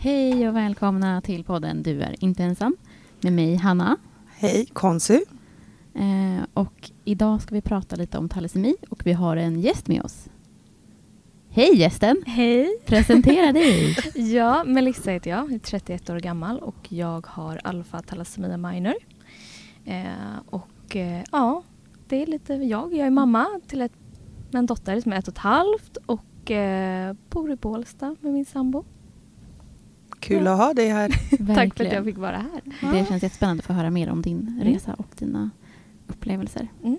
Hej 0.00 0.48
och 0.48 0.56
välkomna 0.56 1.20
till 1.20 1.44
podden 1.44 1.82
Du 1.82 2.02
är 2.02 2.24
inte 2.24 2.44
ensam 2.44 2.76
med 3.20 3.32
mig 3.32 3.56
Hanna. 3.56 3.96
Hej, 4.26 4.66
Konsu. 4.72 5.20
Eh, 5.94 6.44
och 6.54 6.90
idag 7.04 7.42
ska 7.42 7.54
vi 7.54 7.60
prata 7.60 7.96
lite 7.96 8.18
om 8.18 8.28
talasemi 8.28 8.76
och 8.90 9.06
vi 9.06 9.12
har 9.12 9.36
en 9.36 9.60
gäst 9.60 9.88
med 9.88 10.02
oss. 10.02 10.28
Hej 11.48 11.76
gästen! 11.76 12.22
Hej! 12.26 12.68
Presentera 12.86 13.52
dig! 13.52 13.96
ja, 14.34 14.64
Melissa 14.64 15.10
heter 15.10 15.30
jag, 15.30 15.52
är 15.52 15.58
31 15.58 16.10
år 16.10 16.20
gammal 16.20 16.58
och 16.58 16.92
jag 16.92 17.26
har 17.26 17.60
alfa 17.64 18.02
thalassemia 18.02 18.56
minor. 18.56 18.94
Eh, 19.84 20.38
och 20.46 20.96
eh, 20.96 21.24
ja, 21.32 21.62
det 22.08 22.22
är 22.22 22.26
lite 22.26 22.54
jag. 22.54 22.94
Jag 22.94 23.06
är 23.06 23.10
mamma 23.10 23.46
till 23.66 23.80
ett, 23.80 23.92
en 24.52 24.66
dotter 24.66 25.00
som 25.00 25.12
är 25.12 25.16
ett 25.16 25.28
och 25.28 25.34
ett 25.34 25.38
halvt 25.38 25.96
och 26.06 26.50
eh, 26.50 27.14
bor 27.30 27.50
i 27.50 27.56
Bålsta 27.56 28.16
med 28.20 28.32
min 28.32 28.44
sambo. 28.44 28.84
Kul 30.20 30.44
ja. 30.44 30.52
att 30.52 30.58
ha 30.58 30.74
dig 30.74 30.88
här. 30.88 31.08
Tack 31.54 31.76
för 31.76 31.84
att 31.84 31.92
jag 31.92 32.04
fick 32.04 32.18
vara 32.18 32.36
här. 32.36 32.92
Det 32.92 33.06
känns 33.08 33.22
jättespännande 33.22 33.60
att 33.60 33.66
få 33.66 33.72
höra 33.72 33.90
mer 33.90 34.10
om 34.10 34.22
din 34.22 34.48
mm. 34.48 34.64
resa 34.64 34.94
och 34.94 35.08
dina 35.18 35.50
upplevelser. 36.06 36.68
Mm. 36.84 36.98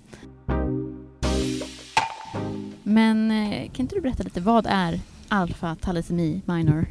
Men 2.84 3.32
eh, 3.32 3.72
kan 3.72 3.84
inte 3.84 3.96
du 3.96 4.02
berätta 4.02 4.24
lite, 4.24 4.42
vad 4.42 4.66
är 4.70 5.00
alfa 5.28 5.76
thalasemi 5.76 6.42
minor? 6.46 6.86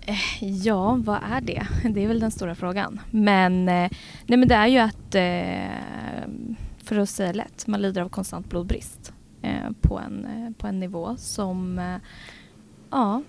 Eh, 0.00 0.44
ja, 0.44 1.00
vad 1.04 1.20
är 1.30 1.40
det? 1.40 1.66
Det 1.90 2.04
är 2.04 2.08
väl 2.08 2.20
den 2.20 2.30
stora 2.30 2.54
frågan. 2.54 3.00
Men, 3.10 3.68
eh, 3.68 3.90
nej, 4.26 4.38
men 4.38 4.48
det 4.48 4.54
är 4.54 4.66
ju 4.66 4.78
att, 4.78 5.14
för 6.84 6.98
att 6.98 7.08
säga 7.08 7.32
lätt, 7.32 7.66
man 7.66 7.82
lider 7.82 8.02
av 8.02 8.08
konstant 8.08 8.48
blodbrist 8.48 9.12
på 9.80 9.98
en, 9.98 10.26
på 10.58 10.66
en 10.66 10.80
nivå 10.80 11.16
som 11.16 11.80
ja, 12.90 13.22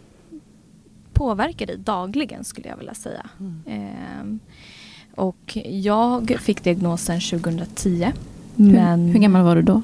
påverkar 1.14 1.66
dig 1.66 1.78
dagligen 1.78 2.44
skulle 2.44 2.70
jag 2.70 2.78
vilja 2.78 2.94
säga. 2.94 3.26
Mm. 3.40 4.40
och 5.16 5.58
jag 5.66 6.38
fick 6.42 6.64
diagnosen 6.64 7.20
2010. 7.22 8.12
Hur, 8.56 8.72
men, 8.72 9.08
hur 9.08 9.20
gammal 9.20 9.44
var 9.44 9.56
du 9.56 9.62
då? 9.62 9.82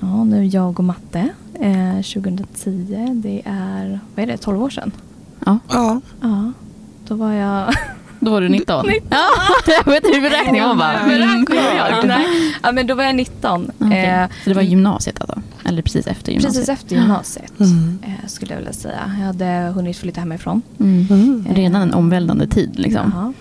Ja, 0.00 0.24
nu 0.24 0.38
är 0.38 0.54
jag 0.54 0.78
och 0.78 0.84
matte. 0.84 1.28
Eh, 1.60 1.94
2010, 1.94 3.08
det 3.14 3.42
är, 3.44 4.00
vad 4.14 4.22
är 4.22 4.26
det, 4.26 4.36
12 4.36 4.62
år 4.62 4.70
sedan? 4.70 4.92
Ja. 5.46 5.58
Ja. 5.68 6.00
ja 6.20 6.52
då 7.08 7.14
var 7.14 7.32
jag... 7.32 7.74
Då 8.20 8.30
var 8.30 8.40
du 8.40 8.48
19? 8.48 8.86
19. 8.86 9.08
Ja, 9.10 9.28
jag 9.66 9.92
vet 9.92 10.04
inte 10.04 10.18
hur 10.18 10.30
beräkningen 10.30 10.68
var 10.68 10.74
bara. 10.74 11.00
Mm, 11.00 11.46
ja, 12.62 12.72
men 12.72 12.86
då 12.86 12.94
var 12.94 13.04
jag 13.04 13.14
19. 13.14 13.70
Okay. 13.78 13.98
Eh, 13.98 14.28
så 14.44 14.50
det 14.50 14.54
var 14.54 14.62
gymnasiet 14.62 15.20
alltså? 15.20 15.42
Eller 15.64 15.82
precis 15.82 16.06
efter 16.06 16.32
gymnasiet? 16.32 16.54
Precis 16.54 16.68
efter 16.68 16.96
gymnasiet 16.96 17.60
mm. 17.60 17.98
eh, 18.02 18.28
skulle 18.28 18.52
jag 18.52 18.58
vilja 18.58 18.72
säga. 18.72 19.12
Jag 19.18 19.26
hade 19.26 19.72
hunnit 19.74 19.96
flytta 19.96 20.20
hemifrån. 20.20 20.62
Mm. 20.80 21.06
Mm. 21.10 21.46
Redan 21.50 21.82
en 21.82 21.94
omvälvande 21.94 22.46
tid 22.46 22.78
liksom. 22.78 23.12
Jaha. 23.14 23.32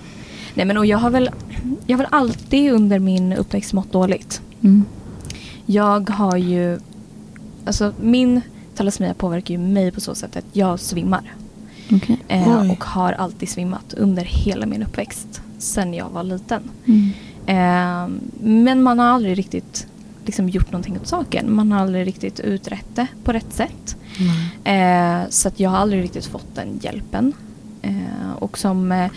Nej 0.53 0.65
men 0.65 0.77
och 0.77 0.85
jag 0.85 0.97
har 0.97 1.09
väl, 1.09 1.29
jag 1.85 1.97
har 1.97 2.03
väl 2.03 2.11
alltid 2.11 2.71
under 2.71 2.99
min 2.99 3.33
uppväxt 3.33 3.73
mått 3.73 3.91
dåligt. 3.91 4.41
Mm. 4.61 4.85
Jag 5.65 6.09
har 6.09 6.37
ju, 6.37 6.79
alltså 7.65 7.93
min 8.01 8.41
talassemia 8.75 9.13
påverkar 9.13 9.53
ju 9.53 9.57
mig 9.57 9.91
på 9.91 10.01
så 10.01 10.15
sätt 10.15 10.35
att 10.35 10.45
jag 10.53 10.79
svimmar. 10.79 11.33
Okay. 11.91 12.17
Eh, 12.27 12.71
och 12.71 12.83
har 12.83 13.13
alltid 13.13 13.49
svimmat 13.49 13.93
under 13.93 14.23
hela 14.23 14.65
min 14.65 14.83
uppväxt. 14.83 15.41
Sen 15.57 15.93
jag 15.93 16.09
var 16.09 16.23
liten. 16.23 16.63
Mm. 16.85 17.11
Eh, 17.45 18.19
men 18.39 18.83
man 18.83 18.99
har 18.99 19.05
aldrig 19.05 19.37
riktigt 19.37 19.87
liksom, 20.25 20.49
gjort 20.49 20.71
någonting 20.71 20.97
åt 21.01 21.07
saken. 21.07 21.55
Man 21.55 21.71
har 21.71 21.79
aldrig 21.79 22.07
riktigt 22.07 22.39
utrett 22.39 22.95
det 22.95 23.07
på 23.23 23.33
rätt 23.33 23.53
sätt. 23.53 23.95
Mm. 24.63 25.23
Eh, 25.23 25.29
så 25.29 25.47
att 25.47 25.59
jag 25.59 25.69
har 25.69 25.77
aldrig 25.77 26.03
riktigt 26.03 26.25
fått 26.25 26.55
den 26.55 26.79
hjälpen. 26.81 27.33
Eh, 27.81 28.33
och 28.39 28.57
som, 28.57 28.91
eh, 28.91 29.11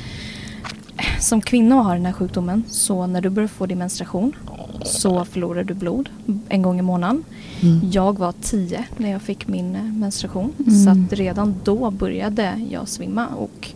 som 1.21 1.41
kvinna 1.41 1.77
och 1.77 1.85
har 1.85 1.95
den 1.95 2.07
här 2.07 2.13
sjukdomen 2.13 2.65
så 2.69 3.07
när 3.07 3.21
du 3.21 3.31
börjar 3.31 3.49
få 3.49 3.67
din 3.67 3.79
menstruation 3.79 4.37
så 4.85 5.25
förlorar 5.25 5.65
du 5.65 5.75
blod 5.75 6.09
en 6.49 6.63
gång 6.63 6.79
i 6.79 6.83
månaden. 6.83 7.25
Mm. 7.61 7.91
Jag 7.91 8.19
var 8.19 8.35
tio 8.43 8.85
när 8.97 9.11
jag 9.11 9.23
fick 9.23 9.49
min 9.49 9.77
eh, 9.77 9.83
menstruation. 9.83 10.53
Mm. 10.59 10.85
Så 10.85 10.91
att 10.91 11.13
redan 11.13 11.55
då 11.65 11.91
började 11.91 12.67
jag 12.71 12.89
svimma. 12.89 13.27
Och, 13.27 13.71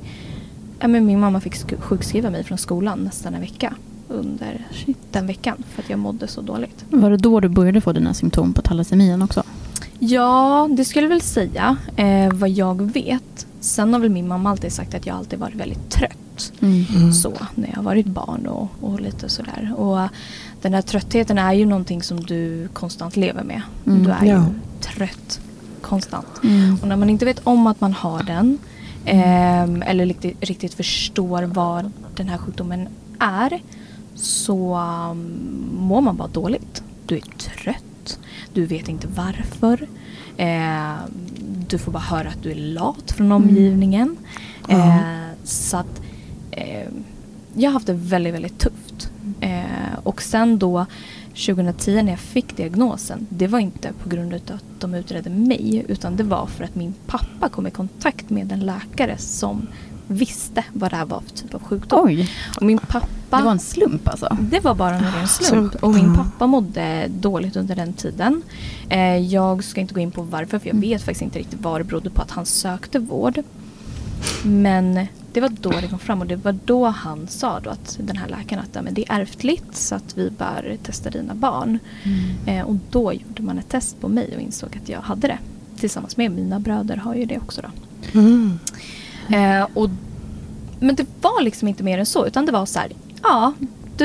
ja, 0.81 0.89
men 0.89 1.07
min 1.07 1.21
mamma 1.21 1.41
fick 1.41 1.81
sjukskriva 1.81 2.31
mig 2.31 2.45
från 2.45 2.59
skolan 2.59 2.99
nästan 2.99 3.35
en 3.35 3.41
vecka 3.41 3.75
under 4.11 4.67
den 5.11 5.27
veckan 5.27 5.63
för 5.71 5.83
att 5.83 5.91
jag 5.91 5.99
mådde 5.99 6.29
så 6.29 6.41
dåligt. 6.41 6.85
Var 6.91 7.11
det 7.11 7.17
då 7.17 7.41
du 7.41 7.49
började 7.49 7.81
få 7.81 7.93
dina 7.93 8.15
symptom 8.15 8.53
på 8.53 8.63
talassemian 8.63 9.23
också? 9.23 9.43
Ja, 9.99 10.69
det 10.73 10.85
skulle 10.85 11.05
jag 11.05 11.11
väl 11.11 11.21
säga. 11.21 11.77
Eh, 11.97 12.33
vad 12.33 12.51
jag 12.51 12.93
vet. 12.93 13.47
Sen 13.61 13.93
har 13.93 14.01
väl 14.01 14.11
min 14.11 14.29
mamma 14.29 14.51
alltid 14.51 14.73
sagt 14.73 14.95
att 14.95 15.07
jag 15.07 15.17
alltid 15.17 15.39
varit 15.39 15.55
väldigt 15.55 15.91
trött. 15.91 16.53
Mm. 16.61 16.85
mm. 16.97 17.13
Så, 17.13 17.33
när 17.55 17.71
jag 17.75 17.83
varit 17.83 18.07
barn 18.07 18.47
och, 18.47 18.69
och 18.81 19.01
lite 19.01 19.29
sådär. 19.29 19.75
Och 19.77 20.09
den 20.63 20.75
här 20.75 20.83
tröttheten 20.83 21.39
är 21.39 21.53
ju 21.53 21.67
någonting 21.67 22.03
som 22.03 22.21
du 22.21 22.69
konstant 22.73 23.17
lever 23.17 23.43
med. 23.43 23.63
Mm. 23.87 24.05
Du 24.05 24.11
är 24.11 24.25
ja. 24.25 24.35
ju 24.35 24.43
trött 24.81 25.41
konstant. 25.81 26.43
Mm. 26.43 26.79
Och 26.83 26.89
när 26.89 26.97
man 26.97 27.11
inte 27.11 27.25
vet 27.25 27.41
om 27.45 27.67
att 27.67 27.81
man 27.81 27.93
har 27.93 28.23
den 28.23 28.59
eh, 29.05 29.91
eller 29.91 30.07
riktigt, 30.07 30.37
riktigt 30.41 30.75
förstår 30.75 31.43
vad 31.43 31.93
den 32.17 32.29
här 32.29 32.39
sjukdomen 32.39 32.89
är 33.19 33.61
så 34.21 34.77
um, 35.11 35.71
mår 35.73 36.01
man 36.01 36.17
bara 36.17 36.29
dåligt. 36.29 36.83
Du 37.07 37.17
är 37.17 37.21
trött. 37.21 38.19
Du 38.53 38.67
vet 38.67 38.89
inte 38.89 39.09
varför. 39.17 39.89
Eh, 40.37 40.95
du 41.69 41.79
får 41.79 41.93
bara 41.93 41.99
höra 41.99 42.29
att 42.29 42.43
du 42.43 42.51
är 42.51 42.55
lat 42.55 43.13
från 43.13 43.27
mm. 43.27 43.43
omgivningen. 43.43 44.17
Mm. 44.69 44.89
Eh, 44.89 45.29
så 45.45 45.77
att 45.77 46.03
eh, 46.51 46.89
jag 47.55 47.71
har 47.71 47.73
haft 47.73 47.87
det 47.87 47.93
väldigt, 47.93 48.35
väldigt 48.35 48.59
tufft. 48.59 49.11
Eh, 49.41 49.99
och 50.03 50.23
sen 50.23 50.59
då 50.59 50.87
2010 51.31 52.03
när 52.03 52.13
jag 52.13 52.19
fick 52.21 52.57
diagnosen, 52.57 53.27
det 53.29 53.47
var 53.47 53.59
inte 53.59 53.93
på 54.03 54.09
grund 54.09 54.35
av 54.35 54.41
att 54.55 54.65
de 54.81 54.95
utredde 54.95 55.31
mig 55.31 55.85
utan 55.89 56.17
det 56.17 56.23
var 56.23 56.47
för 56.47 56.65
att 56.65 56.75
min 56.75 56.95
pappa 57.07 57.49
kom 57.49 57.67
i 57.67 57.71
kontakt 57.71 58.31
med 58.31 58.53
en 58.53 58.61
läkare 58.61 59.19
som 59.19 59.67
visste 60.11 60.65
vad 60.73 60.93
det 60.93 60.97
här 60.97 61.05
var 61.05 61.21
för 61.21 61.37
typ 61.37 61.55
av 61.55 61.63
sjukdom. 61.63 62.07
Oj. 62.07 62.31
Och 62.57 62.63
min 62.63 62.79
pappa, 62.79 63.39
det 63.39 63.43
var 63.43 63.53
en 63.53 63.59
slump 63.59 64.09
alltså? 64.09 64.37
Det 64.41 64.61
var 64.61 64.75
bara 64.75 64.95
en 64.95 65.13
ren 65.13 65.29
slump. 65.29 65.75
Och 65.75 65.95
min 65.95 66.15
pappa 66.15 66.47
mådde 66.47 67.07
dåligt 67.09 67.57
under 67.57 67.77
den 67.77 67.93
tiden. 67.93 68.43
Eh, 68.89 69.17
jag 69.17 69.65
ska 69.65 69.81
inte 69.81 69.95
gå 69.95 70.01
in 70.01 70.11
på 70.11 70.23
varför 70.23 70.59
för 70.59 70.67
jag 70.67 70.75
mm. 70.75 70.81
vet 70.91 71.03
faktiskt 71.03 71.23
inte 71.23 71.39
riktigt 71.39 71.61
vad 71.61 71.81
det 71.81 71.85
berodde 71.85 72.11
på 72.11 72.23
att 72.23 72.31
han 72.31 72.47
sökte 72.47 72.99
vård. 72.99 73.43
Men 74.43 75.07
det 75.33 75.41
var 75.41 75.49
då 75.49 75.71
det 75.71 75.89
kom 75.89 75.99
fram 75.99 76.21
och 76.21 76.27
det 76.27 76.37
var 76.37 76.59
då 76.65 76.87
han 76.87 77.29
sa 77.29 77.61
då 77.61 77.71
att 77.71 77.99
den 78.01 78.17
här 78.17 78.29
läkaren 78.29 78.65
att 78.65 78.85
men 78.85 78.95
det 78.95 79.11
är 79.11 79.21
ärftligt 79.21 79.77
så 79.77 79.95
att 79.95 80.19
vi 80.19 80.31
bör 80.31 80.77
testa 80.83 81.11
dina 81.11 81.35
barn. 81.35 81.79
Mm. 82.03 82.59
Eh, 82.59 82.67
och 82.67 82.77
då 82.91 83.13
gjorde 83.13 83.43
man 83.43 83.59
ett 83.59 83.69
test 83.69 84.01
på 84.01 84.09
mig 84.09 84.33
och 84.37 84.41
insåg 84.41 84.79
att 84.83 84.89
jag 84.89 85.01
hade 85.01 85.27
det. 85.27 85.39
Tillsammans 85.79 86.17
med 86.17 86.31
mina 86.31 86.61
bröder 86.61 86.97
har 86.97 87.15
ju 87.15 87.25
det 87.25 87.39
också 87.39 87.63
då. 87.63 87.69
Mm. 88.21 88.59
Eh, 89.29 89.67
och, 89.75 89.91
men 90.81 90.95
det 90.95 91.07
var 91.21 91.43
liksom 91.43 91.69
inte 91.69 91.83
mer 91.83 91.99
än 91.99 92.07
så 92.07 92.27
utan 92.27 92.47
det 92.47 92.53
var 92.53 92.67
så 92.67 92.79
här, 92.79 92.93
ja 93.23 93.53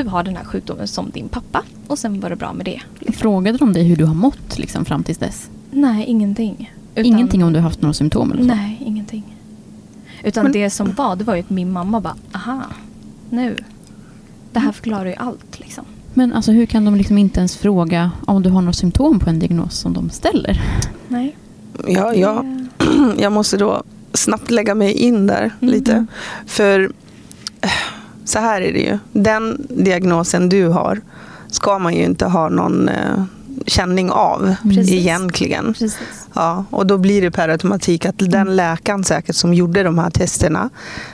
du 0.04 0.10
har 0.10 0.24
den 0.24 0.36
här 0.36 0.44
sjukdomen 0.44 0.88
som 0.88 1.10
din 1.10 1.30
pappa 1.30 1.64
och 1.88 2.00
sen 2.00 2.20
var 2.20 2.30
det 2.30 2.36
bra 2.36 2.54
med 2.54 2.66
det. 2.66 2.82
Liksom. 3.00 3.14
Frågade 3.14 3.58
de 3.58 3.74
dig 3.74 3.84
hur 3.84 3.96
du 3.96 4.06
har 4.06 4.14
mått 4.14 4.58
liksom, 4.58 4.86
fram 4.86 5.04
tills 5.04 5.18
dess? 5.18 5.50
Nej, 5.72 6.06
ingenting. 6.06 6.74
Utan, 6.96 7.06
ingenting 7.06 7.44
om 7.44 7.54
du 7.54 7.60
har 7.60 7.64
haft 7.64 7.82
några 7.82 7.94
symptom? 7.94 8.32
Eller 8.32 8.42
så? 8.42 8.48
Nej, 8.48 8.78
ingenting. 8.86 9.38
Utan 10.24 10.44
men, 10.44 10.52
det 10.52 10.70
som 10.70 10.94
var, 10.94 11.16
det 11.16 11.24
var 11.24 11.36
ju 11.36 11.42
att 11.42 11.50
min 11.50 11.72
mamma 11.72 12.02
bara, 12.02 12.16
aha, 12.34 12.62
nu. 13.30 13.56
Det 14.54 14.60
här 14.60 14.72
förklarar 14.72 15.06
ju 15.06 15.16
allt 15.16 15.60
liksom. 15.60 15.86
Men 16.14 16.34
alltså 16.34 16.52
hur 16.52 16.66
kan 16.66 16.86
de 16.86 16.96
liksom 16.96 17.18
inte 17.18 17.40
ens 17.40 17.58
fråga 17.58 18.12
om 18.28 18.44
du 18.44 18.50
har 18.50 18.62
några 18.62 18.74
symptom 18.74 19.20
på 19.20 19.30
en 19.30 19.40
diagnos 19.40 19.78
som 19.78 19.94
de 19.94 20.10
ställer? 20.10 20.62
Nej. 21.08 21.36
Ja, 21.88 22.14
ja. 22.14 22.46
jag 23.18 23.32
måste 23.32 23.58
då 23.58 23.84
snabbt 24.20 24.52
lägga 24.52 24.76
mig 24.76 24.92
in 24.92 25.28
där 25.28 25.52
mm. 25.62 25.74
lite. 25.74 26.06
För 26.46 26.92
eh, 27.62 27.70
så 28.26 28.40
här 28.40 28.62
är 28.62 28.74
det 28.74 28.80
ju. 28.80 28.98
Den 29.12 29.68
diagnosen 29.70 30.50
du 30.50 30.68
har 30.68 31.02
ska 31.48 31.80
man 31.80 31.96
ju 31.96 32.04
inte 32.04 32.26
ha 32.26 32.50
någon 32.50 32.90
eh, 32.90 33.24
känning 33.68 34.12
av 34.12 34.56
Precis. 34.64 34.92
egentligen. 34.92 35.74
Precis. 35.74 36.28
Ja, 36.34 36.66
och 36.70 36.88
då 36.88 36.98
blir 36.98 37.22
det 37.22 37.32
per 37.32 37.50
automatik 37.50 38.06
att 38.06 38.20
den 38.20 38.34
mm. 38.34 38.54
läkaren 38.54 39.04
säkert 39.04 39.36
som 39.36 39.54
gjorde 39.54 39.84
de 39.84 40.00
här 40.00 40.10
testerna 40.10 40.70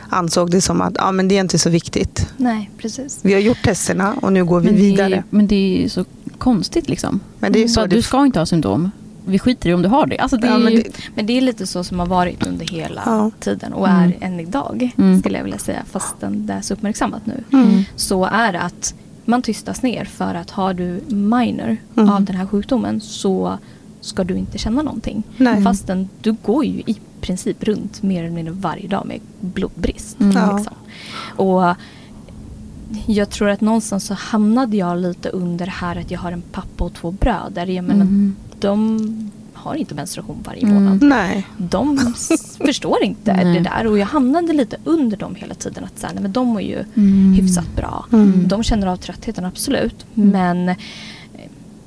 ansåg 0.10 0.52
det 0.52 0.62
som 0.62 0.82
att 0.82 0.94
ja, 0.98 1.12
men 1.12 1.28
det 1.28 1.36
är 1.36 1.42
inte 1.42 1.60
så 1.60 1.70
viktigt. 1.70 2.28
Nej, 2.38 2.70
precis. 2.78 3.20
Vi 3.22 3.34
har 3.34 3.40
gjort 3.40 3.64
testerna 3.64 4.14
och 4.22 4.34
nu 4.34 4.46
går 4.46 4.60
vi 4.60 4.66
men 4.66 4.76
vidare. 4.76 5.24
Men 5.30 5.48
det 5.48 5.84
är 5.84 5.90
så 5.90 6.06
konstigt 6.38 6.90
liksom. 6.90 7.20
Men 7.40 7.52
det 7.52 7.64
är 7.64 7.68
så 7.68 7.86
du 7.86 8.02
ska 8.02 8.26
inte 8.26 8.40
ha 8.40 8.46
symptom 8.46 8.92
vi 9.26 9.40
skiter 9.40 9.70
i 9.70 9.74
om 9.74 9.82
du 9.82 9.90
har 9.90 10.06
det. 10.06 10.18
Alltså 10.18 10.38
det 10.38 10.48
ja, 10.48 10.58
men, 10.58 10.76
det 10.76 10.98
men, 11.16 11.26
det 11.26 11.38
är 11.38 11.42
lite 11.42 11.68
så 11.68 11.84
som 11.84 12.00
har 12.00 12.06
varit 12.06 12.48
under 12.48 12.66
hela 12.66 13.02
ja. 13.06 13.32
tiden 13.40 13.74
och 13.74 13.88
är 13.88 14.06
mm. 14.06 14.18
än 14.22 14.40
idag. 14.40 14.92
Mm. 14.98 15.20
Skulle 15.20 15.38
jag 15.38 15.44
vilja 15.44 15.60
säga. 15.60 15.84
Fastän 15.92 16.46
det 16.46 16.54
är 16.54 16.62
så 16.62 16.74
uppmärksammat 16.74 17.26
nu. 17.26 17.44
Mm. 17.54 17.84
Så 17.96 18.26
är 18.26 18.52
det 18.52 18.62
att 18.62 18.94
man 19.26 19.42
tystas 19.42 19.82
ner 19.82 20.06
för 20.06 20.36
att 20.36 20.50
har 20.50 20.74
du 20.74 21.02
minor 21.08 21.78
mm. 21.96 22.10
av 22.10 22.24
den 22.24 22.36
här 22.36 22.46
sjukdomen 22.48 23.02
så 23.02 23.58
ska 24.02 24.24
du 24.24 24.38
inte 24.38 24.58
känna 24.58 24.82
någonting. 24.82 25.24
Nej. 25.38 25.64
Fastän 25.64 26.10
du 26.22 26.32
går 26.32 26.66
ju 26.66 26.80
i 26.80 26.98
princip 27.22 27.64
runt 27.64 28.04
mer 28.04 28.24
eller 28.24 28.36
mindre 28.36 28.54
varje 28.54 28.88
dag 28.88 29.06
med 29.06 29.20
blodbrist. 29.40 30.20
Mm. 30.20 30.38
Ja. 30.38 30.58
Liksom. 30.58 30.74
Och 31.36 31.76
jag 33.06 33.30
tror 33.30 33.50
att 33.50 33.62
någonstans 33.62 34.06
så 34.06 34.14
hamnade 34.14 34.78
jag 34.78 34.98
lite 34.98 35.30
under 35.30 35.66
det 35.66 35.72
här 35.72 35.96
att 35.96 36.12
jag 36.12 36.20
har 36.20 36.32
en 36.32 36.42
pappa 36.42 36.84
och 36.84 36.94
två 36.94 37.12
bröder. 37.12 37.68
Jag 37.68 37.86
menar, 37.86 38.06
Mm. 38.06 38.36
De 38.62 39.32
har 39.54 39.76
inte 39.76 39.96
menstruation 39.96 40.38
varje 40.44 40.62
Mm. 40.64 40.84
månad. 40.84 41.02
Nej. 41.04 41.48
De 41.58 41.98
förstår 42.66 43.04
inte 43.04 43.44
det 43.44 43.60
där 43.60 43.88
och 43.88 43.98
jag 43.98 44.06
hamnade 44.06 44.54
lite 44.54 44.78
under 44.84 45.18
dem 45.18 45.36
hela 45.36 45.54
tiden. 45.56 45.84
Att 45.84 46.00
så 46.00 46.08
här, 46.08 46.14
nej, 46.14 46.24
men 46.24 46.32
de 46.32 46.48
mår 46.48 46.62
ju 46.62 46.84
Mm. 46.96 47.34
hyfsat 47.34 47.76
bra. 47.76 48.06
Mm. 48.14 48.48
De 48.48 48.64
känner 48.64 48.88
av 48.88 48.96
tröttheten 48.98 49.46
absolut. 49.46 50.06
Mm. 50.16 50.30
Men 50.30 50.70
eh, 50.70 50.76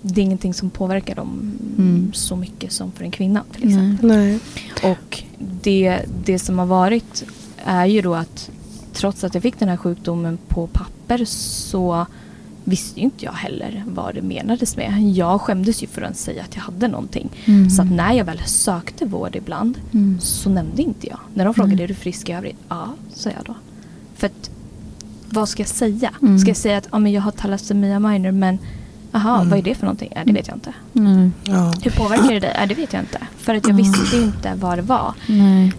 det 0.02 0.20
är 0.20 0.24
ingenting 0.24 0.54
som 0.54 0.70
påverkar 0.70 1.14
dem 1.14 1.52
Mm. 1.78 2.10
så 2.14 2.36
mycket 2.36 2.72
som 2.72 2.92
för 2.92 3.04
en 3.04 3.10
kvinna 3.10 3.42
till 3.52 3.64
exempel. 3.68 4.08
Nej. 4.08 4.38
Och 4.82 5.22
det, 5.62 5.98
det 6.24 6.38
som 6.38 6.58
har 6.58 6.66
varit 6.66 7.24
är 7.64 7.86
ju 7.86 8.00
då 8.02 8.14
att 8.14 8.50
trots 8.92 9.24
att 9.24 9.34
jag 9.34 9.42
fick 9.42 9.58
den 9.58 9.68
här 9.68 9.76
sjukdomen 9.76 10.38
på 10.48 10.66
papper 10.66 11.24
så 11.24 12.06
visste 12.64 13.00
ju 13.00 13.04
inte 13.04 13.24
jag 13.24 13.32
heller 13.32 13.84
vad 13.86 14.14
det 14.14 14.22
menades 14.22 14.76
med. 14.76 15.02
Jag 15.14 15.40
skämdes 15.40 15.82
ju 15.82 15.86
för 15.86 16.02
att 16.02 16.16
säga 16.16 16.42
att 16.42 16.54
jag 16.56 16.62
hade 16.62 16.88
någonting. 16.88 17.30
Mm. 17.44 17.70
Så 17.70 17.82
att 17.82 17.90
när 17.90 18.12
jag 18.12 18.24
väl 18.24 18.40
sökte 18.46 19.04
vård 19.06 19.36
ibland 19.36 19.78
Mm. 19.92 20.18
så 20.20 20.50
nämnde 20.50 20.82
inte 20.82 21.06
jag. 21.06 21.18
När 21.34 21.44
de 21.44 21.54
frågade 21.54 21.72
Mm. 21.74 21.84
är 21.84 21.88
du 21.88 21.94
frisk 21.94 22.28
i 22.28 22.32
övrigt? 22.32 22.56
Ja, 22.68 22.88
sa 23.14 23.30
jag 23.30 23.44
då. 23.44 23.54
För 24.16 24.26
att, 24.26 24.50
vad 25.28 25.48
ska 25.48 25.62
jag 25.62 25.68
säga? 25.68 26.10
Mm. 26.22 26.38
Ska 26.38 26.48
jag 26.50 26.56
säga 26.56 26.78
att 26.78 26.88
ja, 26.92 26.98
men 26.98 27.12
jag 27.12 27.22
har 27.22 27.30
thalassemia 27.30 27.98
minor 27.98 28.30
men 28.30 28.58
Jaha, 29.16 29.36
Mm. 29.36 29.50
vad 29.50 29.58
är 29.58 29.62
det 29.62 29.74
för 29.74 29.82
någonting? 29.86 30.12
Ja, 30.14 30.20
det 30.24 30.32
vet 30.32 30.46
jag 30.48 30.56
inte. 30.56 30.72
Nej. 30.92 31.30
Ja. 31.44 31.74
Hur 31.82 31.90
påverkar 31.90 32.32
det 32.32 32.40
dig? 32.40 32.56
Ja, 32.60 32.66
det 32.66 32.74
vet 32.74 32.92
jag 32.92 33.02
inte. 33.02 33.18
För 33.36 33.54
att 33.54 33.66
jag 33.68 33.80
Mm. 33.80 33.92
visste 33.92 34.16
inte 34.16 34.54
vad 34.54 34.78
det 34.78 34.82
var. 34.82 35.14
Nej. 35.28 35.72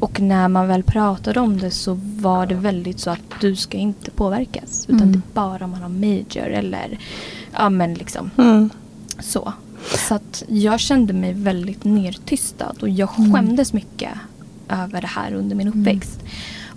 Och 0.00 0.20
när 0.20 0.48
man 0.48 0.68
väl 0.68 0.82
pratade 0.82 1.40
om 1.40 1.58
det 1.58 1.70
så 1.70 1.98
var 2.16 2.46
det 2.46 2.54
väldigt 2.54 3.00
så 3.00 3.10
att 3.10 3.20
du 3.40 3.56
ska 3.56 3.78
inte 3.78 4.10
påverkas. 4.10 4.84
Utan 4.88 5.00
Mm. 5.02 5.12
det 5.12 5.18
är 5.18 5.34
bara 5.34 5.64
om 5.64 5.70
man 5.70 5.82
har 5.82 5.88
major 5.88 6.46
eller 6.50 6.98
ja 7.52 7.70
men 7.70 7.94
liksom 7.94 8.30
Mm. 8.38 8.70
så. 9.18 9.52
Så 10.08 10.14
att 10.14 10.42
jag 10.48 10.80
kände 10.80 11.12
mig 11.12 11.32
väldigt 11.32 11.84
nedtystad 11.84 12.72
och 12.80 12.88
jag 12.88 13.10
Mm. 13.18 13.32
skämdes 13.34 13.72
mycket 13.72 14.10
över 14.68 15.00
det 15.00 15.06
här 15.06 15.34
under 15.34 15.56
min 15.56 15.66
Mm. 15.68 15.80
uppväxt. 15.80 16.20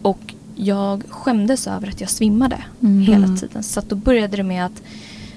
Och 0.01 0.33
jag 0.55 1.03
skämdes 1.09 1.67
över 1.67 1.87
att 1.87 2.01
jag 2.01 2.09
svimmade 2.09 2.63
Mm. 2.81 3.01
hela 3.01 3.25
Mm. 3.25 3.37
tiden. 3.37 3.63
Så 3.63 3.79
att 3.79 3.89
då 3.89 3.95
började 3.95 4.37
det 4.37 4.43
med 4.43 4.65
att 4.65 4.81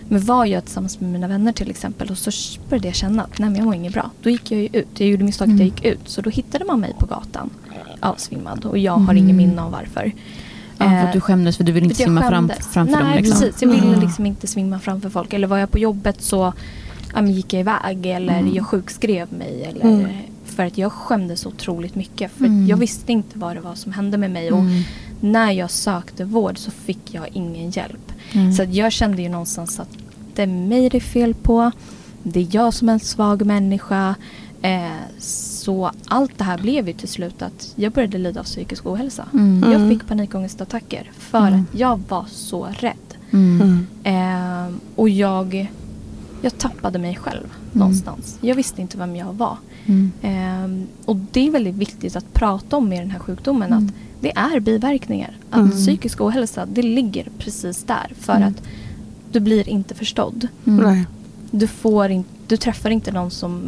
men 0.09 0.25
var 0.25 0.45
jag 0.45 0.65
tillsammans 0.65 1.01
med 1.01 1.11
mina 1.13 1.29
vänner 1.29 1.53
till 1.53 1.71
exempel 1.71 2.11
och 2.11 2.19
så 2.19 2.31
började 2.69 2.89
jag 2.89 2.95
känna 2.95 3.23
att 3.23 3.39
nej 3.39 3.49
men 3.51 3.59
jag 3.59 3.65
mår 3.65 3.75
inget 3.75 3.93
bra. 3.93 4.11
Då 4.23 4.31
gick 4.31 4.51
jag 4.51 4.61
ju 4.61 4.69
ut. 4.73 4.87
Jag 5.01 5.09
gjorde 5.09 5.25
misstaget 5.25 5.49
Mm. 5.53 5.59
jag 5.59 5.67
gick 5.67 5.85
ut. 5.85 6.01
Så 6.09 6.21
då 6.21 6.31
hittade 6.31 6.65
man 6.65 6.81
mig 6.81 6.95
på 6.99 7.07
gatan 7.07 7.51
avsvimmad 8.01 8.65
och 8.65 8.79
jag 8.79 8.93
har 8.93 9.13
Mm. 9.13 9.17
ingen 9.17 9.37
minne 9.37 9.63
av 9.63 9.71
varför. 9.73 10.13
Ja, 10.79 10.85
för 10.85 10.95
Eh, 10.97 11.05
att 11.05 11.13
du 11.13 11.21
skämdes 11.21 11.57
för 11.57 11.65
du 11.65 11.73
ville 11.73 11.85
inte 11.87 11.97
simma 11.97 12.29
fram, 12.29 12.51
framför 12.71 12.93
Nej, 12.97 13.05
dem. 13.05 13.13
Liksom. 13.23 13.41
precis. 13.41 13.63
Jag 13.63 13.69
ville 13.69 13.87
Mm. 13.87 14.01
liksom 14.01 14.27
inte 14.27 14.47
svimma 14.47 14.79
framför 14.79 15.11
folk. 15.11 15.33
Eller 15.33 15.47
var 15.47 15.59
jag 15.59 15.71
på 15.71 15.79
jobbet 15.79 16.23
så 16.23 16.53
men 17.15 17.31
gick 17.33 17.53
jag 17.53 17.61
iväg 17.61 18.07
eller 18.07 18.39
Mm. 18.39 18.55
jag 18.55 18.67
sjukskrev 18.67 19.33
mig. 19.33 19.65
Eller, 19.65 19.85
Mm. 19.85 20.07
För 20.45 20.65
att 20.67 20.79
jag 20.79 20.93
skämdes 20.93 21.47
otroligt 21.47 21.95
mycket. 21.95 22.33
För 22.33 22.45
Mm. 22.45 22.67
jag 22.67 22.77
visste 22.77 23.13
inte 23.13 23.39
vad 23.39 23.57
det 23.57 23.61
var 23.61 23.75
som 23.75 23.93
hände 23.93 24.19
med 24.19 24.31
mig. 24.31 24.53
Och 24.53 24.59
Mm. 24.59 24.83
när 25.21 25.51
jag 25.53 25.71
sökte 25.71 26.25
vård 26.25 26.59
så 26.59 26.71
fick 26.71 27.15
jag 27.15 27.29
ingen 27.33 27.71
hjälp. 27.71 28.13
Mm. 28.33 28.53
Så 28.53 28.63
jag 28.71 28.93
kände 28.93 29.23
ju 29.23 29.29
någonstans 29.29 29.81
att 29.81 29.89
det 30.35 30.43
är 30.43 30.47
mig 30.47 30.89
det 30.89 30.99
är 30.99 31.01
fel 31.01 31.35
på. 31.35 31.71
Det 32.23 32.41
är 32.41 32.47
jag 32.51 32.75
som 32.75 32.89
är 32.89 32.93
en 32.93 33.01
svag 33.01 33.45
människa. 33.47 34.15
Eh, 34.67 34.91
så 35.19 35.91
allt 36.09 36.39
det 36.39 36.45
här 36.45 36.59
blev 36.59 36.87
ju 36.89 36.95
till 36.95 37.09
slut 37.09 37.43
att 37.43 37.73
jag 37.77 37.93
började 37.93 38.19
lida 38.19 38.41
av 38.41 38.45
psykisk 38.45 38.87
ohälsa. 38.87 39.25
Mm. 39.33 39.63
Jag 39.73 39.81
Mm. 39.81 39.91
fick 39.99 40.09
panikångestattacker 40.09 41.11
för 41.19 41.49
Mm. 41.49 41.61
att 41.73 41.79
jag 41.81 42.01
var 42.09 42.25
så 42.29 42.67
rädd. 42.79 42.97
Mm. 43.31 43.61
Mm. 43.63 43.87
Ehm, 44.05 44.81
och 44.97 45.09
jag, 45.09 45.73
jag 46.43 46.59
tappade 46.59 46.99
mig 46.99 47.17
själv 47.17 47.47
någonstans. 47.73 48.39
Jag 48.41 48.55
visste 48.55 48.81
inte 48.81 48.99
vem 48.99 49.17
jag 49.17 49.33
var. 49.33 49.57
Mm. 49.87 50.13
Ehm, 50.23 50.87
och 51.05 51.17
det 51.17 51.47
är 51.47 51.51
väldigt 51.51 51.75
viktigt 51.75 52.17
att 52.17 52.33
prata 52.35 52.77
om 52.77 52.89
med 52.89 53.01
den 53.03 53.11
här 53.11 53.19
sjukdomen. 53.19 53.73
Mm. 53.73 53.85
Att 53.87 53.93
det 54.21 54.33
är 54.37 54.61
biverkningar. 54.61 55.37
Att 55.51 55.59
Mm. 55.61 55.71
psykisk 55.71 56.21
ohälsa, 56.21 56.67
det 56.67 56.83
ligger 56.83 57.29
precis 57.39 57.85
där. 57.85 58.13
För 58.21 58.33
Mm. 58.37 58.49
att 58.49 58.63
du 59.33 59.41
blir 59.41 59.69
inte 59.69 59.95
förstådd. 59.95 60.49
Mm. 60.67 61.05
Du, 61.51 61.67
får 61.67 62.11
in, 62.11 62.25
du 62.47 62.57
träffar 62.57 62.91
inte 62.91 63.13
någon 63.13 63.31
som 63.31 63.61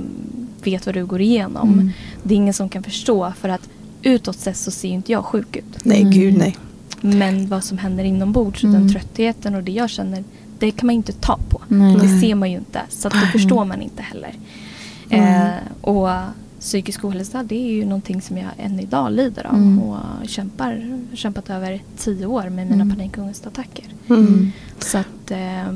vet 0.71 0.87
vad 0.87 0.95
du 0.95 1.07
går 1.07 1.21
igenom. 1.21 1.73
Mm. 1.73 1.91
Det 2.23 2.35
är 2.35 2.37
ingen 2.37 2.55
som 2.55 2.69
kan 2.69 2.83
förstå. 2.83 3.33
För 3.41 3.49
att 3.49 3.69
utåt 4.03 4.37
sett 4.39 4.57
så 4.57 4.71
ser 4.71 4.89
ju 4.89 4.95
inte 4.95 5.13
jag 5.13 5.25
sjuk 5.25 5.57
ut. 5.57 5.85
Nej, 5.85 6.05
Nej. 6.05 6.13
gud 6.19 6.37
nej. 6.39 6.57
Men 7.01 7.49
vad 7.49 7.65
som 7.65 7.79
händer 7.79 8.05
inombords, 8.05 8.65
Mm. 8.65 8.81
den 8.81 8.93
tröttheten 8.93 9.55
och 9.55 9.63
det 9.63 9.73
jag 9.73 9.91
känner, 9.91 10.25
det 10.59 10.71
kan 10.71 10.87
man 10.87 10.95
inte 10.95 11.13
ta 11.13 11.39
på. 11.49 11.61
Nej. 11.69 11.97
Det 11.97 12.21
ser 12.21 12.35
man 12.35 12.51
ju 12.51 12.57
inte. 12.59 12.81
Så 12.89 13.09
att 13.09 13.15
det 13.15 13.27
förstår 13.33 13.65
man 13.65 13.83
inte 13.83 14.03
heller. 14.03 14.35
Mm. 15.11 15.47
Eh, 15.47 15.55
och 15.81 16.09
psykisk 16.61 17.05
ohälsa 17.05 17.43
det 17.43 17.55
är 17.55 17.73
ju 17.73 17.85
någonting 17.85 18.23
som 18.23 18.37
jag 18.39 18.49
än 18.59 18.81
idag 18.81 19.13
lider 19.13 19.47
av. 19.47 19.55
Mm. 19.55 19.79
Och 19.83 19.99
kämpar, 20.29 21.01
kämpat 21.15 21.51
över 21.51 21.83
tio 21.97 22.27
år 22.27 22.43
med 22.43 22.67
mina 22.71 22.83
Mm. 22.83 22.91
panikångestattacker. 22.97 23.85
Mm. 24.09 24.53
Så 24.79 24.99
att 24.99 25.31
eh, 25.31 25.73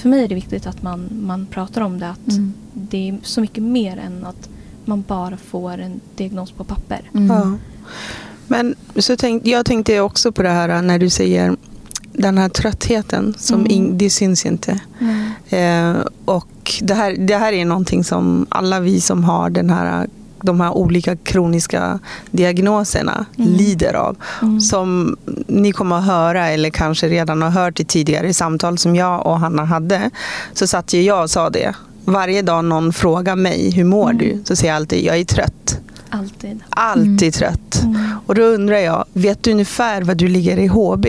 för 0.00 0.08
mig 0.08 0.24
är 0.24 0.28
det 0.28 0.34
viktigt 0.34 0.66
att 0.66 0.82
man, 0.82 1.08
man 1.22 1.46
pratar 1.46 1.80
om 1.80 1.98
det. 1.98 2.08
Att 2.10 2.28
Mm. 2.32 2.52
det 2.72 3.08
är 3.08 3.18
så 3.22 3.40
mycket 3.40 3.62
mer 3.62 3.96
än 3.96 4.26
att 4.26 4.48
man 4.84 5.04
bara 5.06 5.36
får 5.36 5.78
en 5.78 6.00
diagnos 6.16 6.50
på 6.52 6.64
papper. 6.64 7.00
Mm. 7.14 7.26
Ja. 7.36 7.52
Men 8.46 8.74
så 8.96 9.16
tänk, 9.16 9.46
jag 9.46 9.66
tänkte 9.66 10.00
också 10.00 10.32
på 10.32 10.42
det 10.42 10.48
här 10.48 10.82
när 10.82 10.98
du 10.98 11.10
säger 11.10 11.56
den 12.12 12.38
här 12.38 12.48
tröttheten 12.48 13.34
som 13.38 13.60
Mm. 13.60 13.72
in, 13.72 13.98
det 13.98 14.10
syns 14.10 14.46
inte. 14.46 14.80
Eh, 15.48 15.94
och 16.24 16.72
det 16.82 16.94
här, 16.94 17.16
det 17.18 17.36
här 17.36 17.52
är 17.52 17.64
någonting 17.64 18.04
som 18.04 18.46
alla 18.48 18.80
vi 18.80 19.00
som 19.00 19.24
har 19.24 19.50
den 19.50 19.70
här, 19.70 20.08
de 20.42 20.60
här 20.60 20.70
olika 20.72 21.16
kroniska 21.16 21.98
diagnoserna 22.30 23.26
Mm. 23.38 23.52
lider 23.52 23.94
av. 23.94 24.16
Mm. 24.42 24.60
Som 24.60 25.16
ni 25.46 25.72
kommer 25.72 25.96
att 25.98 26.04
höra 26.04 26.48
eller 26.48 26.70
kanske 26.70 27.08
redan 27.08 27.42
har 27.42 27.50
hört 27.50 27.80
i 27.80 27.84
tidigare 27.84 28.34
samtal 28.34 28.78
som 28.78 28.96
jag 28.96 29.26
och 29.26 29.40
Hanna 29.40 29.64
hade. 29.64 30.10
Så 30.52 30.66
satt 30.66 30.92
ju 30.92 31.02
jag 31.02 31.22
och 31.22 31.30
sa 31.30 31.50
det. 31.50 31.74
Varje 32.04 32.42
dag 32.42 32.64
någon 32.64 32.92
frågar 32.92 33.36
mig, 33.36 33.70
hur 33.70 33.84
mår 33.84 34.10
Mm. 34.10 34.18
du? 34.18 34.42
Så 34.44 34.56
säger 34.56 34.72
jag 34.72 34.76
alltid, 34.76 35.04
jag 35.04 35.18
är 35.18 35.24
trött. 35.24 35.80
Alltid. 36.10 36.60
Alltid 36.70 37.22
Mm. 37.22 37.32
trött. 37.32 37.80
Mm. 37.84 38.00
Och 38.26 38.34
då 38.34 38.42
undrar 38.42 38.76
jag, 38.78 39.04
vet 39.12 39.42
du 39.42 39.50
ungefär 39.50 40.02
vad 40.02 40.16
du 40.16 40.28
ligger 40.28 40.58
i 40.58 40.66
HB 40.66 41.06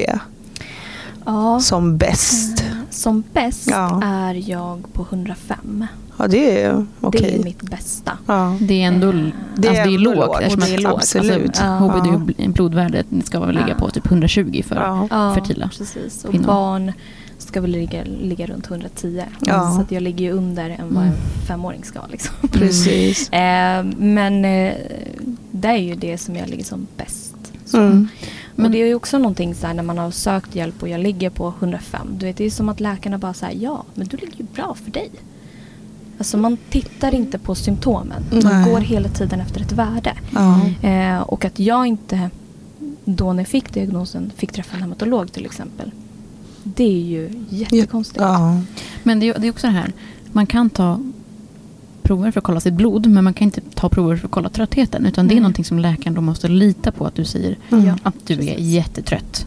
Ja. 1.25 1.59
som 1.59 1.97
bäst? 1.97 2.59
Eh, 2.59 2.65
Som 2.89 3.23
bäst 3.33 3.67
Ja. 3.71 4.01
är 4.03 4.49
jag 4.49 4.83
på 4.93 5.03
105. 5.09 5.85
Ja, 6.19 6.27
det 6.27 6.61
är 6.63 6.85
okej. 7.01 7.21
Det 7.21 7.35
är 7.39 7.43
mitt 7.43 7.61
bästa. 7.61 8.17
Ja. 8.25 8.57
Det 8.61 8.83
är 8.83 8.87
ändå 8.87 9.11
det 9.11 9.67
är, 9.67 9.69
alltså, 9.69 9.83
det 9.89 9.95
är 9.95 9.97
lågt. 9.99 10.15
lågt. 10.15 10.37
eftersom 10.41 10.61
Och 10.61 10.67
det 10.67 10.73
är 10.73 10.77
lågt. 10.81 10.93
Absolut. 10.95 11.47
Alltså, 11.47 11.63
Ja. 11.63 11.77
HBD, 11.77 12.07
Ja. 12.07 12.11
bl- 12.17 12.53
blodvärdet 12.53 13.05
ska 13.23 13.39
väl 13.39 13.55
ligga 13.55 13.75
på 13.75 13.89
typ 13.89 14.05
120 14.07 14.61
för 14.67 14.75
Ja. 15.09 15.33
Fertila. 15.35 15.69
precis. 15.77 16.25
Och 16.25 16.31
kvinnor. 16.31 16.45
barn 16.45 16.91
ska 17.37 17.61
väl 17.61 17.71
ligga, 17.71 18.03
ligga 18.03 18.45
runt 18.47 18.67
110. 18.69 19.23
Ja. 19.45 19.71
Så 19.75 19.81
att 19.81 19.91
jag 19.91 20.03
ligger 20.03 20.25
ju 20.25 20.31
under 20.31 20.69
än 20.69 20.93
vad 20.93 21.03
Mm. 21.03 21.15
en 21.15 21.45
femåring 21.47 21.83
ska. 21.83 21.99
Liksom. 22.11 22.35
Precis. 22.51 23.29
Eh, 23.33 23.83
men 23.97 24.45
eh, 24.45 24.73
det 25.51 25.67
är 25.67 25.77
ju 25.77 25.95
det 25.95 26.17
som 26.17 26.35
jag 26.35 26.49
ligger 26.49 26.63
som 26.63 26.87
bäst. 26.97 27.35
Så. 27.65 27.77
Mm. 27.77 27.91
Men 27.91 28.07
Men- 28.55 28.71
det 28.71 28.77
är 28.77 28.85
ju 28.87 28.95
också 28.95 29.17
någonting 29.17 29.55
så 29.55 29.67
här 29.67 29.73
när 29.73 29.83
man 29.83 29.97
har 29.97 30.11
sökt 30.11 30.55
hjälp 30.55 30.81
och 30.83 30.89
jag 30.89 30.99
ligger 31.01 31.29
på 31.29 31.53
105. 31.59 32.07
Du 32.17 32.25
vet, 32.25 32.37
det 32.37 32.43
är 32.45 32.49
som 32.49 32.69
att 32.69 32.79
läkarna 32.79 33.17
bara 33.17 33.33
säger 33.33 33.63
ja, 33.63 33.83
men 33.95 34.07
du 34.07 34.17
ligger 34.17 34.37
ju 34.37 34.45
bra 34.55 34.75
för 34.83 34.91
dig. 34.91 35.09
Alltså 36.19 36.37
man 36.37 36.57
tittar 36.69 37.15
inte 37.15 37.37
på 37.37 37.55
symptomen. 37.55 38.23
Man 38.31 38.41
Nej. 38.43 38.71
går 38.71 38.79
hela 38.79 39.09
tiden 39.09 39.41
efter 39.41 39.61
ett 39.61 39.71
värde. 39.71 40.13
Ja. 40.33 40.61
Eh, 40.89 41.19
och 41.21 41.45
att 41.45 41.59
jag 41.59 41.85
inte 41.85 42.29
då 43.05 43.33
när 43.33 43.39
jag 43.39 43.47
fick 43.47 43.73
diagnosen 43.73 44.31
fick 44.37 44.51
träffa 44.51 44.75
en 44.75 44.81
hematolog 44.81 45.31
till 45.31 45.45
exempel. 45.45 45.91
Det 46.63 46.83
är 46.83 47.01
ju 47.03 47.29
jättekonstigt. 47.49 48.21
Ja. 48.21 48.61
Men 49.03 49.19
det 49.19 49.29
är, 49.29 49.39
det 49.39 49.47
är 49.47 49.51
också 49.51 49.67
det 49.67 49.73
här, 49.73 49.93
man 50.31 50.45
kan 50.45 50.69
ta 50.69 50.99
prover 52.03 52.31
för 52.31 52.39
att 52.39 52.43
kolla 52.43 52.59
sitt 52.59 52.73
blod 52.73 53.07
men 53.07 53.23
man 53.23 53.33
kan 53.33 53.45
inte 53.45 53.61
ta 53.75 53.89
prover 53.89 54.15
för 54.15 54.25
att 54.25 54.31
kolla 54.31 54.49
tröttheten. 54.49 55.05
Utan 55.05 55.27
det 55.27 55.33
är 55.35 55.41
någonting 55.41 55.65
som 55.65 55.79
läkaren 55.79 56.13
då 56.13 56.21
måste 56.21 56.47
lita 56.47 56.91
på 56.91 57.05
att 57.05 57.15
du 57.15 57.25
säger 57.25 57.57
Mm. 57.71 57.95
Att 58.03 58.15
du 58.27 58.33
är 58.33 58.55
jättetrött. 58.59 59.45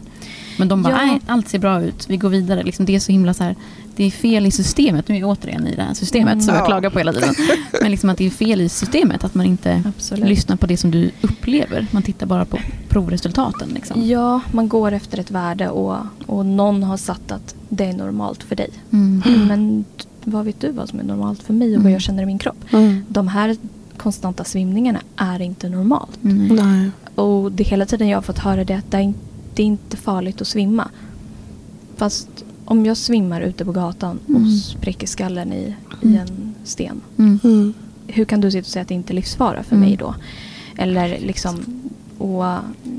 Men 0.59 0.67
de 0.67 0.83
bara, 0.83 0.93
Ja. 0.93 1.05
nej 1.05 1.21
allt 1.27 1.49
ser 1.49 1.59
bra 1.59 1.81
ut, 1.81 2.09
vi 2.09 2.17
går 2.17 2.29
vidare. 2.29 2.63
Liksom, 2.63 2.85
det 2.85 2.95
är 2.95 2.99
så 2.99 3.11
himla 3.11 3.33
så 3.33 3.43
här, 3.43 3.55
det 3.95 4.03
är 4.03 4.11
fel 4.11 4.45
i 4.45 4.51
systemet. 4.51 5.07
Nu 5.07 5.15
är 5.15 5.19
vi 5.19 5.25
återigen 5.25 5.67
i 5.67 5.75
det 5.75 5.81
här 5.81 5.93
systemet 5.93 6.33
Mm. 6.33 6.45
som 6.45 6.53
jag 6.55 6.63
Ja. 6.63 6.65
klagar 6.67 6.89
på 6.89 6.97
hela 6.99 7.13
tiden. 7.13 7.35
Men 7.81 7.91
liksom 7.91 8.09
att 8.09 8.17
det 8.17 8.25
är 8.25 8.29
fel 8.29 8.61
i 8.61 8.69
systemet, 8.69 9.23
att 9.23 9.35
man 9.35 9.45
inte 9.45 9.83
Absolut. 9.97 10.25
lyssnar 10.29 10.55
på 10.55 10.67
det 10.67 10.77
som 10.77 10.91
du 10.91 11.11
upplever. 11.21 11.87
Man 11.91 12.03
tittar 12.03 12.25
bara 12.25 12.45
på 12.45 12.57
provresultaten. 12.89 13.69
Liksom. 13.69 14.07
Ja, 14.07 14.41
man 14.51 14.67
går 14.69 14.91
efter 14.91 15.17
ett 15.19 15.31
värde 15.31 15.69
och, 15.69 15.95
och 16.25 16.45
någon 16.45 16.83
har 16.83 16.97
satt 16.97 17.31
att 17.31 17.55
det 17.69 17.85
är 17.85 17.93
normalt 17.93 18.43
för 18.43 18.55
dig. 18.55 18.69
Mm. 18.91 19.21
Men 19.47 19.85
vad 20.23 20.45
vet 20.45 20.61
du 20.61 20.71
vad 20.71 20.89
som 20.89 20.99
är 20.99 21.03
normalt 21.03 21.43
för 21.43 21.53
mig 21.53 21.67
och 21.67 21.73
Mm. 21.73 21.83
vad 21.83 21.91
jag 21.91 22.01
känner 22.01 22.23
i 22.23 22.25
min 22.25 22.39
kropp? 22.39 22.73
Mm. 22.73 23.05
De 23.07 23.27
här 23.27 23.57
konstanta 23.97 24.43
svimningarna 24.43 24.99
är 25.15 25.41
inte 25.41 25.69
normalt. 25.69 26.23
Mm. 26.23 26.47
Nej. 26.55 26.89
Och 27.15 27.51
det 27.51 27.63
hela 27.63 27.85
tiden 27.85 28.07
jag 28.07 28.17
har 28.17 28.21
fått 28.21 28.39
höra 28.39 28.63
det 28.63 28.73
att 28.73 28.91
det 28.91 28.97
är 29.55 29.65
inte 29.65 29.97
farligt 29.97 30.41
att 30.41 30.47
svimma. 30.47 30.87
Fast 31.97 32.27
om 32.65 32.85
jag 32.85 32.97
svimmar 32.97 33.41
ute 33.41 33.65
på 33.65 33.71
gatan 33.71 34.19
Mm. 34.29 34.43
och 34.43 34.51
spräcker 34.51 35.07
skallen 35.07 35.53
i, 35.53 35.75
i 36.01 36.07
Mm. 36.07 36.19
en 36.19 36.55
sten. 36.63 37.01
Mm. 37.17 37.39
Mm. 37.43 37.73
Hur 38.07 38.25
kan 38.25 38.41
du 38.41 38.51
sitta 38.51 38.59
och 38.61 38.65
säga 38.65 38.81
att 38.81 38.87
det 38.87 38.93
inte 38.93 39.13
är 39.13 39.15
livsfara 39.15 39.63
för 39.63 39.75
Mm. 39.75 39.87
mig 39.89 39.97
då? 39.97 40.15
Eller 40.77 41.19
liksom, 41.19 41.59
och 42.17 42.45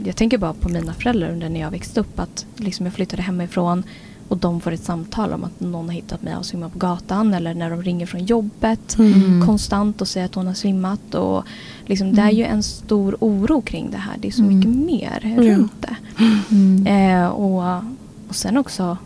jag 0.05 0.17
tänker 0.17 0.39
bara 0.39 0.53
på 0.53 0.69
mina 0.69 0.93
föräldrar 0.95 1.31
under 1.31 1.49
när 1.49 1.61
jag 1.61 1.71
växte 1.71 2.01
upp. 2.01 2.19
Att 2.21 2.47
liksom 2.57 2.87
jag 2.87 2.95
flyttade 2.95 3.23
hemifrån 3.23 3.83
och 4.29 4.37
de 4.39 4.61
får 4.61 4.73
ett 4.73 4.85
samtal 4.85 5.33
om 5.33 5.45
att 5.45 5.61
någon 5.61 5.85
har 5.85 5.93
hittat 5.93 6.23
mig 6.23 6.37
och 6.37 6.47
svimmat 6.47 6.73
på 6.73 6.79
gatan. 6.79 7.35
Eller 7.35 7.55
när 7.55 7.71
de 7.71 7.83
ringer 7.83 8.07
från 8.07 8.25
jobbet 8.25 8.99
Mm. 8.99 9.47
konstant 9.47 10.01
och 10.01 10.09
säger 10.09 10.27
att 10.27 10.35
hon 10.35 10.47
har 10.47 10.55
svimmat. 10.55 11.15
Och 11.15 11.45
liksom, 11.87 12.15
Det 12.15 12.23
är 12.23 12.31
ju 12.31 12.45
en 12.45 12.63
stor 12.63 13.17
oro 13.21 13.61
kring 13.61 13.91
det 13.91 13.97
här. 13.99 14.15
Det 14.21 14.29
är 14.29 14.33
så 14.33 14.43
Mm. 14.43 14.57
mycket 14.57 14.71
mer 14.71 15.35
runt 15.37 15.73
det. 15.81 15.97
Mm. 16.51 16.87
Eh, 16.87 17.27
och, 17.29 17.83
och 18.29 18.35
sen 18.37 18.57
också 18.57 18.99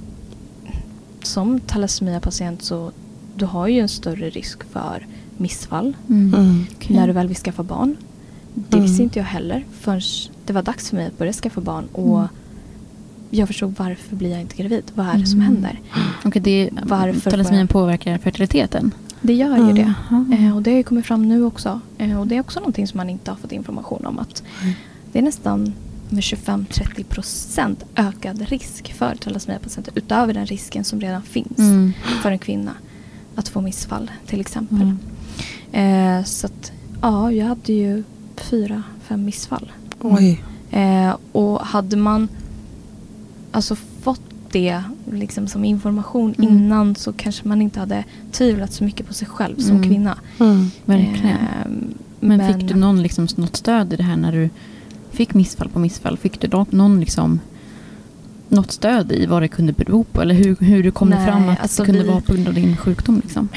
som 1.38 1.60
thalassemia-patient 1.60 2.62
så 2.62 2.90
du 3.36 3.44
har 3.46 3.68
ju 3.68 3.80
en 3.80 3.88
större 3.88 4.30
risk 4.30 4.64
för 4.72 5.06
missfall 5.36 5.96
Mm. 6.08 6.34
Mm. 6.34 6.66
När 6.88 7.06
du 7.06 7.12
väl 7.12 7.28
vill 7.28 7.36
skaffa 7.36 7.62
barn. 7.62 7.96
Det 8.54 8.76
Mm. 8.76 8.86
visste 8.88 9.02
inte 9.02 9.18
jag 9.18 9.26
heller 9.26 9.64
förrän 9.80 10.00
det 10.46 10.52
var 10.52 10.62
dags 10.62 10.88
för 10.90 10.96
mig 10.96 11.06
att 11.06 11.18
börja 11.18 11.32
skaffa 11.32 11.60
barn. 11.60 11.84
Och 11.92 12.18
Mm. 12.18 12.28
jag 13.30 13.46
förstod 13.48 13.74
varför 13.78 14.16
blir 14.16 14.30
jag 14.30 14.40
inte 14.40 14.56
gravid? 14.56 14.84
Vad 14.94 15.06
är 15.08 15.18
det 15.18 15.26
som 15.26 15.40
Mm. 15.40 15.52
händer? 15.54 15.80
Okej, 16.24 16.42
det, 16.42 16.70
Varför 16.82 17.30
Thalassemin 17.30 17.68
får 17.68 17.72
påverkar 17.72 18.18
fertiliteten? 18.18 18.94
Det 19.20 19.32
gör 19.34 19.56
ju 19.56 19.70
Mm. 19.70 19.74
det. 19.74 19.94
Eh, 20.36 20.56
och 20.56 20.62
det 20.62 20.70
har 20.70 20.76
ju 20.76 20.82
kommit 20.82 21.06
fram 21.06 21.28
nu 21.28 21.44
också. 21.44 21.80
Eh, 21.98 22.20
och 22.20 22.26
det 22.26 22.36
är 22.36 22.40
också 22.40 22.60
någonting 22.60 22.86
som 22.88 22.96
man 22.96 23.10
inte 23.10 23.30
har 23.30 23.36
fått 23.38 23.52
information 23.52 24.06
om. 24.06 24.18
att 24.18 24.42
Det 25.12 25.18
är 25.18 25.22
nästan 25.22 25.72
med 26.10 26.20
25-30 26.22 27.04
procent 27.04 27.84
ökad 27.96 28.42
risk 28.48 28.92
för 28.92 29.14
thalassemiapatienter 29.14 29.92
utöver 29.96 30.34
den 30.34 30.46
risken 30.46 30.84
som 30.84 31.00
redan 31.00 31.22
finns 31.22 31.58
Mm. 31.58 31.92
för 32.22 32.30
en 32.30 32.38
kvinna 32.38 32.72
att 33.34 33.48
få 33.48 33.60
missfall 33.60 34.10
till 34.26 34.40
exempel. 34.40 34.92
Mm. 35.72 36.18
Eh, 36.18 36.24
så 36.24 36.46
att, 36.46 36.72
ja, 37.02 37.32
jag 37.32 37.46
hade 37.46 37.72
ju 37.72 38.02
fyra, 38.36 38.82
fem 39.02 39.24
missfall. 39.24 39.72
Oj. 40.00 40.42
Eh, 40.70 41.16
och 41.32 41.60
hade 41.60 41.96
man 41.96 42.28
alltså 43.52 43.76
fått 44.02 44.20
det 44.52 44.82
liksom 45.12 45.48
som 45.48 45.64
information 45.64 46.34
Mm. 46.38 46.50
innan 46.50 46.96
så 46.96 47.12
kanske 47.12 47.48
man 47.48 47.62
inte 47.62 47.80
hade 47.80 48.04
tvivlat 48.32 48.72
så 48.72 48.84
mycket 48.84 49.06
på 49.06 49.14
sig 49.14 49.28
själv 49.28 49.56
som 49.56 49.76
Mm. 49.76 49.88
kvinna. 49.88 50.18
Mm. 50.40 50.70
Verkligen. 50.84 51.26
Eh, 51.36 51.66
Men, 52.20 52.54
fick 52.54 52.68
du 52.68 52.74
någon, 52.74 53.02
liksom, 53.02 53.28
något 53.36 53.56
stöd 53.56 53.92
i 53.92 53.96
det 53.96 54.02
här 54.02 54.16
när 54.16 54.32
du 54.32 54.50
fick 55.12 55.34
missfall 55.34 55.68
på 55.68 55.78
missfall? 55.78 56.16
Fick 56.18 56.40
du 56.40 56.48
då, 56.48 56.66
någon 56.70 57.00
liksom, 57.00 57.40
något 58.48 58.72
stöd 58.72 59.12
i 59.12 59.26
vad 59.26 59.42
det 59.42 59.48
kunde 59.48 59.72
bero 59.72 60.04
på? 60.04 60.22
Eller 60.22 60.34
hur, 60.34 60.56
hur 60.60 60.82
du 60.82 60.90
kom 60.90 61.08
Nej, 61.08 61.26
fram 61.26 61.48
att 61.48 61.60
alltså 61.60 61.82
det 61.82 61.86
kunde 61.86 62.02
vi- 62.02 62.08
vara 62.08 62.20
på 62.20 62.32
grund 62.32 62.48
av 62.48 62.54
din 62.54 62.76
sjukdom? 62.76 63.20
Liksom? 63.24 63.48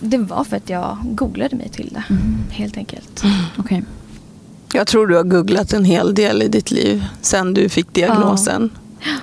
Det 0.00 0.18
var 0.18 0.44
för 0.44 0.56
att 0.56 0.70
jag 0.70 0.98
googlade 1.02 1.56
mig 1.56 1.68
till 1.68 1.88
det. 1.94 2.04
Mm. 2.14 2.36
Helt 2.50 2.76
enkelt. 2.76 3.22
Okej. 3.56 3.82
Jag 4.72 4.86
tror 4.86 5.06
du 5.06 5.16
har 5.16 5.22
googlat 5.24 5.72
en 5.72 5.84
hel 5.84 6.14
del 6.14 6.42
i 6.42 6.48
ditt 6.48 6.70
liv 6.70 7.04
sen 7.20 7.54
du 7.54 7.68
fick 7.68 7.94
diagnosen. 7.94 8.70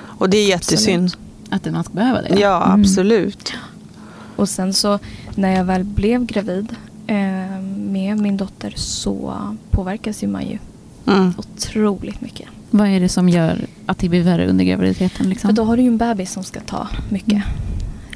Och 0.01 0.29
det 0.29 0.37
är 0.37 0.47
jättesynd. 0.47 1.11
Att 1.49 1.71
man 1.71 1.83
ska 1.83 1.93
behöva 1.93 2.21
det? 2.21 2.39
Ja, 2.39 2.65
Mm. 2.65 2.81
absolut. 2.81 3.53
Och 4.35 4.49
sen 4.49 4.73
så 4.73 4.99
när 5.35 5.55
jag 5.55 5.63
väl 5.65 5.83
blev 5.83 6.25
gravid 6.25 6.75
eh, 7.07 7.15
med 7.77 8.19
min 8.19 8.37
dotter 8.37 8.73
så 8.75 9.33
påverkas 9.71 10.23
ju 10.23 10.27
man 10.27 10.47
ju 10.47 10.57
Mm. 11.07 11.33
otroligt 11.37 12.21
mycket. 12.21 12.47
Vad 12.71 12.87
är 12.87 12.99
det 12.99 13.09
som 13.09 13.29
gör 13.29 13.65
att 13.85 13.97
det 13.97 14.09
blir 14.09 14.23
värre 14.23 14.47
under 14.47 14.65
graviditeten? 14.65 15.29
Liksom? 15.29 15.47
För 15.47 15.55
då 15.55 15.63
har 15.63 15.77
du 15.77 15.83
ju 15.83 15.87
en 15.87 15.97
bebis 15.97 16.31
som 16.31 16.43
ska 16.43 16.59
ta 16.59 16.87
mycket. 17.09 17.31
Mm. 17.33 17.41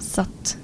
Så 0.01 0.22
att 0.22 0.58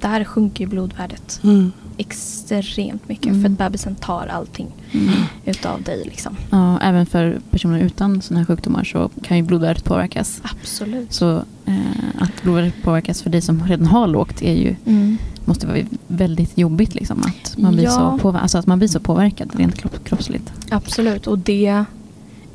där 0.00 0.24
sjunker 0.24 0.64
ju 0.64 0.70
blodvärdet 0.70 1.40
Mm. 1.44 1.72
extremt 1.96 3.08
mycket. 3.08 3.26
Mm. 3.26 3.42
För 3.42 3.48
att 3.50 3.58
bebisen 3.58 3.94
tar 3.94 4.26
allting 4.26 4.66
Mm. 4.92 5.08
utav 5.44 5.82
dig. 5.82 6.02
Liksom. 6.04 6.36
Ja, 6.50 6.80
även 6.80 7.06
för 7.06 7.40
personer 7.50 7.78
utan 7.80 8.22
sådana 8.22 8.40
här 8.40 8.46
sjukdomar 8.46 8.84
så 8.84 9.10
kan 9.22 9.36
ju 9.36 9.42
blodvärdet 9.42 9.84
påverkas. 9.84 10.40
Absolut. 10.42 11.12
Så 11.12 11.36
eh, 11.66 11.76
att 12.20 12.42
blodvärdet 12.42 12.82
påverkas 12.82 13.22
för 13.22 13.30
dig 13.30 13.40
som 13.40 13.64
redan 13.66 13.86
har 13.86 14.06
lågt 14.06 14.42
är 14.42 14.54
ju, 14.54 14.76
Mm. 14.86 15.18
Måste 15.46 15.66
vara 15.66 15.78
väldigt 16.08 16.58
jobbigt. 16.58 16.94
Liksom, 16.94 17.20
att, 17.22 17.58
man 17.58 17.72
blir 17.74 17.84
Ja. 17.84 17.90
så 17.90 18.18
påver- 18.18 18.40
alltså 18.40 18.58
att 18.58 18.66
man 18.66 18.78
blir 18.78 18.88
så 18.88 19.00
påverkad 19.00 19.54
rent 19.54 19.74
kropp- 19.76 20.04
kroppsligt. 20.04 20.52
Absolut. 20.70 21.26
Och 21.26 21.38
det, 21.38 21.84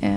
eh, 0.00 0.12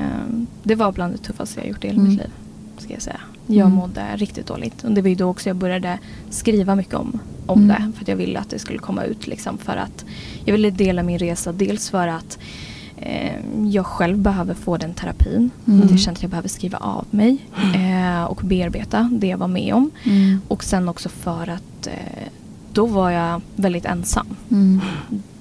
det 0.64 0.76
var 0.76 0.92
bland 0.92 1.14
det 1.14 1.18
tuffaste 1.18 1.60
jag 1.60 1.70
gjort 1.70 1.84
i 1.84 1.88
hela 1.88 2.00
Mm. 2.00 2.12
mitt 2.12 2.20
liv. 2.22 2.30
Ska 2.78 2.94
jag 2.94 3.02
säga. 3.02 3.20
Jag 3.48 3.66
Mm. 3.66 3.72
mådde 3.74 4.06
riktigt 4.16 4.48
dåligt. 4.48 4.84
Och 4.84 4.92
det 4.92 5.02
var 5.02 5.10
ju 5.10 5.16
då 5.16 5.26
också 5.30 5.50
jag 5.50 5.56
började 5.56 6.00
skriva 6.30 6.76
mycket 6.76 6.94
om, 6.94 7.20
om 7.46 7.64
Mm. 7.64 7.68
det. 7.68 7.92
För 7.98 8.04
att 8.04 8.08
jag 8.08 8.16
ville 8.16 8.40
att 8.40 8.50
det 8.50 8.60
skulle 8.60 8.80
komma 8.80 9.04
ut. 9.04 9.28
Liksom, 9.28 9.58
för 9.58 9.76
att 9.78 10.06
jag 10.46 10.54
ville 10.54 10.70
dela 10.70 11.04
min 11.04 11.20
resa. 11.20 11.52
Dels 11.52 11.90
för 11.90 12.08
att 12.08 12.38
eh, 12.98 13.36
jag 13.72 13.86
själv 13.86 14.18
behöver 14.18 14.54
få 14.54 14.78
den 14.78 14.94
terapin. 14.94 15.50
Mm. 15.68 15.88
Jag 15.90 16.00
känner 16.00 16.16
att 16.18 16.22
jag 16.22 16.30
behöver 16.32 16.50
skriva 16.50 16.78
av 16.78 17.06
mig. 17.10 17.38
Eh, 17.76 18.24
och 18.24 18.42
bearbeta 18.44 19.10
det 19.14 19.28
jag 19.28 19.38
var 19.38 19.48
med 19.48 19.74
om. 19.74 19.92
Mm. 20.04 20.42
Och 20.48 20.64
sen 20.64 20.90
också 20.90 21.10
för 21.10 21.50
att 21.50 21.88
eh, 21.88 21.94
då 22.76 22.86
var 22.86 23.10
jag 23.12 23.42
väldigt 23.56 23.86
ensam. 23.86 24.28
Mm. 24.52 24.82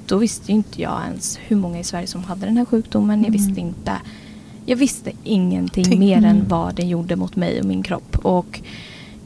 Då 0.06 0.16
visste 0.18 0.52
inte 0.52 0.82
jag 0.82 1.00
ens 1.08 1.38
hur 1.46 1.56
många 1.56 1.78
i 1.78 1.84
Sverige 1.84 2.06
som 2.06 2.24
hade 2.24 2.46
den 2.46 2.56
här 2.56 2.64
sjukdomen. 2.64 3.18
Jag 3.18 3.28
Mm. 3.28 3.32
visste 3.32 3.60
inte. 3.60 3.92
Jag 4.66 4.76
visste 4.76 5.12
ingenting 5.24 5.84
Tänk- 5.84 5.98
mer 6.00 6.18
Mm. 6.18 6.30
än 6.30 6.48
vad 6.48 6.74
den 6.74 6.88
gjorde 6.88 7.16
mot 7.16 7.36
mig 7.36 7.60
och 7.60 7.66
min 7.66 7.82
kropp. 7.82 8.16
Och 8.22 8.60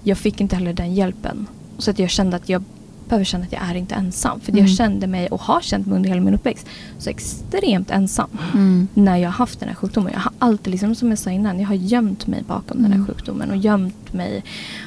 jag 0.02 0.18
fick 0.18 0.40
inte 0.40 0.56
heller 0.56 0.72
den 0.72 0.94
hjälpen. 0.94 1.46
Så 1.78 1.90
att 1.90 1.98
jag 1.98 2.10
kände 2.10 2.36
att 2.36 2.48
jag 2.48 2.62
behöver 3.08 3.24
känna 3.24 3.44
att 3.44 3.52
jag 3.52 3.62
är 3.62 3.74
inte 3.74 3.94
ensam. 3.94 4.40
För 4.40 4.52
Mm. 4.52 4.64
jag 4.66 4.76
kände 4.76 5.06
mig 5.06 5.26
och 5.28 5.40
har 5.40 5.60
känt 5.60 5.86
mig 5.86 5.96
under 5.96 6.08
hela 6.08 6.20
min 6.20 6.34
uppväxt 6.34 6.66
så 6.98 7.10
extremt 7.10 7.90
ensam. 7.90 8.28
Mm. 8.54 8.88
När 8.94 9.16
jag 9.16 9.28
har 9.28 9.34
haft 9.34 9.60
den 9.60 9.68
här 9.68 9.76
sjukdomen. 9.76 10.12
Jag 10.12 10.20
har 10.20 10.32
alltid, 10.38 10.70
liksom 10.70 10.94
som 10.94 11.08
jag 11.08 11.18
sa 11.18 11.30
innan, 11.30 11.60
jag 11.60 11.68
har 11.68 11.74
gömt 11.74 12.26
mig 12.26 12.42
bakom 12.46 12.76
den 12.82 12.86
Mm. 12.92 12.98
här 13.00 13.06
sjukdomen. 13.06 13.50
Och 13.50 13.56
gömt 13.56 14.12
mig 14.12 14.44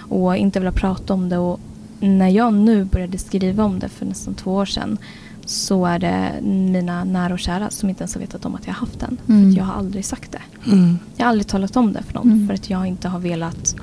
och 0.09 0.37
inte 0.37 0.59
velat 0.59 0.75
prata 0.75 1.13
om 1.13 1.29
det. 1.29 1.37
Och 1.37 1.59
när 2.01 2.27
jag 2.29 2.53
nu 2.53 2.83
började 2.85 3.17
skriva 3.17 3.63
om 3.63 3.79
det 3.79 3.89
för 3.89 4.05
nästan 4.05 4.33
två 4.33 4.53
år 4.55 4.65
sedan. 4.65 4.97
Så 5.45 5.85
är 5.85 5.99
det 5.99 6.31
mina 6.43 7.03
nära 7.03 7.33
och 7.33 7.39
kära 7.39 7.69
som 7.69 7.89
inte 7.89 8.01
ens 8.01 8.13
har 8.13 8.21
vetat 8.21 8.45
om 8.45 8.55
att 8.55 8.67
jag 8.67 8.73
har 8.73 8.79
haft 8.79 8.99
den. 8.99 9.17
För 9.25 9.33
Mm. 9.33 9.49
att 9.49 9.57
jag 9.57 9.63
har 9.63 9.73
aldrig 9.73 10.05
sagt 10.05 10.31
det. 10.31 10.71
Mm. 10.71 10.99
Jag 11.15 11.25
har 11.25 11.29
aldrig 11.29 11.47
talat 11.47 11.75
om 11.77 11.93
det 11.93 12.03
för 12.03 12.13
någon. 12.13 12.31
Mm. 12.31 12.47
För 12.47 12.53
att 12.53 12.69
jag 12.69 12.85
inte 12.87 13.07
har 13.07 13.19
velat 13.19 13.75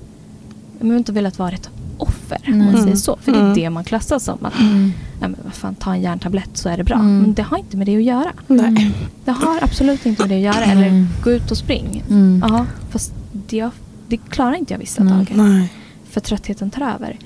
jag 0.81 0.87
har 0.89 0.97
inte 0.97 1.13
velat 1.13 1.39
vara 1.39 1.53
ett 1.53 1.71
offer. 1.99 2.39
Om 2.47 2.59
man 2.59 2.83
säger 2.83 2.97
så. 2.97 3.17
För 3.21 3.33
det 3.33 3.39
är 3.39 3.43
Mm. 3.43 3.55
det 3.55 3.71
man 3.71 3.85
klassas 3.85 4.25
som. 4.25 4.45
Att, 4.45 4.61
Mm. 4.61 4.83
nej, 5.21 5.31
men 5.31 5.37
vad 5.45 5.53
fan, 5.55 5.75
ta 5.75 5.95
en 5.95 6.01
järntablett 6.01 6.51
så 6.57 6.69
är 6.69 6.77
det 6.77 6.85
bra. 6.85 6.95
Mm. 6.97 7.19
Men 7.19 7.35
det 7.35 7.43
har 7.43 7.59
inte 7.59 7.77
med 7.77 7.87
det 7.87 7.97
att 7.97 8.03
göra. 8.03 8.33
Nej. 8.47 8.91
Det 9.25 9.31
har 9.31 9.59
absolut 9.63 10.07
inte 10.07 10.23
med 10.23 10.29
det 10.31 10.35
att 10.49 10.57
göra. 10.57 10.65
Mm. 10.65 10.79
Eller 10.79 11.07
gå 11.25 11.31
ut 11.31 11.51
och 11.51 11.57
spring. 11.57 12.03
Mm. 12.11 12.45
Ja, 12.49 12.67
fast 12.91 13.13
det, 13.33 13.71
det 14.09 14.17
klarar 14.17 14.55
inte 14.55 14.75
jag 14.75 14.79
vissa 14.79 15.05
dagar. 15.05 15.27
Nej. 15.35 15.73
För 16.11 16.21
tröttheten 16.21 16.71
tar 16.71 16.83
över. 16.83 17.17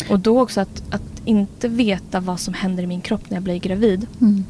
Mm. 0.00 0.12
Och 0.12 0.20
då 0.20 0.40
också 0.42 0.60
att, 0.60 0.82
att 0.90 1.02
inte 1.24 1.68
veta 1.68 2.20
vad 2.20 2.40
som 2.40 2.54
händer 2.54 2.82
i 2.82 2.86
min 2.86 3.00
kropp 3.00 3.30
när 3.30 3.36
jag 3.36 3.42
blir 3.44 3.56
gravid. 3.58 4.06
Mm. 4.20 4.44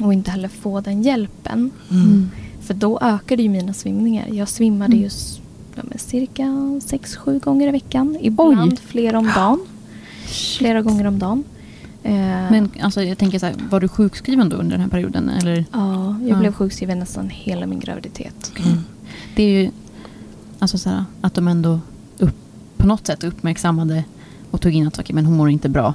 Och 0.00 0.12
inte 0.12 0.30
heller 0.30 0.48
få 0.48 0.80
den 0.80 1.02
hjälpen. 1.02 1.70
Mm. 1.90 2.30
För 2.60 2.74
då 2.74 2.98
ökade 3.02 3.42
ju 3.42 3.48
mina 3.48 3.72
svimningar. 3.72 4.28
Jag 4.28 4.48
svimmade 4.48 4.92
Mm. 4.96 5.02
ju 5.04 5.10
ja, 5.76 5.98
cirka 5.98 6.42
6-7 6.42 7.40
gånger 7.40 7.68
i 7.68 7.70
veckan. 7.70 8.16
Ibland 8.20 8.72
Oj. 8.72 8.78
flera 8.86 9.18
om 9.18 9.26
dagen. 9.34 9.60
Flera 10.58 10.82
gånger 10.82 11.06
om 11.06 11.18
dagen. 11.18 11.44
Eh, 12.02 12.12
Men 12.50 12.70
alltså, 12.80 13.02
jag 13.02 13.18
tänker 13.18 13.38
så 13.38 13.46
här, 13.46 13.54
var 13.70 13.80
du 13.80 13.88
sjukskriven 13.88 14.48
då 14.48 14.56
under 14.56 14.70
den 14.76 14.80
här 14.80 14.88
perioden? 14.90 15.28
Eller? 15.28 15.64
ja, 15.72 16.16
jag 16.20 16.30
Ja. 16.30 16.36
blev 16.38 16.52
sjukskriven 16.52 16.98
nästan 16.98 17.28
hela 17.30 17.66
min 17.66 17.80
graviditet. 17.80 18.52
Mm. 18.66 18.78
Det 19.36 19.42
är 19.42 19.62
ju 19.62 19.70
alltså 20.58 20.78
så 20.78 20.88
här, 20.90 21.04
att 21.20 21.34
de 21.34 21.48
ändå 21.48 21.80
upp, 22.18 22.36
på 22.76 22.86
något 22.86 23.06
sätt 23.06 23.24
uppmärksammade 23.24 24.04
och 24.50 24.60
tog 24.60 24.72
in 24.72 24.86
att 24.86 24.98
okej, 24.98 25.14
men 25.14 25.26
hon 25.26 25.36
mår 25.36 25.50
inte 25.50 25.68
bra. 25.68 25.94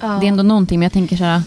Ja. 0.00 0.06
Det 0.20 0.26
är 0.26 0.28
ändå 0.28 0.42
någonting, 0.42 0.78
men 0.78 0.84
jag 0.84 0.92
tänker 0.92 1.16
så 1.16 1.24
här, 1.24 1.42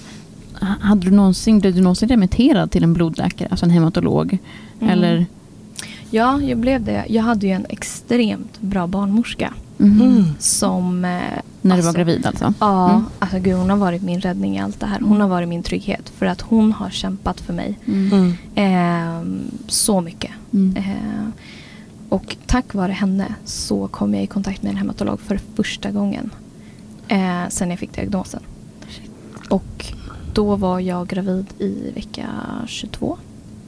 ha- 0.62 0.76
hade 0.82 1.02
du 1.06 1.12
någonsin, 1.12 1.60
blev 1.60 1.76
du 1.76 1.82
någonsin 1.82 2.10
remitterad 2.10 2.72
till 2.72 2.84
en 2.84 2.94
blodläkare, 2.94 3.48
alltså 3.52 3.66
en 3.66 3.70
hematolog? 3.72 4.38
Mm. 4.80 4.94
Eller? 4.94 5.26
Ja, 6.10 6.42
jag 6.42 6.58
blev 6.58 6.84
det. 6.84 7.06
Jag 7.10 7.24
hade 7.24 7.48
ju 7.48 7.54
en 7.54 7.66
extremt 7.70 8.62
bra 8.62 8.88
barnmorska. 8.88 9.54
Mhm. 9.78 10.02
Mm. 10.02 10.24
som... 10.40 11.06
Eh, 11.06 11.10
När 11.12 11.42
du 11.62 11.70
var 11.70 11.76
alltså, 11.78 11.92
gravid 11.94 12.26
alltså? 12.26 12.54
Ja, 12.60 12.90
Mm. 12.90 13.04
alltså 13.20 13.40
gud 13.40 13.56
hon 13.56 13.70
har 13.70 13.78
varit 13.78 14.02
min 14.02 14.22
räddning 14.22 14.56
i 14.58 14.60
allt 14.62 14.80
det 14.80 14.86
här. 14.86 15.00
Hon 15.00 15.22
har 15.22 15.28
varit 15.28 15.50
min 15.50 15.64
trygghet 15.64 16.10
för 16.18 16.26
att 16.26 16.42
hon 16.42 16.72
har 16.72 16.90
kämpat 16.90 17.40
för 17.42 17.54
mig 17.54 17.80
Mm. 17.88 18.36
Mm. 18.56 19.38
eh, 19.46 19.52
så 19.68 20.02
mycket. 20.02 20.32
Mm. 20.54 20.76
Eh, 20.78 21.28
och 22.10 22.38
tack 22.46 22.74
vare 22.74 22.92
henne 22.92 23.36
så 23.46 23.88
kom 23.88 24.14
jag 24.14 24.24
i 24.24 24.28
kontakt 24.28 24.64
med 24.64 24.70
en 24.70 24.78
hematolog 24.78 25.20
för 25.20 25.40
första 25.56 25.92
gången 25.92 26.30
eh, 27.12 27.50
sen 27.50 27.70
jag 27.70 27.80
fick 27.80 27.94
diagnosen. 27.96 28.42
Och 29.50 29.86
då 30.34 30.56
var 30.56 30.80
jag 30.80 31.08
gravid 31.08 31.46
i 31.60 31.92
vecka 31.96 32.28
22. 32.68 33.18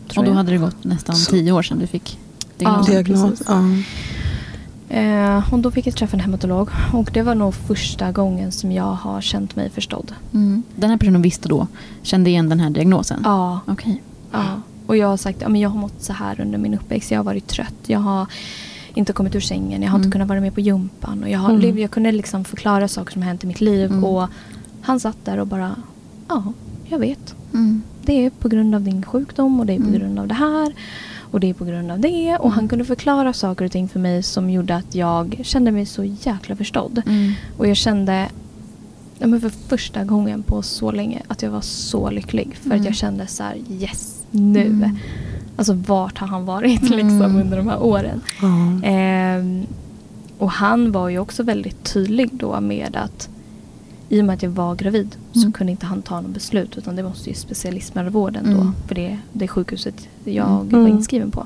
Tror 0.08 0.22
Och 0.22 0.26
då 0.26 0.32
jag. 0.32 0.36
hade 0.36 0.52
det 0.52 0.58
gått 0.58 0.84
nästan 0.84 1.16
Så- 1.16 1.32
tio 1.32 1.52
år 1.52 1.62
sedan 1.64 1.80
du 1.80 1.88
fick 1.88 2.20
Ja, 2.58 2.84
diagnosen. 2.88 2.94
Diagnos. 2.94 3.42
Ja. 3.48 4.96
Eh, 4.96 5.54
och 5.54 5.60
då 5.60 5.72
fick 5.72 5.88
jag 5.88 5.96
träffa 5.96 6.14
en 6.18 6.20
hematolog 6.20 6.70
och 6.94 7.10
det 7.14 7.22
var 7.22 7.36
nog 7.36 7.54
första 7.56 8.12
gången 8.12 8.52
som 8.52 8.72
jag 8.72 8.84
har 8.94 9.22
känt 9.22 9.56
mig 9.56 9.70
förstådd. 9.70 10.12
Mm. 10.34 10.64
Den 10.76 10.90
här 10.90 10.98
personen 10.98 11.22
visste 11.22 11.50
då, 11.50 11.68
kände 12.02 12.30
igen 12.30 12.50
den 12.50 12.60
här 12.60 12.70
diagnosen? 12.70 13.22
Ja, 13.24 13.60
Okej. 13.68 14.02
ja. 14.32 14.44
Och 14.88 14.98
jag 14.98 15.08
har 15.08 15.18
sagt 15.18 15.44
att 15.44 15.60
jag 15.60 15.70
har 15.70 15.80
mått 15.80 16.04
så 16.04 16.14
här 16.14 16.42
under 16.42 16.58
min 16.58 16.74
uppväxt. 16.74 17.12
Jag 17.12 17.20
har 17.20 17.24
varit 17.24 17.48
trött. 17.48 17.74
Jag 17.88 18.00
har 18.00 18.28
inte 18.94 19.14
kommit 19.14 19.36
ur 19.36 19.40
sängen. 19.40 19.82
Jag 19.82 19.90
har 19.90 19.96
Mm. 19.98 20.06
inte 20.06 20.12
kunnat 20.16 20.28
vara 20.28 20.42
med 20.42 20.54
på 20.54 20.60
gympan. 20.62 21.24
Och 21.24 21.30
jag, 21.30 21.40
har, 21.40 21.50
Mm. 21.54 21.78
jag 21.78 21.92
kunde 21.92 22.12
liksom 22.12 22.46
förklara 22.46 22.88
saker 22.88 23.14
som 23.14 23.22
hänt 23.22 23.44
i 23.44 23.48
mitt 23.48 23.62
liv. 23.62 23.92
Mm. 23.92 24.04
Och 24.04 24.28
han 24.82 25.00
satt 25.00 25.18
där 25.26 25.38
och 25.38 25.48
bara, 25.48 25.76
ja, 26.30 26.54
jag 26.86 27.00
vet. 27.00 27.36
Mm. 27.54 27.82
Det 28.06 28.26
är 28.26 28.30
på 28.30 28.50
grund 28.50 28.76
av 28.76 28.82
din 28.82 29.04
sjukdom 29.06 29.60
och 29.60 29.66
det 29.66 29.74
är 29.74 29.78
på 29.80 29.88
Mm. 29.88 30.00
grund 30.00 30.20
av 30.20 30.28
det 30.28 30.34
här. 30.34 30.74
Och 31.32 31.40
det 31.40 31.50
är 31.50 31.54
på 31.54 31.66
grund 31.66 31.92
av 31.92 32.00
det. 32.00 32.38
Och 32.38 32.50
han 32.52 32.60
Mm. 32.60 32.70
kunde 32.70 32.86
förklara 32.86 33.34
saker 33.34 33.66
och 33.66 33.72
ting 33.72 33.88
för 33.90 34.00
mig 34.00 34.24
som 34.24 34.50
gjorde 34.50 34.76
att 34.76 34.96
jag 34.96 35.40
kände 35.44 35.72
mig 35.72 35.86
så 35.86 36.04
jäkla 36.04 36.56
förstådd. 36.56 37.02
Och 37.58 37.68
jag 37.68 37.78
kände 37.78 38.28
ja, 39.20 39.28
men 39.28 39.42
för 39.42 39.50
första 39.50 40.04
gången 40.04 40.44
på 40.44 40.62
så 40.62 40.92
länge 40.92 41.22
att 41.28 41.42
jag 41.42 41.52
var 41.52 41.62
så 41.62 42.10
lycklig. 42.10 42.56
För 42.62 42.76
att 42.76 42.86
jag 42.86 42.96
kände 42.96 43.28
så 43.28 43.44
här, 43.44 43.58
yes, 43.70 44.24
nu. 44.32 44.90
Mm. 45.54 45.60
Alltså 45.60 45.74
vart 45.94 46.18
har 46.18 46.28
han 46.28 46.46
varit 46.46 46.82
liksom 46.90 47.22
Mm. 47.22 47.36
under 47.36 47.58
de 47.58 47.68
här 47.68 47.84
åren? 47.84 48.22
Ja. 48.42 48.88
Ehm, 48.88 49.66
och 50.38 50.52
han 50.52 50.92
var 50.92 51.10
ju 51.10 51.20
också 51.20 51.44
väldigt 51.44 51.84
tydlig 51.94 52.30
då 52.34 52.62
med 52.62 52.96
att 52.96 53.30
i 54.10 54.22
och 54.22 54.26
med 54.26 54.34
att 54.34 54.44
jag 54.44 54.50
var 54.50 54.76
gravid 54.76 55.16
så 55.34 55.40
Mm. 55.40 55.52
kunde 55.52 55.72
inte 55.72 55.86
han 55.86 56.02
ta 56.02 56.22
något 56.22 56.32
beslut 56.34 56.78
utan 56.78 56.96
det 56.96 57.04
måste 57.04 57.30
ju 57.30 57.36
specialistmödravården 57.36 58.44
då. 58.46 58.62
Mm. 58.62 58.74
För 58.88 58.96
det, 58.96 59.18
det 59.34 59.48
sjukhuset 59.48 60.08
jag 60.24 60.62
Mm. 60.62 60.82
var 60.84 60.88
inskriven 60.90 61.32
på. 61.32 61.46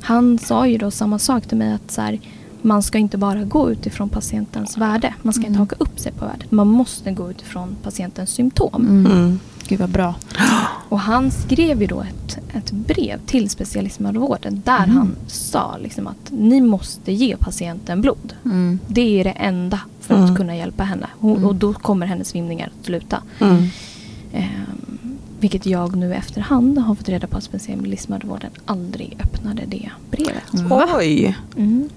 Han 0.00 0.38
sa 0.38 0.66
ju 0.66 0.78
då 0.78 0.90
samma 0.90 1.18
sak 1.18 1.46
till 1.46 1.58
mig 1.58 1.72
att 1.72 1.90
så 1.90 2.00
här, 2.00 2.20
man 2.62 2.82
ska 2.82 2.98
inte 2.98 3.18
bara 3.18 3.44
gå 3.44 3.70
utifrån 3.70 4.08
patientens 4.08 4.78
värde. 4.78 5.14
Man 5.22 5.32
ska 5.32 5.40
Mm. 5.40 5.48
inte 5.52 5.58
haka 5.58 5.76
upp 5.78 5.98
sig 6.00 6.12
på 6.12 6.24
värdet. 6.24 6.50
Man 6.52 6.66
måste 6.68 7.12
gå 7.12 7.30
utifrån 7.30 7.76
patientens 7.82 8.30
symptom. 8.30 9.06
Mm. 9.70 9.78
Mm. 9.78 9.78
Gud 9.78 9.78
vad 9.80 9.90
bra. 9.90 10.14
Och 10.88 11.00
han 11.00 11.30
skrev 11.30 11.80
ju 11.80 11.86
då 11.86 12.00
ett, 12.00 12.38
ett 12.54 12.70
brev 12.72 13.20
till 13.26 13.50
specialistmödravården 13.50 14.62
där 14.64 14.84
Mm. 14.84 14.96
han 14.96 15.16
sa 15.26 15.76
liksom 15.82 16.06
att 16.06 16.30
ni 16.30 16.60
måste 16.60 17.12
ge 17.12 17.36
patienten 17.36 18.00
blod. 18.00 18.34
Mm. 18.44 18.78
Det 18.88 19.20
är 19.20 19.24
det 19.24 19.30
enda 19.30 19.80
för 20.00 20.14
Mm. 20.14 20.30
att 20.30 20.36
kunna 20.36 20.56
hjälpa 20.56 20.84
henne. 20.84 21.06
Hon, 21.18 21.32
Mm. 21.36 21.44
Och 21.48 21.54
då 21.54 21.72
kommer 21.72 22.06
hennes 22.06 22.28
svimningar 22.28 22.70
att 22.80 22.86
sluta. 22.86 23.22
Mm. 23.40 23.64
Ehm, 24.32 25.16
vilket 25.40 25.66
jag 25.66 25.96
nu 25.96 26.14
efterhand 26.14 26.78
har 26.78 26.94
fått 26.94 27.08
reda 27.08 27.26
på 27.26 27.36
att 27.36 27.44
specialistmödravården 27.44 28.50
aldrig 28.64 29.16
öppnade 29.24 29.62
det 29.66 29.90
brevet. 30.10 30.54
Va? 30.54 30.86
Oj. 30.98 31.36
Mm. 31.56 31.88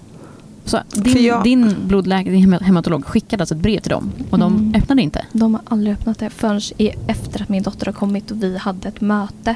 Så 0.65 0.79
din, 0.93 1.24
jag- 1.25 1.43
din 1.43 1.75
blodläkare, 1.88 2.34
din 2.34 2.41
hem- 2.53 2.63
hematolog, 2.63 3.05
skickade 3.05 3.43
alltså 3.43 3.55
ett 3.55 3.62
brev 3.62 3.79
till 3.79 3.89
dem 3.91 4.12
och 4.29 4.39
de 4.39 4.53
Mm. 4.55 4.74
öppnade 4.75 5.01
inte? 5.01 5.25
De 5.34 5.53
har 5.53 5.62
aldrig 5.65 5.93
öppnat 5.93 6.20
det 6.20 6.29
förrän 6.29 6.62
efter 7.08 7.41
att 7.41 7.50
min 7.50 7.63
dotter 7.63 7.86
har 7.86 7.93
kommit 7.93 8.32
och 8.32 8.43
vi 8.43 8.58
hade 8.58 8.88
ett 8.88 9.01
möte 9.01 9.55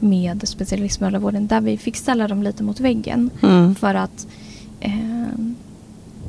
med 0.00 0.48
specialistmödravården 0.48 1.46
där 1.46 1.60
vi 1.60 1.76
fick 1.78 1.96
ställa 1.96 2.28
dem 2.28 2.42
lite 2.42 2.62
mot 2.62 2.80
väggen. 2.80 3.30
Mm. 3.42 3.74
För 3.74 3.94
att 3.94 4.26
eh, 4.80 4.92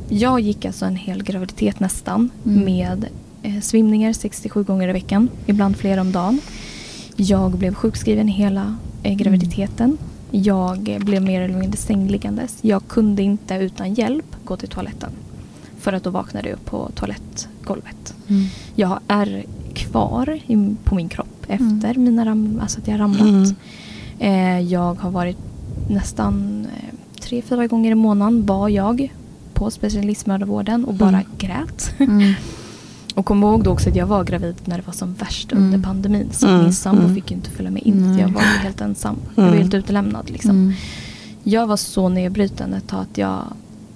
jag 0.09 0.39
gick 0.39 0.65
alltså 0.65 0.85
en 0.85 0.95
hel 0.95 1.23
graviditet 1.23 1.79
nästan 1.79 2.29
Mm. 2.45 2.63
med 2.65 3.05
eh, 3.43 3.59
svimningar 3.61 4.13
67 4.13 4.63
gånger 4.63 4.89
i 4.89 4.93
veckan, 4.93 5.29
ibland 5.45 5.77
flera 5.77 6.01
om 6.01 6.11
dagen. 6.11 6.39
Jag 7.15 7.51
blev 7.51 7.73
sjukskriven 7.73 8.27
hela 8.27 8.75
eh, 9.03 9.13
graviditeten. 9.15 9.97
Jag 10.35 10.99
blev 11.05 11.21
mer 11.23 11.41
eller 11.41 11.59
mindre 11.59 11.77
sängliggandes. 11.77 12.57
Jag 12.61 12.87
kunde 12.87 13.21
inte 13.23 13.55
utan 13.55 13.93
hjälp 13.93 14.35
gå 14.45 14.57
till 14.57 14.69
toaletten. 14.69 15.09
För 15.79 15.93
att 15.93 16.03
då 16.03 16.09
vaknade 16.09 16.49
jag 16.49 16.55
upp 16.55 16.65
på 16.65 16.89
toalettgolvet. 16.95 18.13
Mm. 18.27 18.45
Jag 18.75 18.99
är 19.07 19.43
kvar 19.73 20.39
i, 20.47 20.75
på 20.83 20.95
min 20.95 21.09
kropp 21.09 21.45
efter 21.47 21.89
Mm. 21.89 22.03
mina 22.03 22.25
ram, 22.25 22.59
alltså 22.61 22.79
att 22.79 22.87
jag 22.87 22.99
ramlat. 22.99 23.21
Mm. 23.21 23.55
Eh, 24.19 24.59
jag 24.71 24.95
har 24.99 25.11
varit 25.11 25.37
nästan 25.89 26.65
eh, 26.77 26.93
tre, 27.21 27.41
fyra 27.41 27.67
gånger 27.67 27.91
i 27.91 27.95
månaden 27.95 28.45
var 28.45 28.69
jag 28.69 29.11
på 29.53 29.71
specialistmödravården 29.71 30.85
och 30.85 30.93
bara 30.93 31.09
Mm. 31.09 31.25
grät. 31.37 31.95
Och 33.13 33.25
kom 33.25 33.43
ihåg 33.43 33.63
då 33.63 33.71
också 33.71 33.89
att 33.89 33.95
jag 33.95 34.05
var 34.07 34.23
gravid 34.23 34.55
när 34.65 34.77
det 34.77 34.83
var 34.85 34.93
som 34.93 35.13
värst 35.13 35.51
Mm. 35.51 35.63
under 35.63 35.79
pandemin. 35.79 36.29
Så 36.31 36.47
Mm. 36.47 36.61
min 36.63 36.73
sambo 36.73 37.01
Mm. 37.03 37.15
fick 37.15 37.31
ju 37.31 37.37
inte 37.37 37.49
följa 37.49 37.71
med 37.71 37.83
in. 37.83 38.17
Jag 38.17 38.29
var 38.29 38.41
helt 38.41 38.81
ensam. 38.81 39.15
Jag 39.35 39.41
var 39.43 39.49
Mm. 39.49 39.61
helt 39.61 39.73
utelämnad 39.73 40.29
liksom. 40.29 40.51
Mm. 40.51 40.73
Jag 41.43 41.67
var 41.67 41.77
så 41.77 42.09
nedbruten 42.09 42.73
ett 42.73 42.87
tag 42.87 43.01
att 43.01 43.17
jag 43.17 43.43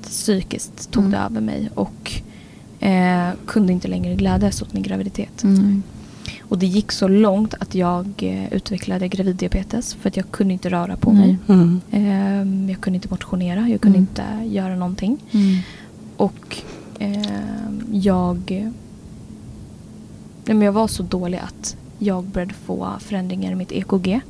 psykiskt 0.04 0.92
tog 0.92 1.04
Mm. 1.04 1.12
det 1.12 1.18
över 1.18 1.42
mig 1.42 1.70
och 1.76 2.12
eh, 2.80 3.30
kunde 3.46 3.74
inte 3.74 3.88
längre 3.88 4.16
glädjas 4.16 4.62
åt 4.62 4.74
min 4.74 4.84
graviditet. 4.84 5.44
Och 6.42 6.58
det 6.58 6.66
gick 6.66 6.92
så 6.92 7.08
långt 7.08 7.54
att 7.60 7.76
jag 7.76 8.08
eh, 8.18 8.54
utvecklade 8.54 9.08
graviddiabetes 9.08 9.94
för 9.94 10.10
att 10.10 10.18
jag 10.18 10.32
kunde 10.32 10.54
inte 10.54 10.70
röra 10.70 10.96
på 10.98 11.12
mig. 11.14 11.38
Ehm, 11.92 12.70
jag 12.70 12.82
kunde 12.82 12.96
inte 12.98 13.08
motionera, 13.10 13.70
jag 13.70 13.82
kunde 13.82 13.98
inte 13.98 14.24
göra 14.46 14.76
någonting. 14.76 15.18
Och 16.18 16.58
ehm, 17.00 17.82
jag... 17.92 18.72
Nej, 20.48 20.56
men 20.56 20.66
jag 20.66 20.74
var 20.74 20.88
så 20.88 21.04
dålig 21.04 21.38
att 21.38 21.76
jag 22.00 22.24
började 22.24 22.54
få 22.66 22.90
förändringar 23.00 23.52
i 23.52 23.56
mitt 23.56 23.72
EKG. 23.72 24.22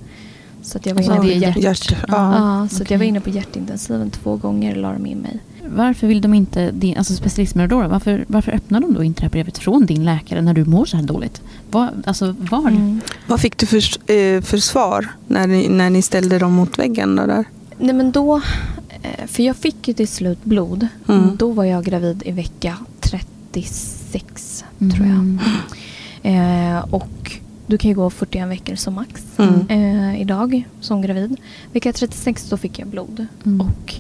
Så 0.61 0.77
att 0.77 0.85
jag 0.85 0.95
var 0.95 1.01
inne 1.01 1.17
på 1.17 1.27
hjärt... 1.27 1.57
Hjärt. 1.57 1.91
Ja, 1.91 1.97
Ja. 2.07 2.67
så 2.69 2.75
att 2.75 2.81
okej. 2.81 2.95
jag 2.95 2.99
var 2.99 3.05
inne 3.05 3.19
på 3.19 3.29
hjärtintensiven 3.29 4.09
två 4.11 4.35
gånger 4.35 4.75
la 4.75 4.93
de 4.93 5.05
in 5.05 5.17
mig. 5.17 5.39
Varför 5.75 6.07
vill 6.07 6.21
de 6.21 6.33
inte, 6.33 6.71
din, 6.71 6.97
alltså 6.97 7.13
specialistmödravården, 7.15 7.91
varför, 7.91 8.25
varför 8.27 8.51
öppnar 8.51 8.79
de 8.79 8.93
då 8.93 9.03
inte 9.03 9.21
det 9.21 9.25
här 9.25 9.29
brevet 9.31 9.57
från 9.57 9.85
din 9.85 10.05
läkare 10.05 10.41
när 10.41 10.53
du 10.53 10.65
mår 10.65 10.85
så 10.85 10.97
här 10.97 11.03
dåligt? 11.03 11.41
Var, 11.71 11.89
alltså 12.05 12.35
var? 12.39 12.67
Mm. 12.69 13.01
Vad 13.27 13.39
fick 13.39 13.57
du 13.57 13.65
för, 13.65 14.11
eh, 14.11 14.41
för 14.41 14.57
svar 14.57 15.07
när 15.27 15.47
ni, 15.47 15.69
när 15.69 15.89
ni 15.89 16.01
ställde 16.01 16.39
dem 16.39 16.53
mot 16.53 16.79
väggen? 16.79 17.15
Då 17.15 17.25
där? 17.25 17.45
Nej 17.79 17.93
men 17.95 18.11
då, 18.11 18.41
eh, 19.01 19.27
för 19.27 19.43
jag 19.43 19.55
fick 19.55 19.87
ju 19.87 19.93
till 19.93 20.07
slut 20.07 20.43
blod. 20.43 20.87
Mm. 21.07 21.35
Då 21.37 21.51
var 21.51 21.63
jag 21.63 21.85
gravid 21.85 22.23
i 22.25 22.31
vecka 22.31 22.77
36 22.99 24.63
tror 24.79 25.07
jag. 25.07 25.37
Mm. 26.23 26.75
Eh, 26.75 26.85
och 26.93 27.31
du 27.67 27.77
kan 27.77 27.89
ju 27.89 27.95
gå 27.95 28.09
41 28.09 28.47
veckor 28.49 28.75
som 28.75 28.93
max 28.93 29.23
Mm. 29.37 29.67
eh, 29.69 30.21
idag 30.21 30.63
som 30.79 31.01
gravid. 31.01 31.35
Vecka 31.73 31.93
36 31.93 32.49
då 32.49 32.57
fick 32.57 32.79
jag 32.79 32.87
blod. 32.87 33.27
Mm. 33.45 33.61
Och 33.61 33.93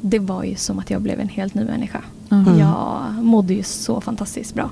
det 0.00 0.18
var 0.18 0.44
ju 0.44 0.56
som 0.56 0.78
att 0.78 0.90
jag 0.90 1.02
blev 1.02 1.20
en 1.20 1.28
helt 1.28 1.54
ny 1.54 1.64
människa. 1.64 2.00
Ja. 2.28 2.36
Mm. 2.36 2.58
Jag 2.58 3.02
mådde 3.24 3.54
ju 3.54 3.62
så 3.62 4.00
fantastiskt 4.00 4.54
bra. 4.54 4.70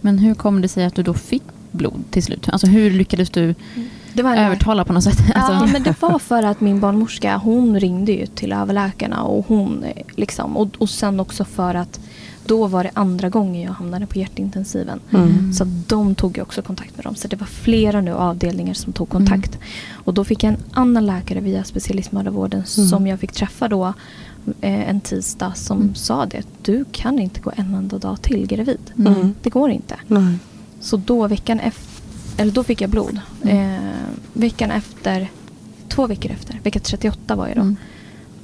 Men 0.00 0.18
hur 0.18 0.34
kom 0.34 0.62
det 0.62 0.68
sig 0.68 0.84
att 0.84 0.94
du 0.94 1.02
då 1.02 1.14
fick 1.14 1.42
blod 1.70 2.04
till 2.10 2.22
slut? 2.22 2.48
Alltså 2.48 2.66
hur 2.66 2.90
lyckades 2.90 3.30
du 3.30 3.54
Det 4.14 4.22
var 4.22 4.32
en 4.32 4.38
övertala 4.38 4.84
på 4.84 4.92
något 4.92 5.04
sätt? 5.04 5.18
Ja, 5.34 5.40
Alltså, 5.40 5.72
men 5.72 5.82
det 5.82 6.02
var 6.02 6.18
för 6.18 6.42
att 6.42 6.60
min 6.60 6.80
barnmorska 6.80 7.36
hon 7.36 7.80
ringde 7.80 8.12
ju 8.12 8.26
till 8.26 8.52
överläkarna 8.52 9.22
och 9.22 9.46
hon 9.48 9.84
eh, 9.84 10.02
liksom 10.16 10.56
och, 10.56 10.68
och 10.78 10.90
sen 10.90 11.20
också 11.20 11.44
för 11.44 11.74
att 11.74 12.00
då 12.52 12.66
var 12.66 12.84
det 12.84 12.90
andra 12.94 13.28
gången 13.28 13.62
jag 13.62 13.72
hamnade 13.72 14.06
på 14.06 14.18
hjärtintensiven. 14.18 15.00
Mm. 15.10 15.52
Så 15.52 15.64
de 15.86 16.14
tog 16.14 16.36
ju 16.36 16.42
också 16.42 16.62
kontakt 16.62 16.96
med 16.96 17.04
dem. 17.04 17.14
Så 17.14 17.28
det 17.28 17.36
var 17.36 17.46
flera 17.46 18.00
nu 18.00 18.12
avdelningar 18.14 18.74
som 18.74 18.92
tog 18.92 19.08
kontakt. 19.08 19.58
Och 20.04 20.14
då 20.14 20.24
fick 20.24 20.44
jag 20.44 20.52
en 20.52 20.60
annan 20.72 21.06
läkare 21.06 21.40
via 21.40 21.64
specialistmödravården 21.64 22.64
Mm. 22.78 22.88
som 22.88 23.06
jag 23.06 23.20
fick 23.20 23.32
träffa 23.32 23.68
då 23.68 23.84
eh, 24.60 24.88
en 24.90 25.00
tisdag 25.00 25.52
som 25.56 25.80
Mm. 25.80 25.94
sa 25.94 26.26
det. 26.26 26.42
Du 26.62 26.84
kan 26.92 27.18
inte 27.18 27.40
gå 27.40 27.52
en 27.56 27.74
enda 27.74 27.98
dag 27.98 28.22
till 28.22 28.46
gravid. 28.46 28.80
Mm. 28.98 29.34
Det 29.42 29.50
går 29.50 29.70
inte. 29.70 29.96
Så 30.80 30.96
då 30.96 31.26
veckan 31.28 31.60
efter, 31.60 32.02
eller 32.42 32.52
då 32.52 32.62
fick 32.64 32.80
jag 32.80 32.90
blod. 32.90 33.20
Mm. 33.42 33.74
Eh, 33.74 33.80
veckan 34.32 34.70
efter, 34.70 35.30
två 35.88 36.06
veckor 36.06 36.30
efter, 36.32 36.60
vecka 36.64 36.80
38 36.80 37.36
var 37.36 37.46
jag 37.48 37.56
då. 37.56 37.62
Mm. 37.62 37.76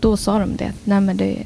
Då 0.01 0.17
sa 0.17 0.39
de 0.39 0.57
det, 0.57 0.73
nej 0.85 1.01
men 1.01 1.17
det, 1.17 1.43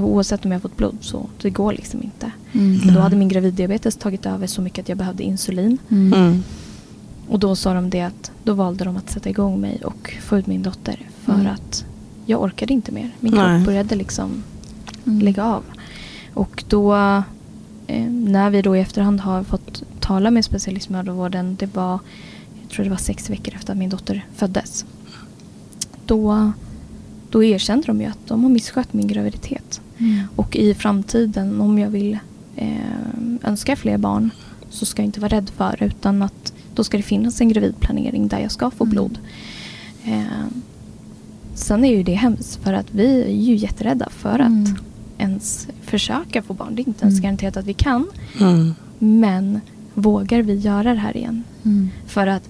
oavsett 0.00 0.44
om 0.44 0.50
jag 0.50 0.58
har 0.58 0.62
fått 0.62 0.76
blod 0.76 0.96
så 1.00 1.26
det 1.42 1.50
går 1.50 1.72
liksom 1.72 2.02
inte. 2.02 2.30
Mm. 2.52 2.80
Men 2.84 2.94
då 2.94 3.00
hade 3.00 3.16
min 3.16 3.28
graviddiabetes 3.28 3.96
tagit 3.96 4.26
över 4.26 4.46
så 4.46 4.62
mycket 4.62 4.82
att 4.82 4.88
jag 4.88 4.98
behövde 4.98 5.22
insulin. 5.22 5.78
Mm. 5.88 6.12
Mm. 6.12 6.42
Och 7.28 7.38
då 7.38 7.56
sa 7.56 7.74
de 7.74 7.90
det 7.90 8.00
att 8.00 8.30
då 8.44 8.54
valde 8.54 8.84
de 8.84 8.96
att 8.96 9.10
sätta 9.10 9.30
igång 9.30 9.60
mig 9.60 9.80
och 9.84 10.16
få 10.22 10.38
ut 10.38 10.46
min 10.46 10.62
dotter 10.62 11.00
för 11.24 11.32
Mm. 11.32 11.46
att 11.46 11.84
jag 12.26 12.42
orkade 12.42 12.72
inte 12.72 12.92
mer. 12.92 13.10
Min 13.20 13.34
Nej. 13.34 13.56
kropp 13.56 13.66
började 13.66 13.94
liksom 13.94 14.42
mm. 15.06 15.20
lägga 15.20 15.44
av. 15.44 15.62
Och 16.34 16.64
då 16.68 16.94
eh, 17.86 18.10
när 18.10 18.50
vi 18.50 18.62
då 18.62 18.76
i 18.76 18.80
efterhand 18.80 19.20
har 19.20 19.42
fått 19.42 19.82
tala 20.00 20.30
med 20.30 20.44
specialistmödravården, 20.44 21.56
det 21.58 21.74
var, 21.74 21.98
jag 22.62 22.70
tror 22.70 22.84
det 22.84 22.90
var 22.90 22.96
sex 22.96 23.30
veckor 23.30 23.54
efter 23.54 23.72
att 23.72 23.78
min 23.78 23.90
dotter 23.90 24.26
föddes. 24.34 24.84
Då, 26.06 26.52
då 27.32 27.44
erkände 27.44 27.86
de 27.86 28.00
ju 28.00 28.06
att 28.06 28.26
de 28.26 28.42
har 28.42 28.50
misskött 28.50 28.92
min 28.92 29.06
graviditet. 29.06 29.80
Mm. 29.98 30.20
Och 30.36 30.56
i 30.56 30.74
framtiden 30.74 31.60
om 31.60 31.78
jag 31.78 31.90
vill 31.90 32.18
eh, 32.56 32.68
önska 33.42 33.76
fler 33.76 33.98
barn 33.98 34.30
så 34.70 34.86
ska 34.86 35.02
jag 35.02 35.06
inte 35.06 35.20
vara 35.20 35.36
rädd 35.36 35.50
för 35.56 35.76
det 35.78 35.84
utan 35.84 36.22
att 36.22 36.52
då 36.74 36.84
ska 36.84 36.96
det 36.96 37.02
finnas 37.02 37.40
en 37.40 37.48
gravidplanering 37.48 38.28
där 38.28 38.38
jag 38.38 38.50
ska 38.50 38.70
få 38.70 38.84
mm. 38.84 38.90
blod. 38.90 39.18
Eh, 40.04 40.46
sen 41.54 41.84
är 41.84 41.96
ju 41.96 42.02
det 42.02 42.14
hemskt 42.14 42.64
för 42.64 42.72
att 42.72 42.86
vi 42.90 43.22
är 43.22 43.42
ju 43.42 43.54
jätterädda 43.54 44.08
för 44.10 44.38
mm. 44.38 44.62
att 44.62 44.82
ens 45.18 45.68
försöka 45.82 46.42
få 46.42 46.54
barn. 46.54 46.74
Det 46.74 46.82
är 46.82 46.88
inte 46.88 47.02
ens 47.02 47.18
mm. 47.18 47.22
garanterat 47.22 47.56
att 47.56 47.66
vi 47.66 47.74
kan. 47.74 48.06
Mm. 48.40 48.74
Men 48.98 49.60
vågar 49.94 50.42
vi 50.42 50.54
göra 50.54 50.94
det 50.94 51.00
här 51.00 51.16
igen? 51.16 51.44
Mm. 51.64 51.90
För 52.06 52.26
att 52.26 52.48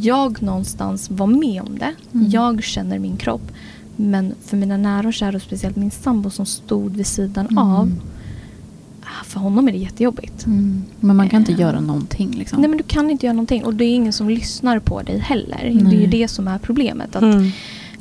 jag 0.00 0.42
någonstans 0.42 1.10
var 1.10 1.26
med 1.26 1.62
om 1.62 1.78
det. 1.78 1.94
Mm. 2.14 2.30
Jag 2.30 2.62
känner 2.62 2.98
min 2.98 3.16
kropp. 3.16 3.52
Men 3.96 4.34
för 4.44 4.56
mina 4.56 4.76
nära 4.76 5.08
och 5.08 5.14
kära 5.14 5.36
och 5.36 5.42
speciellt 5.42 5.76
min 5.76 5.90
sambo 5.90 6.30
som 6.30 6.46
stod 6.46 6.96
vid 6.96 7.06
sidan 7.06 7.46
mm. 7.46 7.58
av. 7.58 7.92
Ah, 9.02 9.24
för 9.24 9.40
honom 9.40 9.68
är 9.68 9.72
det 9.72 9.78
jättejobbigt. 9.78 10.46
Mm. 10.46 10.84
Men 11.00 11.16
man 11.16 11.28
kan 11.28 11.40
inte 11.40 11.52
äh, 11.52 11.60
göra 11.60 11.80
någonting. 11.80 12.30
Liksom. 12.30 12.60
Nej 12.60 12.68
men 12.68 12.78
du 12.78 12.84
kan 12.84 13.10
inte 13.10 13.26
göra 13.26 13.34
någonting. 13.34 13.64
Och 13.64 13.74
det 13.74 13.84
är 13.84 13.94
ingen 13.94 14.12
som 14.12 14.30
lyssnar 14.30 14.78
på 14.78 15.02
dig 15.02 15.18
heller. 15.18 15.70
Nej. 15.74 15.84
Det 15.84 15.96
är 15.96 16.00
ju 16.00 16.06
det 16.06 16.28
som 16.28 16.48
är 16.48 16.58
problemet. 16.58 17.16
Att, 17.16 17.22
mm. 17.22 17.50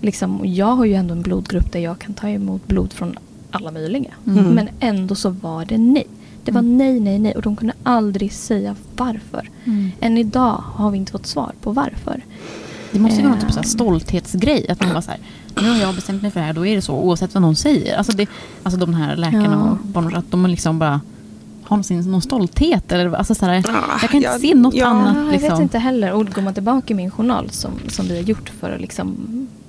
liksom, 0.02 0.42
jag 0.44 0.76
har 0.76 0.86
ju 0.86 0.94
ändå 0.94 1.14
en 1.14 1.22
blodgrupp 1.22 1.72
där 1.72 1.80
jag 1.80 2.00
kan 2.00 2.14
ta 2.14 2.30
emot 2.30 2.68
blod 2.68 2.94
från 2.94 3.18
alla 3.52 3.72
möjliga. 3.72 4.14
Mm. 4.28 4.46
Men 4.46 4.70
ändå 4.80 5.16
så 5.16 5.30
var 5.30 5.66
det 5.66 5.78
nej. 5.78 6.08
Det 6.46 6.52
var 6.52 6.60
mm. 6.60 6.78
nej, 6.78 7.00
nej, 7.00 7.20
nej. 7.20 7.32
Och 7.36 7.42
de 7.42 7.56
kunde 7.56 7.74
aldrig 7.84 8.34
säga 8.34 8.76
varför. 8.96 9.50
Mm. 9.64 9.92
Än 10.00 10.18
idag 10.18 10.64
har 10.76 10.92
vi 10.92 10.98
inte 10.98 11.12
fått 11.12 11.26
svar 11.26 11.52
på 11.62 11.72
varför. 11.72 12.24
Det 12.92 13.00
måste 13.00 13.22
vara 13.22 13.30
någon 13.30 13.40
typ 13.40 13.52
av 13.52 13.58
ehm. 13.58 13.64
stolthetsgrej. 13.64 14.70
Att 14.70 14.80
man 14.80 14.90
bara 14.90 15.02
så 15.02 15.12
här, 15.12 15.20
nu 15.62 15.70
har 15.70 15.78
jag 15.78 15.96
bestämt 15.96 16.22
mig 16.22 16.32
för 16.32 16.40
det 16.40 16.46
här, 16.46 16.54
då 16.54 16.66
är 16.66 16.76
det 16.76 16.82
så 16.82 16.94
oavsett 16.94 17.34
vad 17.34 17.42
någon 17.42 17.56
säger. 17.56 17.98
Alltså, 17.98 18.18
det, 18.18 18.30
alltså 18.64 18.80
de 18.80 18.94
här 18.94 19.16
läkarna 19.16 19.66
ja. 19.66 19.72
och 19.72 19.78
barnmorskorna, 19.78 20.20
att 20.20 20.32
de 20.32 20.46
liksom 20.46 20.80
bara 20.80 21.02
har 21.64 21.78
någon, 21.78 22.12
någon 22.12 22.22
stolthet. 22.22 22.92
Eller, 22.92 23.14
alltså 23.14 23.36
så 23.36 23.46
här, 23.46 23.54
jag 23.54 24.10
kan 24.10 24.16
inte 24.16 24.30
ja, 24.30 24.40
se 24.40 24.56
något 24.56 24.74
ja, 24.74 24.88
annat. 24.88 25.08
Liksom. 25.08 25.26
Jag 25.26 25.32
vet 25.32 25.42
liksom. 25.42 25.62
inte 25.62 25.80
heller. 25.80 26.12
Och 26.12 26.26
går 26.26 26.42
man 26.42 26.54
tillbaka 26.54 26.94
i 26.94 26.96
min 26.96 27.12
journal 27.12 27.50
som, 27.50 27.72
som 27.88 28.08
vi 28.08 28.16
har 28.16 28.24
gjort 28.24 28.52
för 28.60 28.72
att, 28.72 28.82
liksom, 28.82 29.18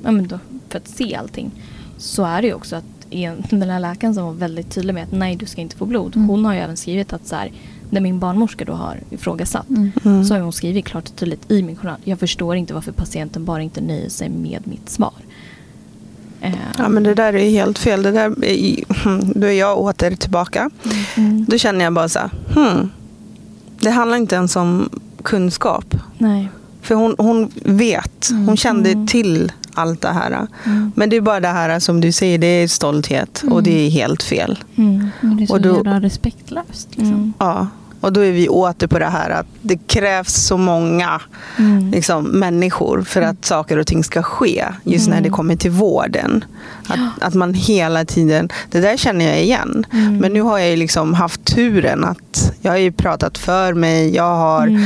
ja, 0.02 0.10
men 0.10 0.28
då, 0.28 0.38
för 0.68 0.78
att 0.78 0.88
se 0.88 1.16
allting. 1.16 1.50
Så 1.98 2.24
är 2.24 2.42
det 2.42 2.48
ju 2.48 2.54
också 2.54 2.76
att 2.76 2.95
den 3.50 3.70
här 3.70 3.80
läkaren 3.80 4.14
som 4.14 4.24
var 4.24 4.32
väldigt 4.32 4.70
tydlig 4.70 4.94
med 4.94 5.02
att 5.02 5.12
nej 5.12 5.36
du 5.36 5.46
ska 5.46 5.60
inte 5.60 5.76
få 5.76 5.86
blod. 5.86 6.16
Mm. 6.16 6.28
Hon 6.28 6.44
har 6.44 6.54
ju 6.54 6.60
även 6.60 6.76
skrivit 6.76 7.12
att 7.12 7.26
så 7.26 7.36
här, 7.36 7.52
när 7.90 8.00
min 8.00 8.18
barnmorska 8.18 8.64
då 8.64 8.72
har 8.72 9.00
ifrågasatt 9.10 9.68
mm. 9.68 9.92
mm. 10.04 10.24
så 10.24 10.34
har 10.34 10.40
hon 10.40 10.52
skrivit 10.52 10.84
klart 10.84 11.08
och 11.08 11.16
tydligt 11.16 11.50
i 11.50 11.62
min 11.62 11.76
journal. 11.76 11.96
Jag 12.04 12.18
förstår 12.18 12.56
inte 12.56 12.74
varför 12.74 12.92
patienten 12.92 13.44
bara 13.44 13.62
inte 13.62 13.80
nöjer 13.80 14.08
sig 14.08 14.28
med 14.28 14.66
mitt 14.66 14.88
svar. 14.90 15.12
Ja 16.78 16.88
men 16.88 17.02
det 17.02 17.14
där 17.14 17.32
är 17.34 17.50
helt 17.50 17.78
fel. 17.78 18.02
Det 18.02 18.10
där 18.10 18.44
är, 18.44 19.34
då 19.38 19.46
är 19.46 19.52
jag 19.52 19.78
åter 19.78 20.16
tillbaka. 20.16 20.70
Mm. 21.16 21.44
Då 21.48 21.58
känner 21.58 21.84
jag 21.84 21.92
bara 21.92 22.08
så 22.08 22.18
här, 22.18 22.30
hmm, 22.54 22.90
det 23.80 23.90
handlar 23.90 24.16
inte 24.16 24.34
ens 24.34 24.56
om 24.56 24.88
kunskap. 25.22 25.94
Nej. 26.18 26.48
För 26.82 26.94
hon, 26.94 27.14
hon 27.18 27.50
vet, 27.64 28.30
hon 28.46 28.56
kände 28.56 28.90
mm. 28.90 29.06
till 29.06 29.52
allt 29.76 30.00
det 30.00 30.08
här. 30.08 30.46
Mm. 30.64 30.92
Men 30.96 31.10
det 31.10 31.16
är 31.16 31.20
bara 31.20 31.40
det 31.40 31.48
här 31.48 31.78
som 31.78 32.00
du 32.00 32.12
säger, 32.12 32.38
det 32.38 32.46
är 32.46 32.68
stolthet 32.68 33.42
och 33.50 33.62
det 33.62 33.86
är 33.86 33.90
helt 33.90 34.22
fel. 34.22 34.58
Mm. 34.76 35.10
Det 35.20 35.42
är 35.42 35.46
så 35.46 35.52
och 35.52 35.60
då, 35.60 35.74
jävla 35.74 36.00
respektlöst. 36.00 36.88
Liksom. 36.90 37.32
Ja. 37.38 37.66
Och 38.00 38.12
då 38.12 38.20
är 38.20 38.32
vi 38.32 38.48
åter 38.48 38.86
på 38.86 38.98
det 38.98 39.06
här 39.06 39.30
att 39.30 39.46
det 39.62 39.76
krävs 39.86 40.34
så 40.34 40.56
många 40.56 41.20
mm. 41.58 41.90
liksom, 41.90 42.24
människor 42.24 43.02
för 43.02 43.22
att 43.22 43.44
saker 43.44 43.78
och 43.78 43.86
ting 43.86 44.04
ska 44.04 44.22
ske. 44.22 44.64
Just 44.84 45.06
mm. 45.06 45.16
när 45.16 45.28
det 45.28 45.30
kommer 45.30 45.56
till 45.56 45.70
vården. 45.70 46.44
Att, 46.86 47.22
att 47.22 47.34
man 47.34 47.54
hela 47.54 48.04
tiden, 48.04 48.48
det 48.70 48.80
där 48.80 48.96
känner 48.96 49.24
jag 49.24 49.42
igen. 49.42 49.86
Mm. 49.92 50.16
Men 50.16 50.32
nu 50.32 50.40
har 50.40 50.58
jag 50.58 50.78
liksom 50.78 51.14
haft 51.14 51.44
turen 51.44 52.04
att 52.04 52.52
jag 52.60 52.72
har 52.72 52.78
ju 52.78 52.92
pratat 52.92 53.38
för 53.38 53.74
mig. 53.74 54.14
Jag 54.14 54.36
har 54.36 54.66
mm 54.66 54.80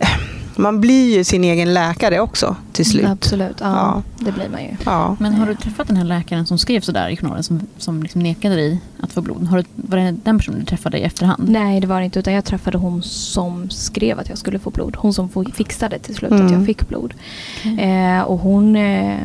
man 0.60 0.80
blir 0.80 1.16
ju 1.16 1.24
sin 1.24 1.44
egen 1.44 1.74
läkare 1.74 2.20
också 2.20 2.56
till 2.72 2.86
slut. 2.86 3.06
Absolut, 3.06 3.56
ja, 3.60 3.66
ja. 3.66 4.02
det 4.24 4.32
blir 4.32 4.48
man 4.48 4.62
ju. 4.62 4.76
Ja. 4.84 5.16
Men 5.20 5.34
har 5.34 5.46
du 5.46 5.54
träffat 5.54 5.86
den 5.86 5.96
här 5.96 6.04
läkaren 6.04 6.46
som 6.46 6.58
skrev 6.58 6.80
sådär 6.80 7.08
i 7.08 7.16
journalen 7.16 7.42
som, 7.42 7.60
som 7.78 8.02
liksom 8.02 8.22
nekade 8.22 8.54
dig 8.54 8.80
att 9.00 9.12
få 9.12 9.22
blod? 9.22 9.46
Har 9.46 9.58
du, 9.58 9.64
var 9.74 9.98
det 9.98 10.16
den 10.24 10.38
personen 10.38 10.60
du 10.60 10.66
träffade 10.66 10.98
i 10.98 11.02
efterhand? 11.02 11.48
Nej, 11.48 11.80
det 11.80 11.86
var 11.86 11.98
det 11.98 12.04
inte. 12.04 12.18
Utan 12.18 12.34
jag 12.34 12.44
träffade 12.44 12.78
hon 12.78 13.02
som 13.02 13.70
skrev 13.70 14.18
att 14.18 14.28
jag 14.28 14.38
skulle 14.38 14.58
få 14.58 14.70
blod. 14.70 14.96
Hon 14.98 15.14
som 15.14 15.28
fixade 15.54 15.98
till 15.98 16.14
slut 16.14 16.30
mm. 16.30 16.46
att 16.46 16.52
jag 16.52 16.66
fick 16.66 16.88
blod. 16.88 17.14
Okay. 17.58 17.78
Eh, 17.78 18.22
och 18.22 18.38
hon... 18.38 18.76
Eh, 18.76 19.18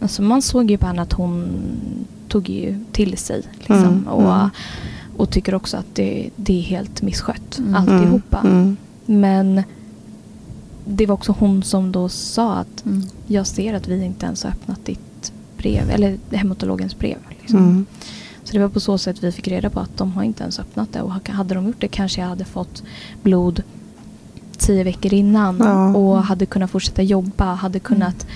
alltså 0.00 0.22
man 0.22 0.42
såg 0.42 0.70
ju 0.70 0.78
på 0.78 0.86
henne 0.86 1.02
att 1.02 1.12
hon 1.12 1.48
tog 2.28 2.48
ju 2.48 2.84
till 2.92 3.18
sig. 3.18 3.42
Liksom, 3.58 3.76
mm. 3.76 4.06
Och, 4.06 4.34
mm. 4.34 4.50
och 5.16 5.30
tycker 5.30 5.54
också 5.54 5.76
att 5.76 5.94
det, 5.94 6.30
det 6.36 6.58
är 6.58 6.62
helt 6.62 7.02
misskött 7.02 7.58
mm. 7.58 7.74
alltihopa. 7.74 8.40
Mm. 8.44 8.76
Men 9.06 9.62
det 10.84 11.06
var 11.06 11.14
också 11.14 11.34
hon 11.38 11.62
som 11.62 11.92
då 11.92 12.08
sa 12.08 12.54
att 12.54 12.84
mm. 12.86 13.02
jag 13.26 13.46
ser 13.46 13.74
att 13.74 13.88
vi 13.88 14.04
inte 14.04 14.26
ens 14.26 14.42
har 14.42 14.50
öppnat 14.50 14.84
ditt 14.84 15.32
brev, 15.56 15.90
eller 15.90 16.18
hematologens 16.30 16.98
brev. 16.98 17.18
Liksom. 17.40 17.58
Mm. 17.58 17.86
Så 18.44 18.52
det 18.52 18.58
var 18.58 18.68
på 18.68 18.80
så 18.80 18.98
sätt 18.98 19.24
vi 19.24 19.32
fick 19.32 19.48
reda 19.48 19.70
på 19.70 19.80
att 19.80 19.96
de 19.96 20.12
har 20.12 20.22
inte 20.22 20.42
ens 20.42 20.58
öppnat 20.58 20.92
det. 20.92 21.02
Och 21.02 21.28
hade 21.28 21.54
de 21.54 21.66
gjort 21.66 21.80
det 21.80 21.88
kanske 21.88 22.20
jag 22.20 22.28
hade 22.28 22.44
fått 22.44 22.82
blod 23.22 23.62
tio 24.58 24.84
veckor 24.84 25.14
innan 25.14 25.58
ja. 25.58 25.94
och 25.96 26.22
hade 26.22 26.46
kunnat 26.46 26.70
fortsätta 26.70 27.02
jobba, 27.02 27.54
hade 27.54 27.78
kunnat 27.78 28.26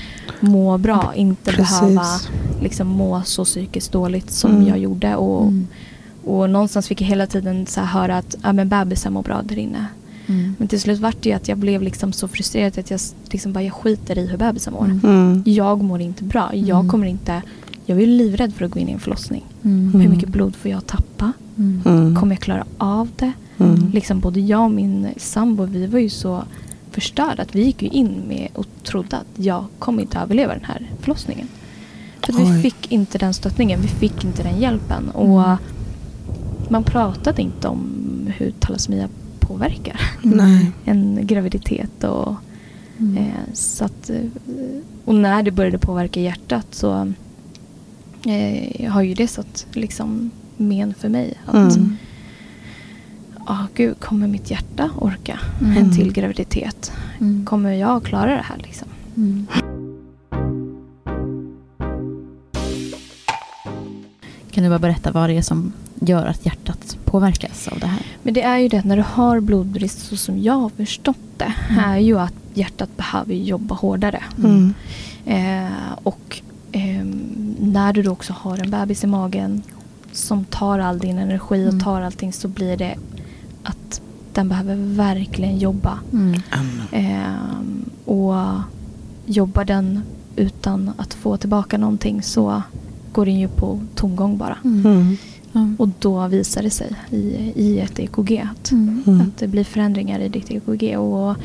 mm. 0.41 0.53
må 0.53 0.79
bra, 0.79 1.13
inte 1.15 1.53
Precis. 1.53 1.81
behöva 1.81 2.05
liksom, 2.61 2.87
må 2.87 3.23
så 3.23 3.45
psykiskt 3.45 3.93
dåligt 3.93 4.31
som 4.31 4.51
mm. 4.51 4.69
jag 4.69 4.79
gjorde. 4.79 5.17
Och, 5.17 5.43
mm. 5.43 5.67
och 6.25 6.51
någonstans 6.51 6.89
fick 6.89 7.01
jag 7.01 7.09
hela 7.09 7.27
tiden 7.27 7.67
så 7.67 7.81
höra 7.81 8.19
att 8.19 8.37
ja, 8.43 8.53
men 8.53 8.69
bebisen 8.69 9.13
mår 9.13 9.23
bra 9.23 9.43
där 9.43 9.59
inne. 9.59 9.87
Mm. 10.27 10.55
Men 10.59 10.69
till 10.69 10.81
slut 10.81 11.01
var 11.01 11.15
det 11.21 11.29
ju 11.29 11.35
att 11.35 11.49
jag 11.49 11.59
blev 11.59 11.83
liksom 11.83 12.13
så 12.13 12.29
frustrerad 12.29 12.79
att 12.79 12.91
jag 12.91 13.01
liksom 13.31 13.53
bara 13.53 13.65
jag 13.65 13.73
skiter 13.73 14.19
i 14.19 14.27
hur 14.27 14.39
bebisen 14.39 14.73
mår. 14.73 14.85
Mm. 14.85 15.01
mm. 15.05 15.43
Jag 15.47 15.83
mår 15.83 16.01
inte 16.01 16.25
bra. 16.25 16.51
Jag 16.55 16.79
mm. 16.79 16.91
kommer 16.91 17.07
inte... 17.07 17.43
Jag 17.87 18.03
är 18.03 18.07
livrädd 18.07 18.55
för 18.55 18.65
att 18.65 18.71
gå 18.71 18.79
in 18.79 18.89
i 18.89 18.93
en 18.93 19.01
förlossning. 19.01 19.45
Mm. 19.63 20.01
Hur 20.01 20.09
mycket 20.09 20.29
blod 20.29 20.57
får 20.57 20.71
jag 20.71 20.87
tappa? 20.87 21.33
Kommer 22.21 22.35
jag 22.35 22.41
klara 22.41 22.65
av 22.79 23.09
det? 23.17 23.33
Liksom 23.93 24.21
både 24.21 24.41
jag 24.41 24.65
och 24.65 24.71
min 24.71 25.09
sambo 25.17 25.65
vi 25.65 25.87
var 25.87 25.99
ju 25.99 26.09
så 26.09 26.43
förstörda 26.91 27.43
att 27.43 27.55
vi 27.55 27.65
gick 27.65 27.83
ju 27.83 27.89
in 27.89 28.23
med 28.29 28.49
och 28.55 28.67
trodde 28.83 29.17
att 29.17 29.27
jag 29.45 29.65
kommer 29.79 30.03
inte 30.03 30.19
överleva 30.19 30.53
den 30.53 30.65
här 30.65 30.91
förlossningen. 31.01 31.49
För 32.27 32.33
vi 32.33 32.63
fick 32.63 32.93
inte 32.93 33.19
den 33.19 33.35
stöttningen, 33.35 33.81
vi 33.81 33.89
fick 33.89 34.25
inte 34.25 34.43
den 34.43 34.61
hjälpen. 34.61 35.09
Och 35.09 35.59
man 36.69 36.85
pratade 36.85 37.43
inte 37.43 37.69
om 37.69 37.81
hur 38.37 38.51
talassemia 38.51 39.09
påverkar 39.47 40.01
Nej. 40.23 40.71
en 40.85 41.27
graviditet. 41.27 42.05
Och, 42.05 42.35
mm. 42.99 43.17
eh, 43.17 43.53
så 43.53 43.85
att, 43.85 44.11
eh, 44.11 44.21
och 45.05 45.15
när 45.15 45.43
det 45.43 45.51
började 45.51 45.79
påverka 45.79 46.21
hjärtat 46.21 46.67
så 46.71 47.13
eh, 48.27 48.91
har 48.91 49.03
ju 49.03 49.15
det 49.15 49.29
satt 49.29 49.67
liksom 49.73 50.31
men 50.57 50.95
för 50.95 51.09
mig. 51.09 51.35
Att, 51.47 51.77
mm. 51.77 51.97
oh, 53.47 53.65
gud, 53.75 54.01
kommer 54.01 54.29
mitt 54.29 54.51
hjärta 54.51 54.91
orka 54.99 55.41
mm. 55.61 55.77
en 55.77 55.97
till 55.97 56.13
graviditet? 56.13 56.93
Mm. 57.21 57.45
Kommer 57.47 57.73
jag 57.73 58.05
klara 58.05 58.37
det 58.37 58.43
här? 58.43 58.59
Liksom? 58.59 58.89
Kan 64.57 64.65
du 64.65 64.71
bara 64.71 64.79
berätta 64.79 65.13
vad 65.13 65.31
det 65.31 65.37
är 65.37 65.43
som 65.43 65.73
gör 66.01 66.27
att 66.27 66.47
hjärtat 66.47 66.99
påverkas 67.05 67.69
av 67.69 67.79
det 67.79 67.87
här? 67.87 68.03
Men 68.23 68.35
det 68.35 68.43
är 68.43 68.59
ju 68.59 68.69
det 68.69 68.79
att 68.79 68.85
när 68.85 68.97
du 68.97 69.03
har 69.03 69.41
blodbrist 69.41 69.99
så 69.99 70.17
som 70.17 70.43
jag 70.43 70.55
har 70.55 70.69
förstått 70.69 71.19
det 71.37 71.53
mm. 71.71 71.85
är 71.85 71.99
ju 71.99 72.19
att 72.19 72.35
hjärtat 72.55 72.97
behöver 72.97 73.35
jobba 73.35 73.75
hårdare. 73.75 74.23
Mm. 74.39 74.75
Eh, 75.27 75.93
och 76.03 76.43
eh, 76.73 77.05
när 77.61 77.93
du 77.93 78.03
då 78.03 78.11
också 78.11 78.33
har 78.33 78.59
en 78.59 78.71
bebis 78.71 79.05
i 79.05 79.07
magen 79.07 79.63
som 80.13 80.45
tar 80.45 80.79
all 80.79 80.99
din 80.99 81.19
energi 81.19 81.67
och 81.67 81.73
mm. 81.73 81.81
tar 81.81 82.01
allting 82.01 82.33
så 82.33 82.49
blir 82.49 82.77
det 82.77 82.97
att 83.63 84.01
den 84.33 84.49
behöver 84.49 84.77
verkligen 84.97 85.59
jobba. 85.59 85.99
Mm. 86.13 86.41
Eh, 86.93 87.35
och 88.05 88.35
jobbar 89.27 89.65
den 89.65 90.03
utan 90.37 90.93
att 90.97 91.15
få 91.15 91.37
tillbaka 91.37 91.79
någonting 91.79 92.23
så 92.23 92.63
går 93.17 93.27
den 93.27 93.41
ju 93.41 93.49
på 93.49 93.81
tomgång 93.95 94.39
bara. 94.39 94.59
Mm. 94.65 95.17
Mm. 95.55 95.77
Och 95.79 95.89
då 95.99 96.27
visar 96.29 96.63
det 96.63 96.71
sig 96.71 96.91
i, 97.11 97.17
i 97.57 97.81
ett 97.81 97.99
EKG 97.99 98.39
att, 98.51 98.71
mm. 98.73 99.03
mm. 99.07 99.21
att 99.21 99.39
det 99.39 99.49
blir 99.49 99.65
förändringar 99.65 100.21
i 100.21 100.29
ditt 100.29 100.51
EKG. 100.51 100.99
Och 100.99 101.37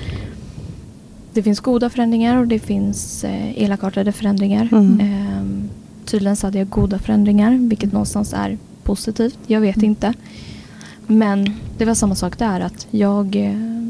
det 1.34 1.44
finns 1.44 1.60
goda 1.60 1.90
förändringar 1.90 2.38
och 2.38 2.48
det 2.48 2.60
finns 2.60 3.24
eh, 3.24 3.64
elakartade 3.64 4.12
förändringar. 4.12 4.70
Mm. 4.72 5.00
Eh, 5.00 5.70
tydligen 6.06 6.36
så 6.36 6.48
hade 6.48 6.58
jag 6.58 6.70
goda 6.70 7.00
förändringar, 7.00 7.58
vilket 7.70 7.92
någonstans 7.92 8.34
är 8.34 8.58
positivt. 8.84 9.40
Jag 9.48 9.62
vet 9.62 9.78
Mm. 9.78 9.90
inte. 9.90 10.14
Men 11.08 11.54
det 11.78 11.86
var 11.86 11.94
samma 11.94 12.16
sak 12.16 12.38
där. 12.40 12.60
att 12.60 12.88
jag... 12.92 13.36
eh, 13.36 13.81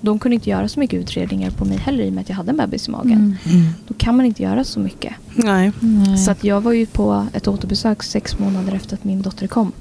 De 0.00 0.18
kunde 0.18 0.34
inte 0.34 0.50
göra 0.50 0.68
så 0.68 0.80
mycket 0.80 1.00
utredningar 1.00 1.50
på 1.50 1.64
mig 1.64 1.78
heller 1.78 2.04
i 2.04 2.08
och 2.08 2.12
med 2.12 2.22
att 2.22 2.28
jag 2.28 2.36
hade 2.36 2.50
en 2.50 2.56
bebis 2.56 2.88
i 2.88 2.90
magen. 2.90 3.12
Mm. 3.12 3.60
Mm. 3.60 3.72
Då 3.88 3.94
kan 3.94 4.16
man 4.16 4.26
inte 4.26 4.42
göra 4.42 4.64
så 4.64 4.80
mycket. 4.80 5.14
Nej. 5.34 5.72
Nej. 5.80 6.18
Så 6.18 6.30
att 6.30 6.44
jag 6.44 6.60
var 6.60 6.72
ju 6.72 6.86
på 6.86 7.26
ett 7.32 7.48
återbesök 7.48 8.02
sex 8.02 8.38
månader 8.38 8.74
efter 8.74 8.94
att 8.96 9.04
min 9.04 9.22
dotter 9.22 9.46
kom. 9.46 9.72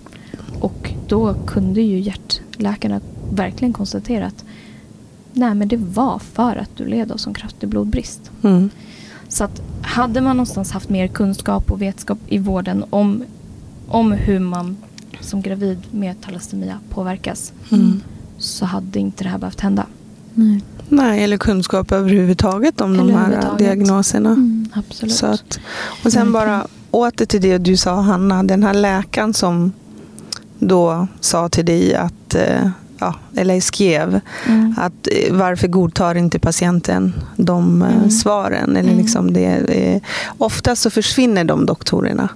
Och 0.60 0.94
då 1.08 1.34
kunde 1.34 1.82
ju 1.82 2.00
hjärtläkarna 2.00 3.02
verkligen 3.32 3.74
konstatera 3.74 4.26
att 4.26 4.46
nej 5.34 5.56
men 5.56 5.68
det 5.68 5.78
var 5.78 6.20
för 6.20 6.56
att 6.56 6.70
du 6.78 6.86
led 6.86 7.12
av 7.12 7.18
sån 7.18 7.34
kraftig 7.34 7.70
blodbrist. 7.70 8.32
Mm. 8.44 8.70
Så 9.28 9.44
att 9.44 9.62
hade 9.82 10.22
man 10.22 10.38
någonstans 10.38 10.72
haft 10.72 10.90
mer 10.90 11.08
kunskap 11.08 11.72
och 11.72 11.82
vetskap 11.82 12.18
i 12.28 12.38
vården 12.38 12.86
om, 12.90 13.24
om 13.88 14.12
hur 14.12 14.40
man 14.40 14.78
som 15.22 15.42
gravid 15.42 15.78
med 15.92 16.22
talassemia 16.22 16.80
påverkas 16.90 17.54
Mm. 17.72 18.02
så 18.38 18.66
hade 18.66 19.00
inte 19.00 19.24
det 19.24 19.30
här 19.30 19.38
behövt 19.38 19.62
hända. 19.62 19.85
Nej. 20.36 20.62
Nej, 20.90 21.24
eller 21.24 21.38
kunskap 21.38 21.92
överhuvudtaget 21.92 22.82
om 22.82 22.98
de 22.98 23.04
Eller 23.04 23.14
här 23.14 23.22
överhuvudtaget. 23.26 23.58
diagnoserna. 23.60 24.30
Mm. 24.30 24.66
Absolut. 24.74 25.16
Så 25.16 25.26
att, 25.26 25.60
och 26.06 26.12
sen 26.12 26.32
bara 26.32 26.68
åter 26.92 27.26
till 27.26 27.42
det 27.42 27.58
du 27.58 27.78
sa 27.78 28.02
Hanna, 28.02 28.44
den 28.44 28.64
här 28.64 28.74
läkaren 28.74 29.34
som 29.34 29.72
då 30.60 31.08
sa 31.20 31.50
till 31.50 31.66
dig 31.66 31.96
att, 31.96 32.36
eh, 32.36 32.70
ja, 33.00 33.16
eller 33.36 33.60
skrev 33.62 34.20
Mm. 34.48 34.76
att 34.78 35.08
eh, 35.12 35.34
varför 35.36 35.68
godtar 35.68 36.16
inte 36.16 36.40
patienten 36.40 37.14
de 37.38 37.82
eh, 37.82 37.96
Mm. 37.98 38.10
svaren? 38.12 38.76
Eller 38.76 38.90
Mm. 38.92 39.02
liksom 39.02 39.34
det, 39.34 40.02
ofta 40.38 40.76
så 40.76 40.90
försvinner 40.90 41.44
de 41.44 41.66
doktorerna. 41.66 42.30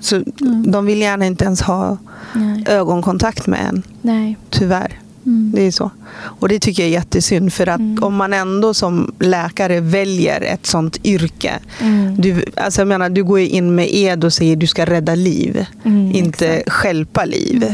Så 0.00 0.16
Mm. 0.16 0.70
de 0.72 0.86
vill 0.86 1.00
gärna 1.00 1.26
inte 1.26 1.44
ens 1.44 1.60
ha 1.62 1.96
Nej. 2.34 2.64
ögonkontakt 2.68 3.46
med 3.46 3.60
en, 3.68 3.82
Nej. 4.02 4.36
tyvärr. 4.50 4.98
Mm. 5.26 5.52
Det 5.54 5.62
är 5.62 5.70
så. 5.70 5.90
Och 6.22 6.48
det 6.48 6.58
tycker 6.58 6.82
jag 6.82 6.88
är 6.88 6.92
jättesynd. 6.92 7.52
För 7.52 7.66
att 7.68 7.80
Mm. 7.80 8.04
om 8.04 8.14
man 8.14 8.32
ändå 8.32 8.74
som 8.74 9.12
läkare 9.20 9.80
väljer 9.80 10.40
ett 10.40 10.66
sånt 10.66 10.98
yrke. 11.04 11.52
Mm. 11.80 12.20
Du, 12.20 12.44
alltså 12.56 12.80
jag 12.80 12.88
menar, 12.88 13.08
du 13.10 13.24
går 13.24 13.40
in 13.40 13.74
med 13.74 13.88
ed 13.90 14.24
och 14.24 14.32
säger 14.32 14.52
att 14.52 14.60
du 14.60 14.66
ska 14.66 14.84
rädda 14.84 15.14
liv. 15.14 15.66
Mm, 15.84 16.12
inte 16.14 16.48
exakt. 16.48 16.70
stjälpa 16.72 17.24
liv. 17.24 17.64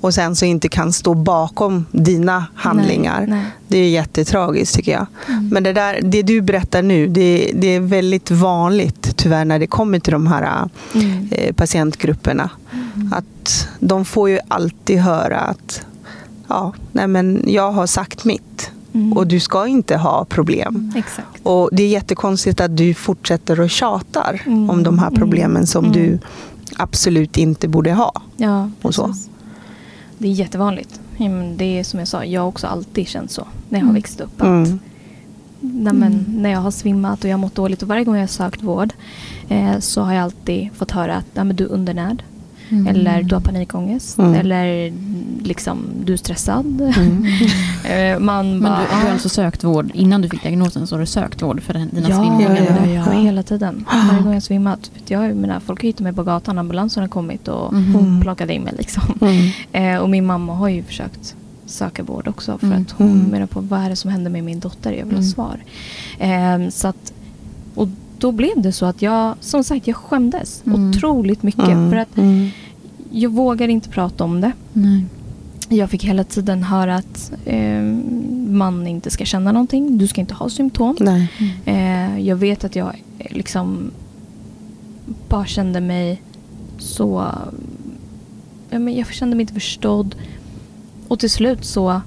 Och 0.00 0.14
sen 0.14 0.36
så 0.36 0.44
inte 0.44 0.68
kan 0.68 0.92
stå 0.92 1.14
bakom 1.14 1.86
dina 1.92 2.46
handlingar. 2.54 3.20
Nej, 3.20 3.30
nej. 3.30 3.44
Det 3.68 3.78
är 3.78 3.88
jättetragiskt 3.88 4.74
tycker 4.74 4.92
jag. 4.92 5.06
Mm. 5.28 5.48
Men 5.48 5.62
det, 5.62 5.72
där, 5.72 6.00
det 6.02 6.22
du 6.22 6.40
berättar 6.40 6.82
nu, 6.82 7.06
det, 7.06 7.50
det 7.54 7.66
är 7.74 7.80
väldigt 7.80 8.30
vanligt 8.30 9.16
tyvärr 9.16 9.44
när 9.44 9.58
det 9.58 9.66
kommer 9.66 9.98
till 9.98 10.12
de 10.12 10.26
här 10.26 10.68
eh, 11.30 11.52
patientgrupperna. 11.54 12.50
Att 13.12 13.68
de 13.80 14.04
får 14.04 14.30
ju 14.30 14.38
alltid 14.48 14.98
höra 14.98 15.38
att 15.40 15.82
ja, 16.48 16.72
nej 16.92 17.06
men 17.08 17.42
jag 17.46 17.72
har 17.72 17.86
sagt 17.86 18.24
mitt 18.24 18.70
Mm. 18.92 19.12
och 19.12 19.26
du 19.26 19.40
ska 19.40 19.66
inte 19.66 19.96
ha 19.96 20.24
problem. 20.24 20.92
Exakt. 20.96 21.28
Och 21.42 21.68
Det 21.72 21.82
är 21.82 21.88
jättekonstigt 21.88 22.60
att 22.60 22.76
du 22.76 22.94
fortsätter 22.94 23.60
och 23.60 23.70
tjatar 23.70 24.42
Mm. 24.46 24.70
om 24.70 24.82
de 24.82 24.98
här 24.98 25.06
Mm. 25.08 25.18
problemen 25.20 25.66
som 25.66 25.84
Mm. 25.84 25.92
du 25.96 26.18
absolut 26.76 27.36
inte 27.36 27.68
borde 27.68 27.92
ha. 27.92 28.12
Ja, 28.36 28.70
Och 28.82 28.94
så. 28.94 29.14
Det 30.18 30.28
är 30.28 30.32
jättevanligt. 30.32 31.00
Det 31.56 31.78
är 31.78 31.84
som 31.84 31.98
jag 31.98 32.08
sa, 32.08 32.24
jag 32.24 32.40
har 32.40 32.48
också 32.48 32.66
alltid 32.66 33.08
känt 33.08 33.30
så 33.30 33.46
när 33.68 33.78
jag 33.78 33.84
har 33.86 33.90
Mm. 33.90 33.94
växt 34.02 34.20
upp. 34.20 34.40
Att, 34.42 34.46
Mm. 34.46 34.78
nej, 35.60 35.92
men, 35.92 36.02
Mm. 36.12 36.24
När 36.42 36.50
jag 36.50 36.60
har 36.60 36.70
svimmat 36.70 37.24
och 37.24 37.30
jag 37.30 37.34
har 37.34 37.40
mått 37.42 37.54
dåligt 37.54 37.82
och 37.82 37.88
varje 37.88 38.04
gång 38.04 38.14
jag 38.14 38.22
har 38.22 38.26
sökt 38.28 38.62
vård 38.62 38.92
eh, 39.48 39.78
så 39.78 40.02
har 40.02 40.12
jag 40.12 40.22
alltid 40.24 40.68
fått 40.74 40.90
höra 40.90 41.16
att 41.16 41.26
nej, 41.34 41.44
men 41.44 41.56
du 41.56 41.64
är 41.64 41.68
undernärd. 41.72 42.22
Mm. 42.68 42.86
Eller 42.86 43.22
du 43.22 43.34
har 43.34 43.42
panikångest. 43.42 44.18
Mm. 44.18 44.34
Eller 44.34 44.92
liksom 45.42 45.78
du 46.04 46.12
är 46.12 46.16
stressad. 46.16 46.80
Mm. 46.96 47.26
Eh, 47.84 48.18
Man 48.18 48.50
Men 48.50 48.62
bara, 48.62 48.78
du, 48.78 48.84
du 49.00 49.06
har 49.06 49.10
alltså 49.12 49.28
sökt 49.28 49.64
vård, 49.64 49.90
innan 49.94 50.22
du 50.22 50.28
fick 50.28 50.42
diagnosen 50.42 50.86
så 50.86 50.94
har 50.94 51.00
du 51.00 51.06
sökt 51.06 51.42
vård 51.42 51.62
för 51.62 51.74
dina 51.74 52.08
Ja, 52.08 52.16
svimningar? 52.22 52.56
ja, 52.56 52.86
ja, 52.86 53.04
Ja. 53.12 53.20
hela 53.20 53.42
tiden. 53.42 53.84
Varje 54.10 54.22
gång 54.22 54.34
jag 54.34 54.42
svimmat. 54.42 54.90
Vet 54.94 55.10
jag, 55.10 55.36
menar, 55.36 55.60
folk 55.60 55.82
har 55.82 55.86
hittat 55.86 56.00
mig 56.00 56.12
på 56.12 56.22
gatan, 56.22 56.58
ambulansen 56.58 57.02
har 57.02 57.08
kommit 57.08 57.48
och 57.48 57.72
Mhm. 57.74 58.20
plockat 58.20 58.50
in 58.50 58.62
mig. 58.62 58.74
Liksom. 58.78 59.02
Mm. 59.20 59.50
Eh, 59.96 60.02
och 60.02 60.10
min 60.10 60.26
mamma 60.26 60.54
har 60.54 60.68
ju 60.68 60.82
försökt 60.82 61.34
söka 61.66 62.02
vård 62.02 62.28
också 62.28 62.58
för 62.58 62.66
Mm. 62.66 62.82
att 62.82 62.90
hon 62.90 63.10
Mm. 63.12 63.26
menar 63.26 63.46
på 63.46 63.60
vad 63.60 63.80
är 63.80 63.90
det 63.90 63.96
som 63.96 64.10
händer 64.10 64.30
med 64.30 64.44
min 64.44 64.60
dotter? 64.60 64.92
Jag 64.92 65.04
vill 65.06 65.14
ha 65.16 65.22
Mm. 65.22 65.30
svar. 65.30 65.58
Eh, 66.18 66.68
så 66.70 66.88
att, 66.88 67.12
och 67.74 67.88
då 68.18 68.32
blev 68.32 68.62
det 68.62 68.72
så 68.72 68.86
att 68.86 69.02
jag, 69.02 69.34
som 69.40 69.64
sagt, 69.64 69.86
jag 69.86 69.96
skämdes 69.96 70.62
Mm. 70.66 70.90
otroligt 70.90 71.42
mycket. 71.42 71.68
Mm. 71.68 71.90
För 71.90 71.96
att 71.96 72.18
Mm. 72.18 72.48
jag 73.10 73.30
vågade 73.30 73.72
inte 73.72 73.88
prata 73.88 74.24
om 74.24 74.40
det. 74.40 74.52
Nej. 74.72 75.04
Jag 75.68 75.90
fick 75.90 76.04
hela 76.04 76.24
tiden 76.24 76.62
höra 76.62 76.96
att 76.96 77.32
eh, 77.44 77.82
man 78.48 78.86
inte 78.86 79.10
ska 79.10 79.24
känna 79.24 79.52
någonting. 79.52 79.98
Du 79.98 80.06
ska 80.06 80.20
inte 80.20 80.34
ha 80.34 80.48
symptom. 80.48 80.96
Nej. 81.00 81.28
Eh, 81.64 82.18
jag 82.20 82.36
vet 82.36 82.64
att 82.64 82.76
jag 82.76 83.02
eh, 83.18 83.36
liksom 83.36 83.90
bara 85.28 85.46
kände 85.46 85.80
mig 85.80 86.22
så... 86.78 87.24
Ja, 88.70 88.78
men 88.78 88.94
jag 88.96 89.12
kände 89.12 89.36
mig 89.36 89.40
inte 89.42 89.54
förstådd. 89.54 90.14
Och 91.08 91.18
till 91.18 91.30
slut 91.30 91.64
så... 91.64 92.00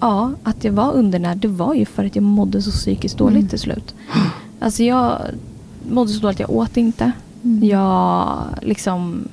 Ja, 0.00 0.32
att 0.42 0.64
jag 0.64 0.72
var 0.72 0.92
undernärd 0.92 1.38
det 1.38 1.48
var 1.48 1.74
ju 1.74 1.84
för 1.84 2.04
att 2.04 2.16
jag 2.16 2.22
mådde 2.22 2.62
så 2.62 2.70
psykiskt 2.70 3.18
dåligt 3.18 3.36
Mm. 3.38 3.48
till 3.48 3.58
slut. 3.58 3.94
Alltså 4.60 4.82
jag 4.82 5.18
mådde 5.90 6.12
så 6.12 6.20
dåligt, 6.20 6.40
jag 6.40 6.50
åt 6.50 6.76
inte. 6.76 7.12
Mm. 7.44 7.68
Jag 7.68 8.44
liksom... 8.62 9.28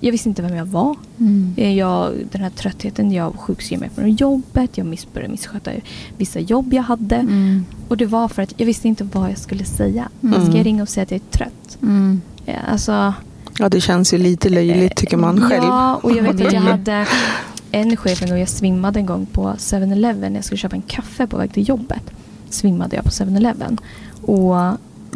Jag 0.00 0.12
visste 0.12 0.28
inte 0.28 0.42
vem 0.42 0.56
jag 0.56 0.66
var. 0.66 0.96
Mm. 1.18 1.54
Eh, 1.56 1.74
Jag, 1.74 2.12
den 2.32 2.40
här 2.42 2.50
tröttheten, 2.50 3.12
jag 3.12 3.34
sjukskrev 3.34 3.80
mig 3.80 3.90
från 3.94 4.10
jobbet. 4.10 4.78
Jag 4.78 4.86
miss, 4.86 5.12
började 5.12 5.32
missköta 5.32 5.70
vissa 6.16 6.40
jobb 6.40 6.72
jag 6.72 6.82
hade. 6.82 7.16
Mm. 7.16 7.64
Och 7.88 7.96
det 7.96 8.06
var 8.06 8.28
för 8.28 8.42
att 8.42 8.54
jag 8.56 8.66
visste 8.66 8.88
inte 8.88 9.04
vad 9.04 9.30
jag 9.30 9.38
skulle 9.38 9.64
säga. 9.64 10.08
Mm. 10.22 10.46
Ska 10.46 10.56
jag 10.56 10.66
ringa 10.66 10.82
och 10.82 10.88
säga 10.88 11.02
att 11.02 11.10
jag 11.10 11.20
är 11.20 11.30
trött? 11.38 11.78
Mm. 11.82 12.20
Ja, 12.44 12.54
Alltså, 12.70 13.14
Ja, 13.58 13.68
det 13.68 13.80
känns 13.80 14.14
ju 14.14 14.18
lite 14.18 14.48
löjligt 14.48 14.96
tycker 14.96 15.16
man 15.16 15.40
själv. 15.40 15.64
Ja, 15.64 15.94
och 15.94 16.12
jag 16.12 16.22
vet 16.22 16.46
att 16.46 16.52
jag 16.52 16.60
hade 16.72 17.06
en 17.70 17.96
chef 17.96 18.22
en 18.22 18.28
gång, 18.28 18.38
jag 18.38 18.48
svimmade 18.48 18.98
en 19.00 19.06
gång 19.06 19.26
på 19.26 19.52
7-Eleven 19.58 20.32
när 20.32 20.38
jag 20.38 20.44
skulle 20.44 20.58
köpa 20.58 20.76
en 20.76 20.82
kaffe 20.82 21.26
på 21.26 21.36
väg 21.36 21.52
till 21.52 21.68
jobbet. 21.68 22.02
Svimmade 22.50 22.96
jag 22.96 23.04
på 23.04 23.10
7-Eleven. 23.10 23.78
Och 24.22 24.56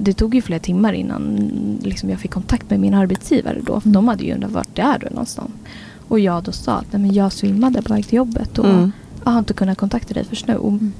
det 0.02 0.12
tog 0.12 0.34
ju 0.34 0.42
flera 0.42 0.60
timmar 0.60 0.92
innan 0.92 1.38
liksom, 1.82 2.10
jag 2.10 2.20
fick 2.20 2.30
kontakt 2.30 2.70
med 2.70 2.80
min 2.80 2.94
arbetsgivare 2.94 3.58
då. 3.62 3.80
För 3.80 3.88
Mm. 3.88 3.92
de 3.92 4.08
hade 4.08 4.24
ju 4.24 4.34
undrat 4.34 4.50
vart 4.52 4.76
det 4.76 4.82
är 4.82 4.98
du 4.98 5.06
någonstans. 5.10 5.50
Och 6.08 6.20
jag 6.20 6.42
då 6.42 6.52
sa 6.52 6.72
att 6.72 6.92
Nej, 6.92 7.02
men 7.02 7.12
jag 7.12 7.32
svimmade 7.32 7.82
på 7.82 7.92
väg 7.94 8.06
till 8.06 8.16
jobbet 8.16 8.58
och 8.58 8.64
Mm. 8.68 8.92
jag 9.24 9.30
har 9.32 9.38
inte 9.38 9.54
kunnat 9.54 9.78
kontakta 9.78 10.14
dig 10.14 10.24
först 10.24 10.46
nu. 10.46 10.56
Och 10.56 10.68
Mm. 10.70 10.92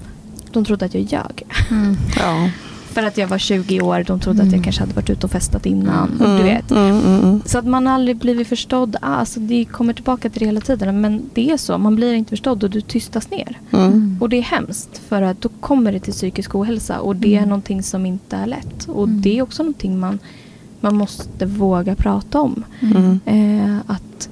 de 0.52 0.64
trodde 0.64 0.84
att 0.84 0.94
jag 0.94 1.02
ljög. 1.02 1.42
Mm. 1.70 1.96
Ja. 2.18 2.50
För 2.92 3.03
att 3.03 3.18
jag 3.18 3.29
var 3.29 3.38
20 3.38 3.81
år, 3.81 4.05
de 4.07 4.20
trodde 4.20 4.38
att 4.42 4.46
jag 4.46 4.53
Mm. 4.55 4.62
kanske 4.62 4.83
hade 4.83 4.92
varit 4.94 5.11
ute 5.11 5.26
och 5.26 5.33
festat 5.33 5.66
innan. 5.66 6.11
Mm. 6.20 6.37
Du 6.37 6.42
vet. 6.42 6.70
Mm, 6.70 6.85
mm, 6.98 7.22
mm. 7.22 7.40
Så 7.44 7.59
att 7.59 7.66
man 7.66 7.87
aldrig 7.87 8.16
blivit 8.16 8.48
förstådd. 8.48 8.96
Ah, 9.03 9.14
Alltså 9.14 9.40
det 9.40 9.64
kommer 9.64 9.92
tillbaka 9.92 10.31
till 10.31 10.40
det 10.40 10.46
hela 10.46 10.61
tiden. 10.61 11.00
Men 11.00 11.22
det 11.35 11.50
är 11.50 11.57
så. 11.57 11.79
Man 11.79 11.96
blir 11.96 12.14
inte 12.14 12.31
förstådd 12.31 12.64
och 12.64 12.70
du 12.70 12.81
tystas 12.81 13.31
ner. 13.31 13.59
Och 14.20 14.29
det 14.29 14.37
är 14.38 14.42
hemskt. 14.42 14.98
För 15.09 15.22
att 15.22 15.40
då 15.40 15.48
kommer 15.48 15.92
det 15.92 16.00
till 16.00 16.12
psykisk 16.12 16.55
ohälsa. 16.55 17.00
Och 17.00 17.16
det 17.16 17.37
är 17.37 17.46
någonting 17.46 17.83
som 17.83 18.07
inte 18.07 18.37
är 18.37 18.46
lätt. 18.46 18.85
Och 18.88 19.09
det 19.09 19.38
är 19.38 19.42
också 19.42 19.62
någonting 19.62 19.98
man, 20.00 20.18
man 20.81 20.96
måste 20.96 21.46
våga 21.46 21.94
prata 21.94 22.40
om. 22.40 22.64
Eh, 23.24 23.76
att 23.87 24.29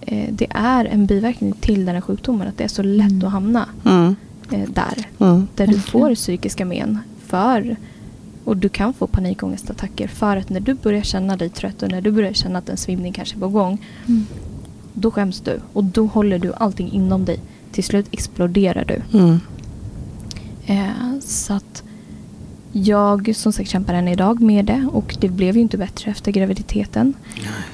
eh, 0.00 0.28
det 0.32 0.46
är 0.50 0.84
en 0.84 1.06
biverkning 1.06 1.52
till 1.52 1.84
den 1.84 1.94
här 1.94 2.02
sjukdomen. 2.02 2.48
Att 2.48 2.58
det 2.58 2.64
är 2.64 2.68
så 2.68 2.82
lätt 2.82 3.10
Mm. 3.10 3.24
att 3.26 3.32
hamna 3.32 3.68
Mm. 3.84 4.16
eh, 4.50 4.68
där. 4.68 5.08
Mm. 5.18 5.48
Där 5.54 5.66
du 5.66 5.80
får 5.80 6.14
psykiska 6.14 6.64
men. 6.64 6.98
För, 7.26 7.76
och 8.44 8.56
du 8.56 8.68
kan 8.68 8.92
få 8.94 9.06
panikångestattacker. 9.06 10.08
För 10.08 10.36
att 10.36 10.48
när 10.50 10.60
du 10.60 10.74
börjar 10.74 11.02
känna 11.02 11.36
dig 11.36 11.48
trött 11.48 11.82
och 11.82 11.90
när 11.90 12.00
du 12.00 12.10
börjar 12.12 12.32
känna 12.32 12.58
att 12.58 12.68
en 12.68 12.76
svimning 12.76 13.12
kanske 13.12 13.36
är 13.36 13.40
på 13.40 13.48
gång. 13.48 13.78
Mm. 14.08 14.26
Då 14.94 15.10
skäms 15.10 15.40
du. 15.40 15.60
Och 15.72 15.84
då 15.84 16.06
håller 16.06 16.38
du 16.38 16.52
allting 16.54 16.92
inom 16.92 17.24
dig. 17.24 17.40
Till 17.72 17.84
slut 17.84 18.06
exploderar 18.10 18.84
du. 18.84 19.18
Mm. 19.18 19.40
Eh, 20.66 21.18
så 21.20 21.52
att 21.52 21.82
jag 22.72 23.36
som 23.36 23.52
sagt 23.52 23.70
kämpar 23.70 23.94
än 23.94 24.08
idag 24.08 24.40
med 24.40 24.64
det. 24.64 24.88
Och 24.92 25.16
det 25.20 25.28
blev 25.28 25.54
ju 25.56 25.60
inte 25.62 25.78
bättre 25.78 26.10
efter 26.10 26.32
graviditeten. 26.32 27.14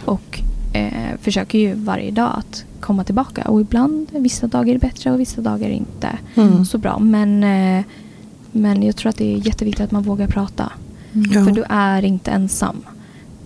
Och 0.05 0.43
eh, 0.73 1.19
försöker 1.21 1.59
ju 1.59 1.75
varje 1.75 2.11
dag 2.11 2.31
att 2.39 2.65
komma 2.81 3.05
tillbaka. 3.05 3.43
Och 3.43 3.61
ibland, 3.61 4.07
vissa 4.13 4.47
dagar 4.47 4.69
är 4.69 4.73
det 4.73 4.79
bättre 4.87 5.13
och 5.13 5.21
vissa 5.21 5.41
dagar 5.41 5.67
är 5.69 5.73
inte 5.73 6.09
Mm. 6.35 6.65
så 6.65 6.79
bra. 6.79 6.99
Men, 6.99 7.45
eh, 7.45 7.85
men 8.53 8.83
jag 8.83 8.97
tror 8.97 9.11
att 9.11 9.17
det 9.17 9.35
är 9.35 9.47
jätteviktigt 9.47 9.85
att 9.85 9.91
man 9.93 10.03
vågar 10.03 10.27
prata. 10.27 10.73
Mm. 11.13 11.31
Ja. 11.33 11.45
För 11.45 11.51
du 11.53 11.65
är 11.69 12.03
inte 12.05 12.31
ensam. 12.31 12.77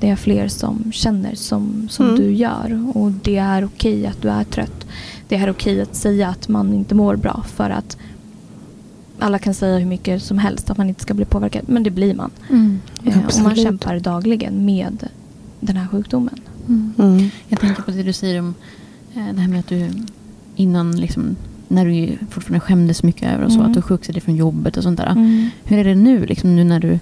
Det 0.00 0.08
är 0.08 0.16
fler 0.16 0.48
som 0.48 0.92
känner 0.92 1.34
som, 1.34 1.88
som 1.90 2.06
Mm. 2.06 2.18
du 2.20 2.32
gör. 2.32 2.90
Och 2.94 3.10
det 3.10 3.36
är 3.36 3.64
okej 3.64 4.06
att 4.06 4.22
du 4.22 4.28
är 4.30 4.44
trött. 4.44 4.86
Det 5.28 5.36
är 5.36 5.50
okej 5.50 5.80
att 5.82 5.94
säga 5.94 6.28
att 6.28 6.48
man 6.48 6.74
inte 6.74 6.94
mår 6.94 7.16
bra. 7.16 7.44
För 7.56 7.70
att 7.70 7.96
alla 9.18 9.38
kan 9.38 9.54
säga 9.54 9.78
hur 9.78 9.86
mycket 9.86 10.22
som 10.22 10.38
helst 10.38 10.70
att 10.70 10.78
man 10.78 10.88
inte 10.88 11.02
ska 11.02 11.14
bli 11.14 11.24
påverkad. 11.24 11.62
Men 11.68 11.82
det 11.82 11.90
blir 11.90 12.14
man. 12.14 12.30
Mm. 12.50 12.80
Eh, 13.04 13.26
och 13.26 13.42
man 13.42 13.56
kämpar 13.56 13.98
dagligen 14.00 14.64
med 14.64 15.08
den 15.60 15.76
här 15.76 15.86
sjukdomen. 15.88 16.40
Mm. 16.98 17.28
Jag 17.48 17.60
tänker 17.60 17.82
på 17.82 17.90
det 17.90 18.02
du 18.02 18.12
säger 18.12 18.40
om 18.40 18.54
eh, 19.14 19.26
det 19.34 19.40
här 19.40 19.48
med 19.48 19.60
att 19.60 19.68
du 19.68 19.90
innan, 20.56 20.96
liksom, 20.96 21.36
när 21.68 21.84
du 21.86 22.18
fortfarande 22.30 22.60
skämdes 22.60 23.02
mycket 23.02 23.32
över 23.32 23.44
och 23.44 23.52
så, 23.52 23.58
Mm. 23.58 23.68
att 23.70 23.74
du 23.74 23.82
sjukskrev 23.82 24.14
dig 24.14 24.22
från 24.22 24.36
jobbet 24.36 24.76
och 24.76 24.82
sånt 24.82 24.96
där. 24.98 25.06
Mm. 25.10 25.48
Hur 25.64 25.78
är 25.78 25.84
det 25.84 25.94
nu, 25.94 26.26
liksom, 26.26 26.56
nu 26.56 26.64
när 26.64 26.80
du, 26.80 26.98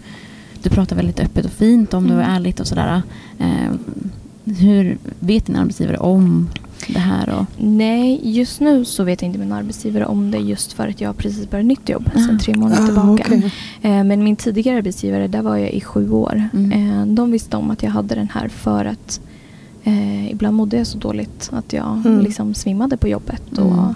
du 0.62 0.70
pratar 0.70 0.96
väldigt 0.96 1.20
öppet 1.20 1.44
och 1.44 1.53
fint 1.53 1.94
om 1.94 2.09
det 2.09 2.14
och 2.14 2.20
Mm. 2.22 2.35
ärligt 2.37 2.61
och 2.61 2.66
sådär. 2.66 3.03
Eh, 3.38 3.46
hur 4.44 4.98
vet 5.20 5.46
din 5.46 5.57
arbetsgivare 5.57 5.96
om 5.96 6.48
det 6.88 6.98
här? 6.98 7.29
Och, 7.29 7.46
Nej, 7.64 8.20
just 8.22 8.61
nu 8.61 8.85
så 8.85 9.05
vet 9.05 9.22
inte 9.22 9.38
min 9.38 9.53
arbetsgivare 9.53 10.07
om 10.07 10.31
det 10.31 10.38
just 10.38 10.72
för 10.72 10.88
att 10.88 11.00
jag 11.00 11.16
precis 11.16 11.50
börjat 11.50 11.66
nytt 11.66 11.88
jobb 11.88 12.11
Ah. 12.14 12.18
sedan 12.18 12.38
tre 12.38 12.55
månader 12.57 12.83
Ah, 12.83 12.87
tillbaka. 12.87 13.24
okej. 13.27 13.53
Eh, 13.83 14.05
Men 14.05 14.24
min 14.24 14.37
tidigare 14.37 14.77
arbetsgivare, 14.79 15.29
där 15.29 15.42
var 15.42 15.57
jag 15.57 15.70
i 15.70 15.81
sju 15.81 16.11
år. 16.11 16.48
Mm. 16.55 16.72
Eh, 16.72 17.07
De 17.07 17.31
visste 17.31 17.57
om 17.57 17.70
att 17.70 17.83
jag 17.83 17.90
hade 17.90 18.14
den 18.14 18.29
här 18.33 18.48
för 18.48 18.85
att 18.85 19.20
eh, 19.85 20.31
ibland 20.31 20.57
mådde 20.57 20.77
jag 20.77 20.87
så 20.87 20.98
dåligt 20.98 21.50
att 21.53 21.72
jag 21.72 22.03
Mm. 22.07 22.20
liksom 22.20 22.55
svimmade 22.55 22.96
på 22.96 23.09
jobbet 23.09 23.59
Mm. 23.59 23.68
och 23.72 23.79
eh, 23.85 23.90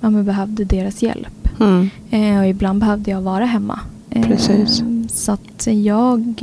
ja, 0.00 0.10
men 0.10 0.24
behövde 0.24 0.64
deras 0.64 1.02
hjälp. 1.02 1.48
Mm. 1.60 1.90
Eh, 2.10 2.38
och 2.38 2.46
ibland 2.46 2.80
behövde 2.80 3.10
jag 3.10 3.20
vara 3.22 3.44
hemma. 3.44 3.80
Eh, 4.10 4.26
Precis. 4.26 4.82
Så 5.08 5.32
att 5.32 5.66
jag 5.66 6.34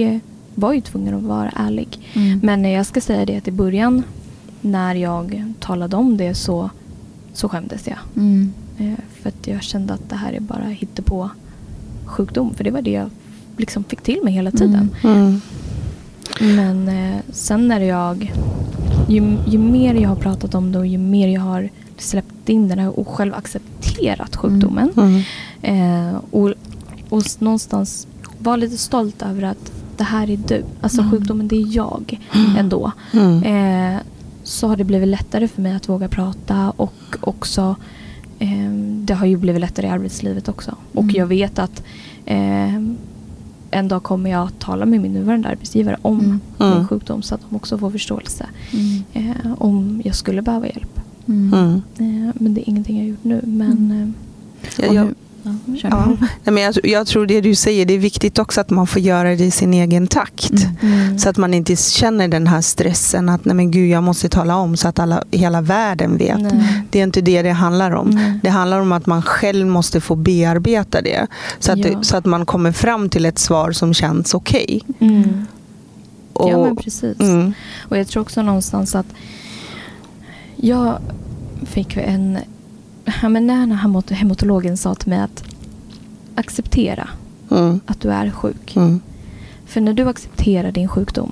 var 0.56 0.74
ju 0.74 0.82
tvungen 0.82 1.14
att 1.14 1.24
vara 1.24 1.50
ärlig. 1.56 2.00
Mm. 2.14 2.40
Men 2.44 2.72
jag 2.72 2.86
ska 2.86 3.02
säga 3.02 3.26
det 3.26 3.38
att 3.38 3.48
i 3.48 3.52
början 3.52 4.04
när 4.62 4.96
jag 4.96 5.44
talade 5.60 5.96
om 5.96 6.18
det 6.18 6.34
så, 6.34 6.70
så 7.34 7.50
skämdes 7.50 7.88
jag. 7.88 7.98
Mm. 8.16 8.54
För 9.22 9.30
att 9.30 9.48
jag 9.48 9.64
kände 9.64 9.94
att 9.94 10.10
det 10.10 10.16
här 10.16 10.34
är 10.34 10.40
bara 10.40 10.64
hittepå 10.64 11.30
sjukdom. 12.06 12.54
För 12.54 12.64
det 12.64 12.72
var 12.72 12.82
det 12.82 12.92
jag 12.92 13.10
liksom 13.58 13.84
fick 13.84 14.02
till 14.02 14.20
mig 14.24 14.34
hela 14.34 14.52
tiden. 14.52 14.90
Mm. 15.04 15.42
Men 16.40 16.88
eh, 16.88 17.20
sen 17.30 17.68
när 17.68 17.80
jag... 17.80 18.34
Ju, 19.10 19.38
ju 19.48 19.58
mer 19.58 19.94
jag 19.94 20.10
har 20.10 20.16
pratat 20.16 20.56
om 20.56 20.72
det 20.72 20.80
och 20.80 20.88
ju 20.88 20.98
mer 20.98 21.28
jag 21.28 21.42
har 21.42 21.70
släppt 21.98 22.50
in 22.50 22.68
den 22.68 22.80
här 22.80 23.00
och 23.00 23.08
själv 23.08 23.34
accepterat 23.34 24.36
sjukdomen. 24.36 24.90
Mm. 24.98 25.22
Eh, 25.62 26.16
och, 26.32 26.54
och 27.10 27.24
någonstans 27.40 28.08
var 28.40 28.58
lite 28.58 28.78
stolt 28.78 29.22
över 29.22 29.44
att 29.44 29.72
det 29.98 30.04
här 30.04 30.30
är 30.30 30.38
du. 30.48 30.64
Alltså 30.82 31.02
Mm. 31.02 31.12
sjukdomen, 31.12 31.48
det 31.48 31.56
är 31.56 31.76
jag 31.76 32.20
ändå. 32.58 32.92
Mm. 33.14 33.44
Eh, 33.96 34.02
så 34.44 34.68
har 34.68 34.76
det 34.76 34.84
blivit 34.84 35.08
lättare 35.08 35.48
för 35.48 35.62
mig 35.62 35.76
att 35.76 35.90
våga 35.90 36.08
prata 36.08 36.74
och 36.78 36.94
också 37.22 37.76
eh, 38.40 38.72
det 39.04 39.14
har 39.14 39.26
ju 39.26 39.38
blivit 39.38 39.62
lättare 39.62 39.88
i 39.88 39.90
arbetslivet 39.90 40.50
också. 40.50 40.76
Och 40.94 41.04
Mm. 41.04 41.16
jag 41.16 41.28
vet 41.28 41.60
att 41.60 41.84
eh, 42.26 42.74
en 43.72 43.88
dag 43.88 44.04
kommer 44.04 44.30
jag 44.30 44.48
att 44.48 44.60
tala 44.60 44.86
med 44.86 45.02
min 45.02 45.14
nuvarande 45.14 45.50
arbetsgivare 45.50 45.98
om 46.02 46.20
Mm. 46.20 46.40
min 46.60 46.72
Mm. 46.72 46.88
sjukdom 46.88 47.22
så 47.22 47.36
att 47.36 47.42
de 47.50 47.56
också 47.56 47.78
får 47.78 47.92
förståelse 47.92 48.46
Mm. 48.74 49.04
eh, 49.14 49.52
om 49.58 50.02
jag 50.06 50.16
skulle 50.16 50.42
behöva 50.42 50.66
hjälp. 50.68 51.00
Mm. 51.28 51.54
Mm. 52.00 52.28
Eh, 52.30 52.34
men 52.40 52.54
det 52.54 52.62
är 52.62 52.70
ingenting 52.70 52.98
jag 52.98 53.04
har 53.04 53.10
gjort 53.10 53.24
nu. 53.24 53.42
Men, 53.44 53.72
Mm. 53.72 54.02
eh, 54.02 54.08
Ja, 54.78 54.88
Och 54.90 54.96
jag, 54.96 55.14
ja, 55.84 56.18
ja. 56.44 56.52
Men 56.52 56.64
jag, 56.64 56.76
jag 56.84 57.08
tror 57.08 57.26
det 57.26 57.42
du 57.42 57.56
säger, 57.56 57.86
det 57.86 57.94
är 57.94 57.98
viktigt 58.00 58.40
också 58.40 58.62
att 58.62 58.70
man 58.70 58.88
får 58.88 59.02
göra 59.02 59.30
det 59.36 59.44
i 59.46 59.52
sin 59.52 59.74
egen 59.74 60.08
takt. 60.08 60.52
Mm. 60.52 60.76
mm, 60.82 61.20
Så 61.20 61.30
att 61.30 61.38
man 61.38 61.54
inte 61.54 61.76
känner 61.76 62.28
den 62.28 62.48
här 62.48 62.62
stressen 62.62 63.30
att 63.30 63.46
nej 63.46 63.56
men 63.56 63.72
gud, 63.72 63.90
jag 63.90 64.04
måste 64.04 64.30
tala 64.30 64.56
om 64.56 64.78
så 64.78 64.88
att 64.88 65.00
alla, 65.00 65.24
hela 65.32 65.62
världen 65.62 66.18
vet. 66.18 66.40
nej. 66.42 66.84
Det 66.90 67.00
är 67.00 67.04
inte 67.04 67.22
det 67.22 67.42
det 67.42 67.52
handlar 67.52 67.92
om. 67.92 68.10
Nej. 68.10 68.40
Det 68.44 68.50
handlar 68.50 68.80
om 68.80 68.92
att 68.92 69.06
man 69.06 69.22
själv 69.22 69.68
måste 69.68 70.02
få 70.02 70.16
bearbeta 70.16 71.02
det. 71.02 71.28
Så 71.60 71.72
att, 71.72 71.78
Ja. 71.80 71.88
det, 71.90 72.06
så 72.06 72.18
att 72.18 72.26
man 72.26 72.46
kommer 72.46 72.72
fram 72.72 73.10
till 73.10 73.26
ett 73.26 73.40
svar 73.40 73.72
som 73.72 73.94
känns 73.94 74.34
okej. 74.34 74.82
Mm. 75.00 75.46
Och- 76.34 76.50
Ja 76.52 76.64
men 76.66 76.76
precis. 76.76 77.20
Mm. 77.20 77.54
Och 77.80 77.98
jag 77.98 78.08
tror 78.08 78.22
också 78.22 78.42
någonstans 78.42 78.96
att 78.96 79.06
jag 80.58 81.00
fick 81.64 81.98
en... 81.98 82.38
Ja, 83.22 83.30
men 83.30 83.48
när 83.48 84.14
hematologen 84.14 84.78
sa 84.78 84.96
till 84.96 85.10
mig 85.10 85.20
att 85.20 85.44
acceptera 86.36 87.10
Mm. 87.52 87.80
att 87.86 88.02
du 88.02 88.12
är 88.12 88.30
sjuk. 88.32 88.76
Mm. 88.76 89.00
För 89.66 89.82
när 89.82 89.94
du 89.94 90.10
accepterar 90.10 90.72
din 90.72 90.88
sjukdom 90.88 91.32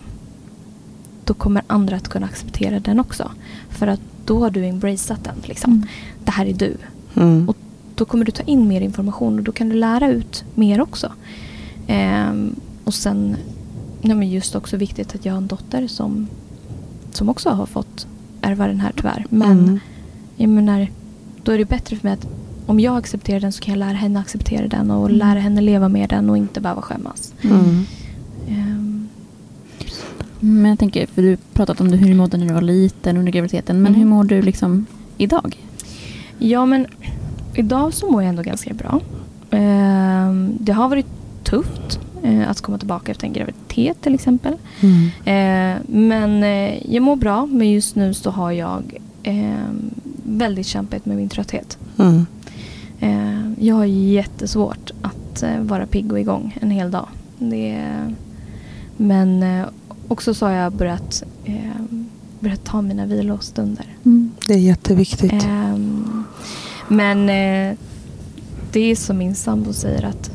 då 1.26 1.34
kommer 1.34 1.64
andra 1.68 1.96
att 1.96 2.08
kunna 2.08 2.26
acceptera 2.26 2.80
den 2.80 3.00
också. 3.00 3.32
För 3.70 3.88
att 3.88 4.00
då 4.26 4.40
har 4.40 4.50
du 4.50 4.66
embraceat 4.66 5.24
den. 5.24 5.36
Liksom. 5.44 5.72
Mm. 5.72 5.88
Det 6.26 6.32
här 6.32 6.46
är 6.46 6.54
du. 6.54 6.78
Mm. 7.16 7.50
Och 7.50 7.58
då 7.96 8.06
kommer 8.06 8.26
du 8.26 8.32
ta 8.32 8.44
in 8.44 8.68
mer 8.68 8.82
information 8.82 9.38
och 9.38 9.44
då 9.44 9.52
kan 9.52 9.70
du 9.70 9.76
lära 9.76 10.10
ut 10.10 10.44
mer 10.56 10.82
också. 10.82 11.12
Ehm, 11.88 12.56
och 12.84 12.94
sen, 12.94 13.36
ja, 14.02 14.16
men 14.16 14.30
just 14.30 14.56
också 14.56 14.78
viktigt 14.78 15.16
att 15.16 15.26
jag 15.26 15.34
har 15.34 15.38
en 15.38 15.48
dotter 15.48 15.88
som, 15.88 16.28
som 17.12 17.30
också 17.30 17.50
har 17.50 17.66
fått 17.66 18.08
ärva 18.46 18.68
den 18.68 18.80
här 18.80 18.92
tyvärr. 18.96 19.26
Men 19.30 19.60
Mm. 19.60 19.80
jag 20.36 20.50
menar, 20.50 20.88
då 21.44 21.52
är 21.52 21.58
det 21.58 21.66
bättre 21.66 21.96
för 21.96 22.08
mig 22.08 22.14
att 22.14 22.28
om 22.66 22.80
jag 22.80 22.98
accepterar 22.98 23.40
den 23.40 23.52
så 23.52 23.62
kan 23.62 23.72
jag 23.74 23.80
lära 23.80 23.94
henne 23.98 24.20
acceptera 24.20 24.68
den 24.68 24.92
och 24.92 25.06
Mm. 25.06 25.18
lära 25.18 25.40
henne 25.40 25.62
leva 25.62 25.90
med 25.90 26.10
den 26.10 26.30
och 26.30 26.38
inte 26.38 26.62
behöva 26.62 26.82
skämmas. 26.82 27.34
Mm. 27.44 27.86
Ehm, 28.50 29.08
Men 30.40 30.66
jag 30.70 30.80
tänker, 30.80 31.06
för 31.08 31.22
du 31.22 31.38
pratat 31.54 31.82
om 31.82 31.90
hur 31.94 32.08
du 32.10 32.14
mådde 32.14 32.38
när 32.38 32.48
du 32.48 32.54
var 32.54 32.62
liten 32.62 33.18
under 33.18 33.32
graviditeten. 33.32 33.76
Men 33.82 33.88
Mm. 33.92 34.00
hur 34.02 34.08
mår 34.10 34.24
du 34.24 34.42
liksom 34.42 34.86
idag? 35.18 35.58
ja 36.38 36.66
men 36.66 36.86
idag 37.56 37.94
så 37.94 38.12
mår 38.12 38.22
jag 38.24 38.30
ändå 38.30 38.42
ganska 38.44 38.74
bra. 38.74 39.00
Ehm, 39.52 40.54
det 40.60 40.72
har 40.74 40.90
varit 40.90 41.06
tufft 41.44 42.00
att 42.48 42.62
komma 42.62 42.78
tillbaka 42.78 43.12
efter 43.12 43.28
en 43.28 43.34
graviditet 43.34 44.02
till 44.02 44.14
exempel. 44.14 44.54
Mm. 44.82 45.06
Eh, 45.26 45.82
men 45.88 46.44
eh, 46.44 46.94
jag 46.94 47.04
mår 47.04 47.16
bra, 47.16 47.46
men 47.46 47.72
just 47.72 47.96
nu 47.96 48.14
så 48.14 48.30
har 48.30 48.52
jag 48.52 48.98
eh, 49.24 49.70
väldigt 50.24 50.68
kämpigt 50.68 51.06
med 51.06 51.18
min 51.18 51.30
trötthet. 51.30 51.78
Mm. 51.98 52.26
Eh, 53.00 53.66
jag 53.66 53.76
har 53.76 53.86
jättesvårt 53.86 54.92
att 55.02 55.44
eh, 55.44 55.60
vara 55.60 55.86
pigg 55.86 56.12
och 56.12 56.20
igång 56.20 56.58
en 56.62 56.72
hel 56.72 56.92
dag. 56.92 57.08
Det, 57.40 57.84
men 58.98 59.44
eh, 59.44 59.66
också 60.08 60.34
så 60.34 60.46
har 60.46 60.54
jag 60.54 60.74
börjat, 60.74 61.24
eh, 61.46 61.82
börjat 62.40 62.64
ta 62.64 62.82
mina 62.82 63.06
vilostunder. 63.06 63.86
Det 64.48 64.54
är 64.54 64.58
jätteviktigt. 64.58 65.44
Ehm, 65.44 66.24
men 66.88 67.20
eh, 67.30 67.78
det 68.72 68.92
är 68.92 68.96
som 68.96 69.18
min 69.18 69.36
sambo 69.36 69.74
säger 69.74 70.06
att 70.06 70.32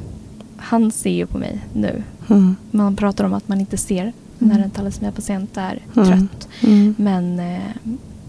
han 0.70 0.90
ser 0.92 1.10
ju 1.10 1.26
på 1.26 1.38
mig 1.38 1.58
nu. 1.74 2.02
Mm. 2.28 2.56
Man 2.70 2.96
pratar 2.96 3.24
om 3.24 3.32
att 3.34 3.48
man 3.48 3.60
inte 3.60 3.76
ser 3.76 4.12
när 4.38 4.58
en 4.58 4.70
thalassemia-patient 4.70 5.56
är 5.56 5.78
Mm. 5.96 6.06
trött. 6.08 6.48
Mm. 6.62 6.94
Men 6.98 7.38
eh, 7.38 7.60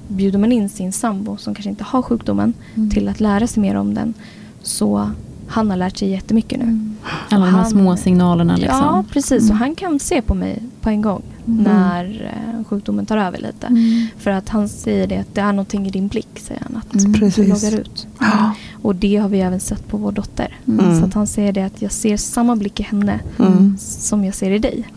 bjuder 0.08 0.39
man 0.39 0.51
in 0.51 0.69
sin 0.69 0.91
sambo 0.91 1.38
som 1.38 1.56
kanske 1.56 1.69
inte 1.69 1.84
har 1.84 2.01
sjukdomen 2.01 2.54
Mm. 2.75 2.89
till 2.89 3.08
att 3.08 3.19
lära 3.19 3.47
sig 3.47 3.62
mer 3.62 3.75
om 3.75 3.93
den 3.93 4.13
så 4.62 5.10
han 5.52 5.70
har 5.70 5.78
lärt 5.78 5.98
sig 5.98 6.10
jättemycket 6.10 6.60
nu. 6.60 6.64
Mm. 6.66 6.96
Alla 7.30 7.46
de 7.46 7.56
här 7.56 7.64
små 7.66 7.98
signalerna 7.98 8.56
liksom. 8.56 8.78
Ja, 8.80 9.04
precis. 9.12 9.42
Mm. 9.44 9.52
Och 9.52 9.58
han 9.58 9.76
kan 9.76 10.00
se 10.00 10.22
på 10.22 10.34
mig 10.34 10.64
på 10.82 10.90
en 10.90 11.02
gång 11.02 11.22
Mm. 11.48 11.64
när 11.64 12.06
eh, 12.58 12.64
sjukdomen 12.64 13.06
tar 13.06 13.18
över 13.18 13.38
lite. 13.38 13.68
Mm. 13.68 14.08
För 14.18 14.32
att 14.32 14.50
han 14.50 14.70
säger 14.70 15.08
det 15.08 15.18
att 15.18 15.36
det 15.36 15.42
är 15.42 15.52
någonting 15.54 15.88
i 15.88 15.90
din 15.90 16.08
blick, 16.08 16.40
säger 16.40 16.62
han. 16.62 16.78
Att 16.78 16.96
Mm. 17.06 17.12
du 17.12 17.48
loggar 17.48 17.80
ut. 17.80 18.08
Ja. 18.20 18.52
Och 18.82 18.96
det 18.96 19.18
har 19.18 19.30
vi 19.30 19.40
även 19.40 19.60
sett 19.60 19.88
på 19.88 19.98
vår 19.98 20.12
dotter. 20.12 20.58
Mm. 20.68 21.00
Så 21.00 21.06
att 21.06 21.14
han 21.14 21.28
säger 21.28 21.54
det 21.54 21.62
att 21.64 21.82
jag 21.82 21.92
ser 21.92 22.18
samma 22.18 22.56
blick 22.56 22.80
i 22.80 22.84
henne 22.84 23.20
Mm. 23.40 23.78
som 23.80 24.26
jag 24.26 24.36
ser 24.36 24.52
i 24.52 24.60
dig. 24.60 24.88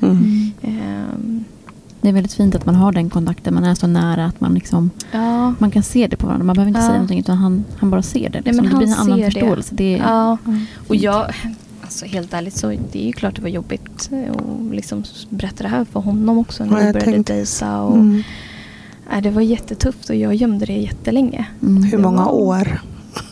Det 2.05 2.09
är 2.11 2.13
väldigt 2.13 2.33
fint 2.33 2.55
att 2.55 2.67
man 2.67 2.75
har 2.75 2.93
den 2.93 3.11
kontakten. 3.11 3.55
Man 3.55 3.65
är 3.65 3.75
så 3.75 3.87
nära 3.87 4.27
att 4.27 4.41
man 4.41 4.55
liksom 4.55 4.91
ja, 5.13 5.55
man 5.59 5.71
kan 5.71 5.83
se 5.83 6.07
det 6.07 6.17
på 6.17 6.27
varandra. 6.27 6.45
Man 6.45 6.55
behöver 6.57 6.69
inte 6.69 6.81
Ja. 6.81 6.85
säga 6.87 6.93
någonting 6.95 7.19
utan 7.19 7.37
han, 7.37 7.65
han 7.77 7.91
bara 7.91 8.03
ser 8.03 8.29
det. 8.31 8.41
Liksom. 8.41 8.57
men 8.57 8.71
det 8.73 8.77
blir 8.79 8.87
en 8.89 8.95
annan 8.95 9.19
det. 9.19 9.25
förståelse. 9.25 9.75
Det. 9.75 9.95
är- 9.95 9.99
ja. 9.99 10.39
Mm. 10.47 10.61
Och 10.89 10.97
jag, 10.97 11.27
alltså 11.83 12.07
helt 12.07 12.35
ärligt 12.35 12.57
så 12.57 12.67
det 12.93 13.03
är 13.03 13.07
ju 13.07 13.13
klart 13.13 13.37
det 13.37 13.43
var 13.43 13.49
jobbigt 13.49 14.11
att 14.31 14.73
liksom 14.75 15.05
berätta 15.29 15.63
det 15.63 15.69
här 15.69 15.85
för 15.85 16.01
honom 16.01 16.39
också 16.39 16.65
när 16.65 16.71
vi 16.79 16.85
jag 16.85 16.93
började 16.95 17.13
tänkte- 17.13 17.33
dejta. 17.33 17.81
Och, 17.81 17.95
Mm. 17.97 18.23
nej, 19.13 19.23
det 19.23 19.31
var 19.31 19.43
jättetufft 19.43 20.11
och 20.11 20.17
jag 20.17 20.35
gömde 20.35 20.67
det 20.67 20.73
jättelänge. 20.73 21.47
Mm. 21.63 21.83
Hur 21.83 21.99
många 21.99 22.27
år? 22.27 22.81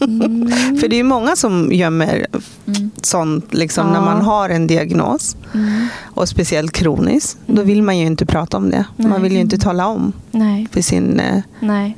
Mm. 0.01 0.49
För 0.81 0.89
det 0.89 0.97
är 1.01 1.05
många 1.05 1.37
som 1.37 1.73
gömmer 1.73 2.27
Mm. 2.67 2.91
sånt 3.03 3.55
liksom, 3.55 3.87
Ja. 3.87 3.93
när 3.93 4.01
man 4.01 4.23
har 4.23 4.49
en 4.51 4.67
diagnos. 4.67 5.37
Mm. 5.55 5.87
Och 6.03 6.29
speciellt 6.29 6.73
kroniskt. 6.73 7.39
Då 7.47 7.53
Mm. 7.53 7.67
vill 7.67 7.83
man 7.83 7.99
ju 7.99 8.07
inte 8.07 8.27
prata 8.27 8.57
om 8.57 8.71
det. 8.71 8.85
Nej. 8.97 9.09
Man 9.09 9.23
vill 9.23 9.33
ju 9.33 9.41
inte 9.41 9.59
tala 9.59 9.87
om 9.87 10.13
Nej, 10.31 10.69
för 10.73 10.81
sin 10.83 11.21
eh, 11.21 11.43
nej, 11.61 11.97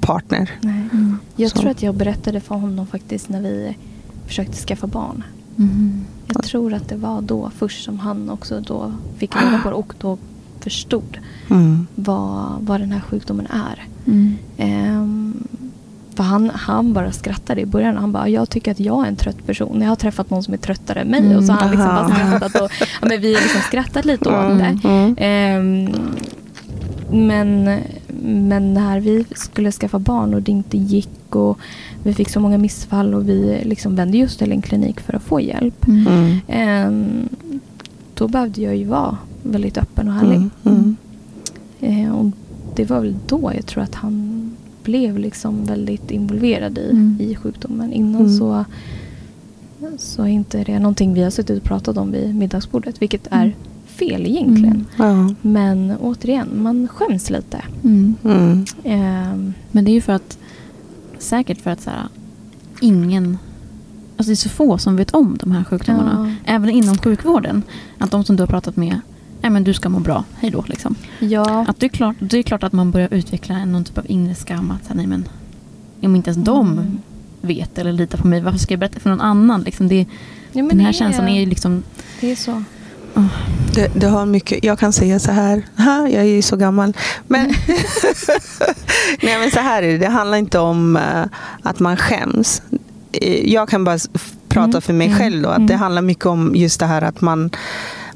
partner. 0.00 0.50
nej. 0.60 0.88
Mm. 0.92 1.18
Jag 1.36 1.50
Så. 1.50 1.58
tror 1.58 1.70
att 1.70 1.82
jag 1.82 1.94
berättade 1.94 2.40
för 2.40 2.54
honom 2.54 2.86
faktiskt 2.86 3.28
när 3.28 3.40
vi 3.42 3.76
försökte 4.26 4.56
skaffa 4.56 4.86
barn. 4.86 5.24
Jag 6.34 6.42
tror 6.44 6.74
att 6.74 6.88
det 6.88 6.96
var 6.96 7.20
då 7.20 7.50
först 7.58 7.84
som 7.84 7.98
han 7.98 8.30
också 8.30 8.60
då 8.60 8.92
fick 9.18 9.36
reda 9.36 9.58
på 9.62 9.68
det 9.70 9.74
och 9.76 9.94
då 10.00 10.18
förstod 10.60 11.18
vad, 11.94 12.56
vad 12.60 12.80
den 12.80 12.92
här 12.92 13.00
sjukdomen 13.00 13.46
är. 13.46 13.84
Mm. 14.06 14.36
Ehm, 16.20 16.24
För 16.26 16.30
han, 16.30 16.50
han 16.54 16.92
bara 16.92 17.12
skrattade 17.12 17.60
i 17.60 17.66
början. 17.66 17.96
Han 17.96 18.12
bara, 18.12 18.28
jag 18.28 18.50
tycker 18.50 18.70
att 18.70 18.80
jag 18.80 19.04
är 19.04 19.08
en 19.08 19.16
trött 19.16 19.46
person. 19.46 19.80
Jag 19.82 19.88
har 19.88 19.96
träffat 19.96 20.30
någon 20.30 20.42
som 20.42 20.54
är 20.54 20.58
tröttare 20.58 21.00
än 21.00 21.08
mig. 21.08 21.20
Mm, 21.20 21.36
och 21.36 21.44
så 21.44 21.52
har 21.52 21.60
han 21.60 21.70
liksom 21.70 21.88
aha. 21.88 22.08
bara 22.08 22.38
skrattat. 22.38 22.62
Och, 22.62 22.70
ja, 23.00 23.08
men 23.08 23.20
vi 23.20 23.34
har 23.34 23.40
liksom 23.42 23.60
skrattat 23.60 24.04
lite 24.04 24.28
åt 24.28 24.34
Mm, 24.34 24.58
det. 24.58 24.88
mm. 24.88 25.14
Ehm, 25.18 25.88
men, 27.12 27.78
men 28.22 28.74
när 28.74 29.00
vi 29.00 29.24
skulle 29.34 29.72
skaffa 29.72 29.98
barn 29.98 30.34
och 30.34 30.42
det 30.42 30.50
inte 30.52 30.76
gick 30.78 31.36
och 31.36 31.58
vi 32.02 32.14
fick 32.14 32.28
så 32.28 32.40
många 32.40 32.58
missfall 32.58 33.14
och 33.14 33.28
vi 33.28 33.60
liksom 33.64 33.96
vände 33.96 34.18
just 34.18 34.38
till 34.38 34.52
en 34.52 34.62
klinik 34.62 35.00
för 35.00 35.16
att 35.16 35.22
få 35.22 35.40
hjälp. 35.40 35.86
Mm. 35.88 36.06
Mm. 36.06 36.40
Ehm, 36.48 37.28
då 38.14 38.28
behövde 38.28 38.60
jag 38.62 38.76
ju 38.76 38.84
vara 38.84 39.16
väldigt 39.42 39.78
öppen 39.78 40.08
och 40.08 40.14
ärlig. 40.14 40.36
Mm. 40.36 40.96
Mm. 41.80 42.06
Eh, 42.06 42.12
och 42.18 42.26
det 42.76 42.84
var 42.84 43.00
väl 43.00 43.16
då 43.26 43.52
jag 43.54 43.66
tror 43.66 43.82
att 43.82 43.94
han 43.94 44.39
blev 44.90 45.18
liksom 45.18 45.64
väldigt 45.64 46.10
involverad 46.10 46.78
i, 46.78 46.90
Mm. 46.90 47.16
i 47.20 47.34
sjukdomen. 47.34 47.92
Innan 47.92 48.20
Mm. 48.20 48.38
så, 48.38 48.64
så 49.98 50.22
är 50.22 50.26
inte 50.28 50.64
det 50.64 50.78
någonting 50.78 51.14
vi 51.14 51.22
har 51.22 51.30
suttit 51.30 51.58
och 51.58 51.64
pratat 51.64 51.96
om 51.96 52.10
vid 52.12 52.34
middagsbordet. 52.34 53.02
Vilket 53.02 53.26
är 53.30 53.42
Mm. 53.44 53.56
fel 53.86 54.26
egentligen. 54.26 54.86
Ja. 54.96 55.34
Men 55.42 55.96
återigen, 56.00 56.48
man 56.62 56.88
skäms 56.88 57.30
lite. 57.30 57.62
Mm. 57.84 58.14
Mm. 58.24 58.64
Ehm, 58.84 59.54
Men 59.72 59.84
det 59.84 59.90
är 59.90 59.94
ju 59.94 60.00
för 60.00 60.12
att, 60.12 60.38
säkert 61.18 61.58
för 61.60 61.70
att 61.70 61.80
så 61.80 61.90
här, 61.90 62.08
ingen, 62.80 63.38
alltså 64.16 64.30
det 64.30 64.34
är 64.34 64.36
så 64.36 64.48
få 64.48 64.78
som 64.78 64.96
vet 64.96 65.10
om 65.14 65.36
de 65.40 65.52
här 65.52 65.64
sjukdomarna. 65.64 66.34
Även 66.44 66.70
inom 66.70 66.98
sjukvården. 66.98 67.62
Att 67.98 68.10
de 68.10 68.24
som 68.24 68.36
du 68.36 68.42
har 68.42 68.48
pratat 68.48 68.76
med, 68.76 69.00
nej 69.42 69.50
men 69.50 69.64
du 69.64 69.74
ska 69.74 69.88
må 69.88 69.98
bra, 69.98 70.24
hej 70.38 70.50
då 70.50 70.64
liksom. 70.66 70.94
ja, 71.18 71.64
Att 71.68 71.80
det, 71.80 71.86
är 71.86 71.90
klart, 71.90 72.16
det 72.18 72.38
är 72.38 72.42
klart 72.42 72.62
att 72.62 72.72
man 72.72 72.90
börjar 72.90 73.08
utveckla 73.14 73.54
en, 73.54 73.72
någon 73.72 73.84
typ 73.84 73.98
av 73.98 74.04
inre 74.08 74.34
skam. 74.34 74.70
Att, 74.70 74.94
nej 74.94 75.06
men, 75.06 75.28
om 76.02 76.16
inte 76.16 76.30
ens 76.30 76.44
de 76.44 76.70
Mm. 76.72 76.98
vet 77.40 77.78
eller 77.78 77.92
litar 77.92 78.18
på 78.18 78.26
mig, 78.26 78.40
varför 78.40 78.58
ska 78.58 78.72
jag 78.72 78.80
berätta 78.80 79.00
för 79.00 79.10
någon 79.10 79.20
annan? 79.20 79.62
Liksom 79.62 79.88
det, 79.88 80.06
ja, 80.52 80.62
men 80.62 80.68
den 80.68 80.80
här 80.80 80.86
det 80.86 80.92
känslan 80.98 81.28
är 81.28 81.40
ju 81.40 81.46
liksom... 81.46 81.82
Det 82.20 82.30
är 82.32 82.36
så. 82.36 82.62
Det, 83.74 83.90
det 83.94 84.06
har 84.06 84.26
mycket, 84.26 84.64
jag 84.64 84.78
kan 84.78 84.92
säga 84.92 85.18
så 85.18 85.32
här, 85.32 85.62
ha, 85.76 86.08
jag 86.08 86.22
är 86.22 86.34
ju 86.34 86.42
så 86.42 86.56
gammal. 86.56 86.92
Men, 87.26 87.46
nej, 89.22 89.38
men 89.38 89.50
så 89.50 89.58
här 89.60 89.82
är 89.82 89.92
det, 89.92 89.98
det 89.98 90.08
handlar 90.08 90.38
inte 90.38 90.58
om 90.58 90.96
eh, 90.96 91.24
att 91.62 91.80
man 91.80 91.96
skäms. 91.96 92.62
Eh, 93.12 93.52
Jag 93.52 93.68
kan 93.68 93.84
bara 93.84 93.98
prata 94.48 94.68
Mm, 94.70 94.80
för 94.82 94.92
mig 94.92 95.06
mm, 95.06 95.18
själv 95.18 95.42
då, 95.42 95.48
att 95.48 95.56
mm. 95.56 95.66
det 95.66 95.76
handlar 95.76 96.02
mycket 96.02 96.26
om 96.26 96.52
just 96.56 96.80
det 96.80 96.86
här 96.86 97.02
att 97.02 97.20
man, 97.20 97.50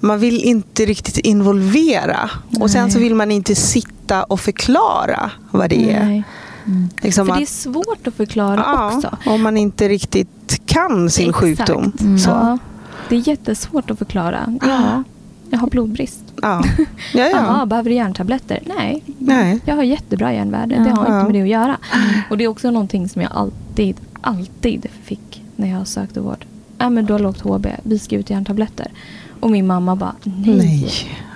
man 0.01 0.19
vill 0.19 0.41
inte 0.45 0.85
riktigt 0.85 1.19
involvera. 1.19 2.31
Och 2.61 2.71
sen 2.71 2.91
så 2.91 2.99
Nej. 2.99 3.09
vill 3.09 3.15
man 3.15 3.31
inte 3.31 3.55
sitta 3.55 4.25
och 4.25 4.41
förklara 4.41 5.31
vad 5.51 5.71
det 5.71 5.93
är. 5.93 6.05
Nej. 6.05 6.25
Mm. 6.67 6.89
Liksom 7.03 7.27
För 7.27 7.35
det 7.35 7.43
är 7.43 7.47
svårt 7.47 8.07
att 8.07 8.15
förklara 8.15 8.65
ja, 8.67 8.93
också. 8.97 9.17
Om 9.27 9.43
man 9.43 9.57
inte 9.57 9.89
riktigt 9.89 10.61
kan 10.67 11.11
sin 11.11 11.29
Exakt. 11.29 11.45
sjukdom. 11.45 11.93
Mm. 12.01 12.19
Så. 12.19 12.31
Ja, 12.31 12.59
det 13.09 13.17
är 13.17 13.29
jättesvårt 13.29 13.91
att 13.91 13.99
förklara. 13.99 14.59
Ja, 14.63 15.03
jag 15.51 15.59
har 15.59 15.69
blodbrist. 15.69 16.21
Ja. 16.43 16.65
Ja, 17.15 17.29
ja. 17.31 17.67
behöver 17.67 17.91
du 17.91 17.97
järntabletter? 17.97 18.63
Nej. 18.79 19.03
Nej. 19.19 19.61
Jag 19.65 19.77
har 19.77 19.83
jättebra 19.83 20.33
järnvärde. 20.33 20.75
Ja. 20.75 20.83
Det 20.83 20.91
har 20.91 21.07
Ja. 21.09 21.21
inte 21.21 21.33
med 21.33 21.35
det 21.35 21.43
att 21.43 21.49
göra. 21.49 21.77
Och 22.31 22.39
det 22.39 22.45
är 22.45 22.49
också 22.49 22.71
någonting 22.71 23.09
som 23.09 23.23
jag 23.23 23.33
alltid, 23.35 23.97
alltid 24.21 24.87
fick 25.05 25.43
när 25.57 25.71
jag 25.71 25.87
sökte 25.87 26.21
vård. 26.21 26.47
Ja, 26.79 26.91
men 26.91 27.05
du 27.07 27.13
har 27.13 27.21
lågt 27.21 27.41
HB. 27.41 27.67
Vi 27.83 27.99
ska 27.99 28.17
ut 28.17 28.31
järntabletter. 28.31 28.91
Och 29.45 29.51
min 29.51 29.67
mamma 29.67 29.97
bara, 29.97 30.13
nej. 30.25 30.57
Nej. 30.57 30.89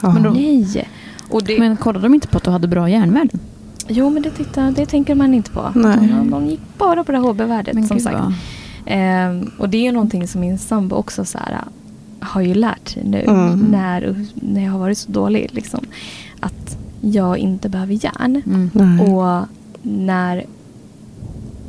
Ja. 0.02 0.12
Men 0.12 0.22
då- 0.22 0.30
Nej. 0.30 0.88
Och 1.30 1.42
det, 1.44 1.58
Men 1.58 1.76
kollade 1.76 2.02
de 2.06 2.14
inte 2.14 2.28
på 2.28 2.36
att 2.36 2.44
du 2.44 2.50
hade 2.50 2.68
bra 2.68 2.88
järnvärden? 2.90 3.40
jo, 3.88 4.10
men 4.10 4.22
det, 4.22 4.30
tittar, 4.30 4.70
det 4.72 4.86
tänker 4.86 5.14
man 5.14 5.34
inte 5.34 5.50
på. 5.50 5.72
Nej. 5.74 5.96
De, 6.18 6.30
de 6.30 6.46
gick 6.46 6.60
bara 6.78 7.04
på 7.04 7.12
det 7.12 7.18
HB-värdet 7.18 7.74
Men 7.74 7.86
som 7.88 7.96
gud, 7.96 8.04
sagt. 8.04 8.16
Ehm, 8.86 9.50
och 9.58 9.68
det 9.68 9.76
är 9.76 9.82
ju 9.82 9.92
någonting 9.92 10.28
som 10.28 10.40
min 10.40 10.58
sambo 10.58 10.96
också 10.96 11.24
så 11.24 11.38
här, 11.38 11.58
har 12.20 12.40
ju 12.40 12.54
lärt 12.54 12.88
sig 12.88 13.04
nu 13.04 13.20
Mm. 13.20 13.58
när, 13.70 14.26
när 14.34 14.64
jag 14.64 14.72
har 14.72 14.78
varit 14.78 14.98
så 14.98 15.12
dålig. 15.12 15.48
Liksom, 15.52 15.80
att 16.40 16.78
jag 17.00 17.38
inte 17.38 17.68
behöver 17.68 18.04
järn. 18.04 18.42
Mm. 18.46 19.00
Och 19.00 19.46
när 19.82 20.44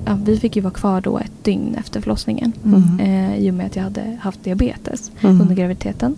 ja, 0.06 0.18
vi 0.26 0.39
fick 0.39 0.56
ju 0.56 0.62
vara 0.62 0.74
kvar 0.74 1.02
då 1.02 1.18
ett 1.20 1.32
dygn 1.43 1.76
efter 1.76 2.02
förlossningen. 2.02 2.54
Mm. 2.66 3.00
Eh, 3.00 3.38
I 3.38 3.50
och 3.50 3.54
med 3.54 3.66
att 3.66 3.76
jag 3.76 3.84
hade 3.84 4.18
haft 4.22 4.43
diabetes 4.43 5.12
Mm. 5.22 5.41
under 5.41 5.56
graviditeten. 5.56 6.16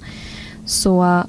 Så 0.66 1.24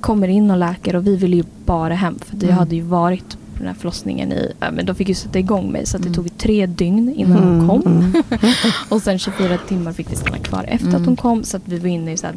kommer 0.00 0.28
in 0.28 0.50
och 0.50 0.56
läker 0.58 0.96
och 0.96 1.06
vi 1.06 1.16
ville 1.16 1.36
ju 1.36 1.44
bara 1.66 1.94
hem. 1.94 2.18
För 2.18 2.34
jag 2.36 2.44
Mm. 2.44 2.58
hade 2.58 2.76
ju 2.76 2.82
varit 2.82 3.28
på 3.54 3.58
den 3.58 3.66
här 3.66 3.74
förlossningen 3.74 4.32
i, 4.32 4.52
ja, 4.60 4.70
men 4.70 4.86
de 4.86 4.94
fick 4.94 5.08
ju 5.08 5.14
sätta 5.14 5.38
igång 5.38 5.70
mig. 5.72 5.86
Så 5.86 5.98
det 5.98 6.02
Mm. 6.04 6.14
tog 6.14 6.38
tre 6.38 6.66
dygn 6.66 7.14
innan 7.16 7.38
Mm, 7.42 7.68
hon 7.68 7.82
kom. 7.82 7.92
mm. 7.92 8.12
och 8.88 9.02
sen 9.02 9.18
24 9.18 9.58
timmar 9.68 9.92
fick 9.92 10.12
vi 10.12 10.16
stanna 10.16 10.38
kvar 10.38 10.64
efter 10.68 10.94
att 10.96 11.06
hon 11.06 11.16
kom. 11.16 11.44
Så 11.44 11.56
att 11.56 11.62
vi 11.64 11.78
var 11.78 11.88
inne 11.88 12.12
i 12.12 12.16
så 12.16 12.26
här, 12.26 12.34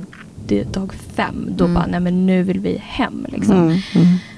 det- 0.47 0.73
dag 0.73 0.93
fem. 0.93 1.49
Då 1.55 1.67
bara, 1.67 1.85
nej 1.87 1.99
men 1.99 2.25
nu 2.25 2.43
vill 2.43 2.59
vi 2.59 2.77
hem. 2.81 3.25
Liksom. 3.29 3.81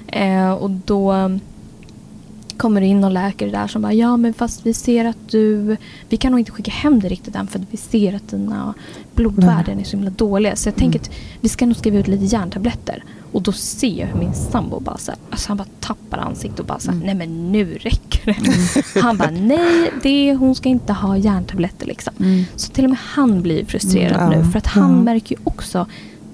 Eh, 0.06 0.50
och 0.52 0.70
då 0.70 1.30
kommer 2.54 2.80
in 2.80 3.00
någon 3.00 3.12
läkare 3.12 3.50
där 3.50 3.66
som 3.66 3.82
bara 3.82 3.92
ja 3.92 4.16
men 4.16 4.34
fast 4.34 4.66
vi 4.66 4.74
ser 4.74 5.04
att 5.04 5.28
du 5.30 5.76
vi 6.08 6.16
kan 6.16 6.32
nog 6.32 6.40
inte 6.40 6.50
skicka 6.52 6.70
hem 6.70 7.00
dig 7.00 7.10
riktigt 7.10 7.34
än 7.36 7.46
för 7.46 7.58
att 7.58 7.64
vi 7.70 7.76
ser 7.76 8.14
att 8.14 8.28
dina 8.28 8.74
blodvärden 9.14 9.80
är 9.80 9.84
så 9.84 9.96
himla 9.96 10.10
dåliga. 10.10 10.56
Så 10.56 10.68
jag 10.68 10.76
tänker 10.76 10.98
att 11.00 11.10
vi 11.40 11.48
ska 11.48 11.66
nog 11.66 11.76
skriva 11.76 11.98
ut 11.98 12.08
lite 12.08 12.24
järntabletter. 12.24 13.04
Och 13.32 13.42
då 13.42 13.52
ser 13.52 14.00
jag 14.00 14.06
hur 14.06 14.18
min 14.18 14.34
sambo 14.34 14.80
bara 14.80 14.96
så 14.98 15.10
här, 15.10 15.20
alltså 15.30 15.48
han 15.48 15.56
bara 15.56 15.68
tappar 15.80 16.18
ansiktet 16.18 16.60
och 16.60 16.66
bara 16.66 16.78
så 16.78 16.90
här, 16.90 16.96
Mm. 16.96 17.06
nej 17.06 17.14
men 17.28 17.52
nu 17.52 17.74
räcker 17.78 18.26
det. 18.26 19.00
Han 19.00 19.16
bara 19.16 19.30
nej, 19.30 19.90
det, 20.02 20.34
hon 20.34 20.54
ska 20.54 20.68
inte 20.68 20.92
ha 20.92 21.16
järntabletter 21.16 21.86
liksom. 21.86 22.12
Mm. 22.20 22.44
Så 22.56 22.72
till 22.72 22.84
och 22.84 22.90
med 22.90 22.98
han 23.02 23.42
blir 23.42 23.64
frustrerad 23.64 24.20
Mm, 24.26 24.38
nu 24.44 24.50
för 24.50 24.58
att 24.58 24.66
han 24.66 25.04
märker 25.04 25.36
ju 25.36 25.40
också 25.44 25.86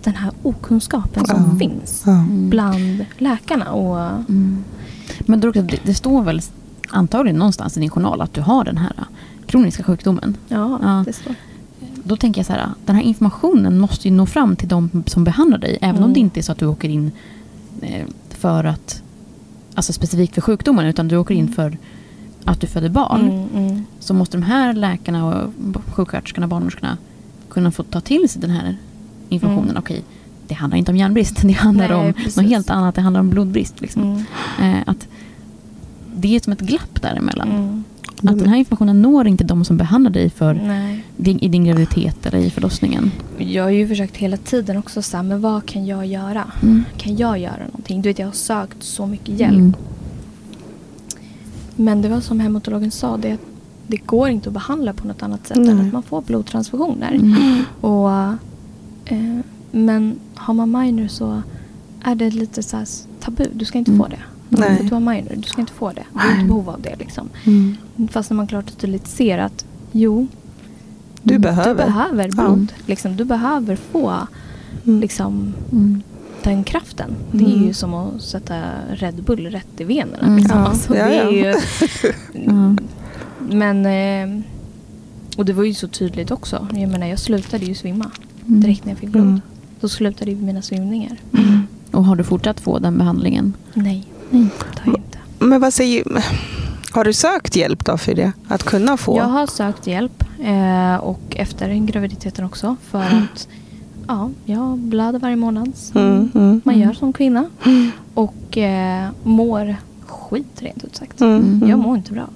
den 0.03 0.15
här 0.15 0.31
okunskapen 0.43 1.27
som 1.27 1.59
finns. 1.59 2.07
Mm. 2.07 2.51
bland 2.51 3.05
läkarna. 3.19 3.73
Och, 3.73 4.01
Mm. 4.29 4.65
Men 5.29 5.41
det, 5.41 5.81
det 5.85 5.95
står 5.95 6.23
väl 6.23 6.41
antagligen 6.91 7.39
någonstans 7.39 7.77
i 7.77 7.81
din 7.81 7.91
journal 7.91 8.21
att 8.21 8.35
du 8.35 8.41
har 8.41 8.65
den 8.65 8.79
här 8.79 8.93
äh, 8.99 9.05
kroniska 9.47 9.83
sjukdomen. 9.83 10.37
Ja, 10.49 10.79
Ja. 10.83 11.03
det 11.07 11.13
står. 11.13 11.35
Då 12.05 12.17
tänker 12.17 12.39
jag 12.39 12.47
så 12.47 12.53
här, 12.53 12.69
den 12.87 12.97
här 12.97 13.03
informationen 13.03 13.79
måste 13.79 14.09
ju 14.09 14.15
nå 14.15 14.27
fram 14.27 14.57
till 14.57 14.69
de 14.69 15.03
som 15.07 15.25
behandlar 15.25 15.59
dig. 15.59 15.79
Även 15.81 15.97
om 15.97 16.03
Mm. 16.03 16.13
det 16.15 16.21
inte 16.21 16.41
är 16.41 16.43
så 16.43 16.53
att 16.53 16.59
du 16.59 16.67
åker 16.67 16.89
in 16.89 17.13
eh, 17.81 18.07
för 18.31 18.65
att, 18.65 19.03
alltså 19.75 19.93
specifikt 19.93 20.35
för 20.35 20.41
sjukdomen, 20.41 20.87
utan 20.87 21.09
du 21.09 21.17
åker 21.17 21.35
in 21.35 21.41
Mm. 21.45 21.55
för 21.55 21.79
att 22.45 22.61
du 22.61 22.67
föder 22.67 22.89
barn. 22.89 23.21
Mm, 23.21 23.67
mm. 23.67 23.85
Så 24.01 24.15
måste 24.15 24.37
de 24.37 24.43
här 24.43 24.73
läkarna 24.73 25.27
och 25.27 25.53
sjuksköterskorna, 25.93 26.49
barnmorskorna 26.49 26.97
kunna 27.49 27.71
få 27.71 27.83
ta 27.83 28.01
till 28.01 28.29
sig 28.29 28.41
den 28.41 28.51
här 28.51 28.77
informationen. 29.29 29.71
Mm. 29.71 29.79
Okej, 29.83 30.05
det 30.51 30.55
handlar 30.55 30.79
inte 30.79 30.91
om 30.91 30.97
järnbrist, 30.97 31.43
det 31.43 31.53
handlar 31.53 31.89
Nej, 31.89 31.97
om 31.97 32.13
precis. 32.13 32.37
något 32.37 32.47
helt 32.47 32.71
annat. 32.71 32.95
Det 32.95 33.01
handlar 33.01 33.21
om 33.21 33.31
blodbrist. 33.31 33.81
Liksom. 33.81 34.03
Mm. 34.59 34.75
Eh, 34.75 34.83
att 34.87 35.09
det 36.15 36.37
är 36.37 36.41
som 36.41 36.53
ett 36.53 36.61
glapp 36.61 37.03
däremellan. 37.03 37.51
Mm. 37.51 37.85
Att 38.23 38.39
den 38.39 38.49
här 38.49 38.57
informationen 38.57 39.03
når 39.03 39.27
inte 39.27 39.45
de 39.45 39.65
som 39.65 39.77
behandlar 39.77 40.11
dig 40.11 40.31
för 40.31 40.61
din, 41.17 41.39
i 41.39 41.49
din 41.49 41.65
graviditet 41.65 42.27
eller 42.27 42.39
i 42.39 42.51
förlossningen. 42.51 43.11
Jag 43.39 43.63
har 43.63 43.71
ju 43.71 43.89
försökt 43.89 44.17
hela 44.17 44.37
tiden 44.37 44.77
också 44.77 45.03
så 45.03 45.17
här, 45.17 45.25
men 45.25 45.41
vad 45.41 45.67
kan 45.67 45.87
jag 45.87 46.07
göra? 46.07 46.45
Mm. 46.63 46.85
Kan 46.97 47.17
jag 47.17 47.39
göra 47.39 47.65
någonting? 47.67 48.03
Du 48.03 48.09
vet, 48.09 48.19
jag 48.19 48.27
har 48.27 48.33
sökt 48.33 48.83
så 48.83 49.07
mycket 49.07 49.41
hjälp. 49.41 49.55
Mm. 49.55 49.75
Men 51.77 52.03
det 52.03 52.09
var 52.09 52.21
som 52.21 52.41
hematologen 52.41 52.91
sa, 52.91 53.17
det, 53.17 53.39
det 53.87 53.97
går 53.97 54.29
inte 54.29 54.49
att 54.49 54.53
behandla 54.55 54.93
på 54.93 55.07
något 55.07 55.23
annat 55.23 55.47
sätt 55.47 55.57
Nej. 55.57 55.71
än 55.71 55.81
att 55.81 55.93
man 55.93 56.03
får 56.03 56.23
blodtransfusioner. 56.23 57.13
Mm. 57.13 57.63
Och, 57.81 58.11
eh, 59.05 59.39
men 59.71 60.19
har 60.41 60.55
man 60.55 60.71
minor 60.81 61.09
så 61.09 61.43
är 62.05 62.15
det 62.15 62.31
lite 62.31 62.63
så 62.63 62.85
tabu. 63.21 63.45
Du 63.55 63.65
ska 63.65 63.79
inte 63.79 63.91
Mm. 63.91 64.03
få 64.05 64.09
det. 64.09 64.19
Nej. 64.49 64.77
För 64.77 64.85
att 64.85 64.89
du 64.89 64.95
har 64.95 65.01
minor, 65.01 65.33
du 65.37 65.43
ska 65.43 65.61
inte 65.61 65.73
få 65.73 65.91
det. 65.93 66.05
Du 66.13 66.19
har 66.19 66.31
inte 66.35 66.45
behov 66.47 66.71
av 66.71 66.81
det. 66.83 66.97
Liksom. 66.99 67.29
Mm. 67.47 67.77
Fast 68.11 68.31
när 68.31 68.37
man 68.37 68.47
klart 68.47 68.71
och 68.71 68.79
tydligt 68.79 69.07
ser 69.09 69.39
att 69.39 69.65
jo, 69.93 70.27
Du 71.23 71.35
Mm. 71.35 71.43
behöver. 71.43 71.71
du 71.87 71.91
behöver 71.93 72.25
Ja. 72.25 72.31
blod. 72.49 72.73
Liksom, 72.87 73.17
du 73.17 73.25
behöver 73.25 73.77
få 73.77 74.13
Mm. 74.87 75.01
liksom, 75.01 75.53
Mm. 75.73 76.03
den 76.43 76.65
kraften. 76.65 77.11
Det 77.33 77.45
är 77.45 77.49
Mm. 77.55 77.67
ju 77.67 77.73
som 77.75 77.95
att 77.95 78.23
sätta 78.23 78.63
Red 78.91 79.23
Bull 79.23 79.47
rätt 79.47 79.81
i 79.81 79.85
venerna. 79.85 80.19
Mm. 80.27 80.37
Liksom. 80.39 80.59
Ja, 80.59 80.67
Alltså, 80.67 80.97
ja, 80.97 81.09
ja. 81.09 81.31
ju, 81.31 81.43
Ja. 82.33 82.77
men, 83.51 83.87
eh, 83.87 84.45
och 85.37 85.45
det 85.45 85.53
var 85.53 85.65
ju 85.65 85.75
så 85.75 85.89
tydligt 85.89 86.31
också. 86.31 86.67
Jag 86.73 86.89
menar, 86.91 87.07
jag 87.07 87.19
slutade 87.19 87.65
ju 87.65 87.75
svimma 87.75 88.11
Mm. 88.49 88.61
direkt 88.61 88.85
när 88.85 88.93
jag 88.93 88.99
fick 88.99 89.09
blod. 89.11 89.41
Mm. 89.81 89.89
Då 89.89 89.89
slutade 89.89 90.31
ju 90.31 90.37
mina 90.37 90.63
svimningar. 90.63 91.17
Mm. 91.39 91.63
Och 91.91 92.05
har 92.05 92.17
du 92.17 92.25
fortsatt 92.25 92.61
få 92.61 92.79
den 92.79 92.99
behandlingen? 92.99 93.55
Nej, 93.75 94.07
Nej. 94.31 94.47
det 94.75 94.81
har 94.81 94.93
jag 94.93 94.97
inte. 94.97 95.19
Men 95.39 95.61
vad 95.61 95.73
säger... 95.75 96.05
Har 96.93 97.05
du 97.05 97.13
sökt 97.13 97.57
hjälp 97.57 97.85
då 97.85 97.97
för 97.97 98.15
det? 98.15 98.33
Att 98.49 98.63
kunna 98.63 98.97
få? 98.97 99.17
Jag 99.17 99.25
har 99.25 99.47
sökt 99.47 99.87
hjälp 99.87 100.25
eh, 100.43 100.95
och 100.97 101.21
efter 101.37 101.75
graviditeten 101.75 102.45
också. 102.45 102.77
För 102.91 102.99
att 103.03 103.49
ja, 104.09 104.31
jag 104.45 104.79
blöder 104.79 105.19
varje 105.19 105.37
månad. 105.37 105.73
som 105.77 106.01
Mm, 106.01 106.31
mm. 106.35 106.61
Man 106.65 106.79
gör 106.79 106.93
som 106.93 107.13
kvinna. 107.13 107.45
Och 108.15 108.59
eh, 108.59 109.09
mår 109.23 109.77
skit 110.07 110.63
rent 110.63 110.85
ut 110.85 110.97
sagt. 110.97 111.21
Mm, 111.21 111.35
Mm. 111.37 111.55
mm. 111.55 111.69
Jag 111.71 111.79
mår 111.79 111.97
inte 111.97 112.13
bra. 112.13 112.29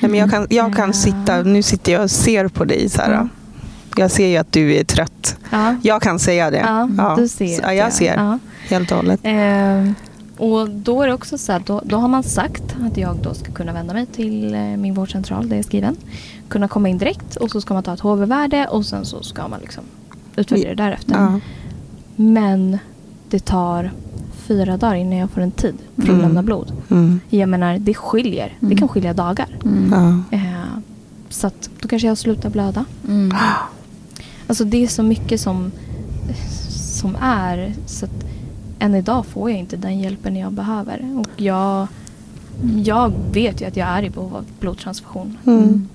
Nej, 0.00 0.10
men 0.10 0.14
jag 0.20 0.30
kan, 0.30 0.46
jag 0.50 0.76
kan 0.76 0.94
sitta, 0.94 1.42
nu 1.42 1.62
sitter 1.62 1.92
jag 1.92 2.02
och 2.02 2.10
ser 2.10 2.48
på 2.48 2.64
dig 2.64 2.88
så 2.88 3.02
här. 3.02 3.28
Mm. 3.98 4.04
Jag 4.04 4.10
ser 4.10 4.26
ju 4.26 4.36
att 4.36 4.52
du 4.52 4.74
är 4.74 4.84
trött. 4.84 5.36
Ja. 5.50 5.76
Jag 5.82 6.02
kan 6.02 6.18
säga 6.18 6.50
det. 6.50 6.56
Ja, 6.58 6.88
Ja. 6.98 7.14
du 7.18 7.28
ser. 7.28 7.60
Ja, 7.62 7.74
jag 7.74 7.86
det. 7.86 7.90
ser. 7.92 8.14
Ja. 8.16 8.38
Helt 8.68 8.90
och 8.90 8.96
hållet. 8.96 9.20
Eh, 9.22 9.90
och 10.48 10.70
då 10.70 11.02
är 11.02 11.06
det 11.06 11.14
också 11.14 11.38
så 11.38 11.52
att 11.52 11.66
då, 11.66 11.82
då 11.84 11.96
har 11.96 12.08
man 12.08 12.22
sagt 12.22 12.62
att 12.86 12.96
jag 12.96 13.16
då 13.22 13.34
ska 13.34 13.52
kunna 13.52 13.72
vända 13.72 13.94
mig 13.94 14.06
till 14.06 14.54
eh, 14.54 14.60
min 14.60 14.94
vårdcentral 14.94 15.48
där 15.48 15.56
jag 15.56 15.58
är 15.58 15.62
skriven. 15.62 15.96
Kunna 16.48 16.68
komma 16.68 16.88
in 16.88 16.98
direkt 16.98 17.36
och 17.36 17.50
så 17.50 17.60
ska 17.60 17.74
man 17.74 17.82
ta 17.82 17.94
ett 17.94 18.00
HV-värde 18.00 18.66
och 18.66 18.86
sen 18.86 19.04
så 19.04 19.22
ska 19.22 19.48
man 19.48 19.60
liksom 19.60 19.84
utvärdera 20.36 20.68
det 20.74 20.82
därefter. 20.82 21.14
Ja. 21.14 21.40
Men 22.16 22.78
det 23.30 23.44
tar 23.44 23.90
fyra 24.46 24.76
dagar 24.76 24.94
innan 24.94 25.18
jag 25.18 25.30
får 25.30 25.40
en 25.40 25.50
tid 25.50 25.74
för 25.96 26.02
att 26.02 26.08
Mm. 26.08 26.20
lämna 26.20 26.42
blod. 26.42 26.72
Mm. 26.90 27.20
Jag 27.30 27.48
menar, 27.48 27.78
det 27.78 27.94
skiljer. 27.94 28.56
Det 28.60 28.66
Mm. 28.66 28.78
kan 28.78 28.88
skilja 28.88 29.12
dagar. 29.14 29.46
Mm. 29.64 29.92
Ja. 30.30 30.36
Eh, 30.36 30.42
så 31.28 31.46
att 31.46 31.70
då 31.80 31.88
kanske 31.88 32.08
jag 32.08 32.18
slutar 32.18 32.50
blöda. 32.50 32.84
Mm. 34.48 34.50
Alltså 34.50 34.64
det 34.64 34.84
är 34.84 34.88
så 34.88 35.02
mycket 35.02 35.40
som, 35.40 35.72
som 36.68 37.16
är. 37.20 37.74
Så 37.86 38.04
att 38.04 38.24
än 38.78 38.94
idag 38.94 39.26
får 39.26 39.50
jag 39.50 39.58
inte 39.58 39.76
den 39.76 39.98
hjälpen 39.98 40.36
jag 40.36 40.52
behöver. 40.52 41.20
Och 41.20 41.28
jag, 41.42 41.86
jag 42.84 43.12
vet 43.32 43.60
ju 43.60 43.64
att 43.66 43.76
jag 43.76 43.88
är 43.88 44.02
i 44.02 44.10
behov 44.10 44.36
av 44.36 44.44
blodtransfusion. 44.60 45.38
Mm. 45.46 45.88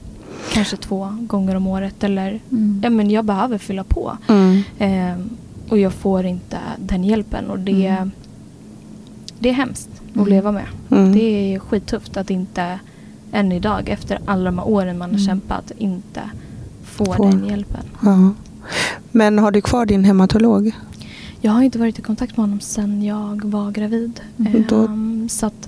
Kanske 0.53 0.77
två 0.77 1.17
gånger 1.21 1.55
om 1.55 1.67
året. 1.67 2.03
Eller, 2.03 2.39
Mm. 2.51 2.81
ja, 2.83 2.89
men 2.89 3.11
jag 3.11 3.25
behöver 3.25 3.57
fylla 3.57 3.83
på. 3.83 4.17
Mm. 4.27 4.63
Eh, 4.79 5.25
och 5.69 5.77
jag 5.77 5.93
får 5.93 6.25
inte 6.25 6.57
den 6.77 7.03
hjälpen. 7.03 7.49
Och 7.49 7.59
det, 7.59 7.87
Mm. 7.87 8.11
det 9.39 9.49
är 9.49 9.53
hemskt 9.53 9.89
att 10.09 10.15
Mm. 10.15 10.27
leva 10.27 10.51
med. 10.51 10.65
Mm. 10.91 11.11
Det 11.13 11.23
är 11.55 11.59
skitufft 11.59 12.17
att 12.17 12.29
inte 12.29 12.79
än 13.31 13.51
idag, 13.51 13.89
efter 13.89 14.19
alla 14.25 14.43
de 14.45 14.57
här 14.57 14.67
åren 14.67 14.97
man 14.97 15.09
har 15.09 15.17
Mm. 15.17 15.27
kämpat, 15.27 15.71
inte 15.77 16.21
få 16.83 17.05
Får. 17.05 17.25
den 17.31 17.45
hjälpen. 17.49 17.83
Ja. 18.03 18.33
Men 19.11 19.39
har 19.39 19.51
du 19.51 19.61
kvar 19.61 19.85
din 19.85 20.03
hematolog? 20.03 20.71
Jag 21.41 21.51
har 21.51 21.61
inte 21.61 21.79
varit 21.79 21.99
i 21.99 22.01
kontakt 22.01 22.37
med 22.37 22.43
honom 22.43 22.59
sedan 22.59 23.03
jag 23.03 23.43
var 23.45 23.71
gravid. 23.71 24.19
Mm, 24.39 24.63
då- 24.69 24.85
Ehm, 24.85 25.29
så 25.29 25.45
att 25.45 25.67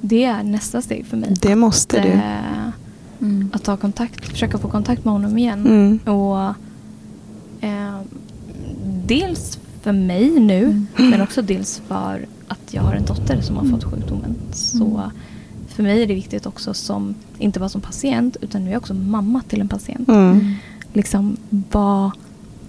det 0.00 0.24
är 0.24 0.42
nästa 0.42 0.82
steg 0.82 1.06
för 1.06 1.16
mig. 1.16 1.34
Det 1.42 1.54
måste 1.56 2.00
du. 2.02 2.08
Eh, 2.08 2.68
Mm. 3.20 3.50
att 3.52 3.62
ta 3.64 3.76
kontakt, 3.76 4.24
försöka 4.28 4.58
få 4.58 4.68
kontakt 4.68 5.04
med 5.04 5.12
honom 5.12 5.38
igen. 5.38 5.66
Mm. 5.66 6.16
Och 6.16 6.54
ehm, 7.60 8.04
Dels 9.06 9.58
för 9.82 9.92
mig 9.92 10.40
nu, 10.40 10.64
Mm. 10.64 10.86
men 11.10 11.20
också 11.22 11.42
dels 11.42 11.82
för 11.88 12.26
att 12.48 12.60
jag 12.74 12.82
har 12.82 12.94
en 12.94 13.04
dotter 13.04 13.40
som 13.40 13.56
har 13.56 13.64
fått 13.64 13.84
sjukdomen. 13.84 14.34
Så 14.52 14.84
Mm. 14.84 15.10
för 15.68 15.82
mig 15.82 16.02
är 16.02 16.06
det 16.06 16.14
viktigt 16.14 16.46
också 16.46 16.74
som, 16.74 17.14
inte 17.38 17.58
bara 17.60 17.68
som 17.68 17.80
patient, 17.80 18.36
utan 18.40 18.62
nu 18.64 18.68
är 18.68 18.72
jag 18.72 18.80
också 18.80 18.94
mamma 18.94 19.42
till 19.48 19.60
en 19.60 19.68
patient. 19.68 20.08
Mm. 20.08 20.54
Liksom, 20.92 21.36
vad, 21.72 22.10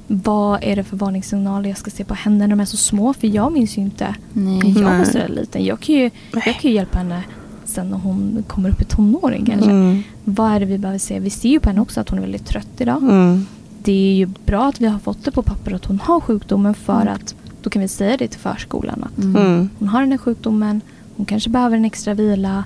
vad 0.07 0.59
är 0.63 0.75
det 0.75 0.83
för 0.83 0.97
varningssignaler 0.97 1.69
jag 1.69 1.77
ska 1.77 1.91
se 1.91 2.03
på 2.03 2.13
henne 2.13 2.37
när 2.37 2.47
de 2.47 2.59
är 2.59 2.65
så 2.65 2.77
små? 2.77 3.13
För 3.13 3.27
jag 3.27 3.51
minns 3.51 3.77
ju 3.77 3.81
inte 3.81 4.15
Nej. 4.33 4.59
när 4.59 4.81
jag 4.81 4.89
var 4.89 4.97
Nej. 4.97 5.05
så 5.05 5.17
där 5.17 5.27
liten. 5.27 5.65
Jag 5.65 5.79
kan, 5.79 5.95
ju, 5.95 6.11
jag 6.33 6.43
kan 6.43 6.55
ju 6.61 6.71
hjälpa 6.71 6.97
henne 6.97 7.23
sen 7.65 7.89
när 7.89 7.97
hon 7.97 8.43
kommer 8.47 8.69
upp 8.69 8.81
i 8.81 8.85
tonåren 8.85 9.45
kanske. 9.45 9.71
Mm. 9.71 10.03
Vad 10.23 10.51
är 10.51 10.59
det 10.59 10.65
vi 10.65 10.77
behöver 10.77 10.99
se? 10.99 11.19
Vi 11.19 11.29
ser 11.29 11.49
ju 11.49 11.59
på 11.59 11.69
henne 11.69 11.81
också 11.81 12.01
att 12.01 12.09
hon 12.09 12.17
är 12.19 12.21
väldigt 12.23 12.45
trött 12.45 12.67
idag. 12.77 12.97
Mm. 13.03 13.45
Det 13.83 13.91
är 14.11 14.13
ju 14.15 14.25
bra 14.45 14.65
att 14.67 14.81
vi 14.81 14.87
har 14.87 14.99
fått 14.99 15.25
det 15.25 15.31
på 15.31 15.41
papper 15.41 15.73
att 15.73 15.85
hon 15.85 15.99
har 15.99 16.19
sjukdomen 16.19 16.73
för 16.73 17.01
Mm. 17.01 17.13
att 17.13 17.35
då 17.61 17.69
kan 17.69 17.81
vi 17.81 17.87
säga 17.87 18.17
det 18.17 18.27
till 18.27 18.39
förskolan 18.39 19.03
att 19.03 19.23
Mm. 19.23 19.35
Mm. 19.45 19.69
hon 19.79 19.87
har 19.87 20.01
den 20.01 20.11
här 20.11 20.17
sjukdomen, 20.17 20.81
hon 21.17 21.25
kanske 21.25 21.49
behöver 21.49 21.77
en 21.77 21.85
extra 21.85 22.13
vila. 22.13 22.63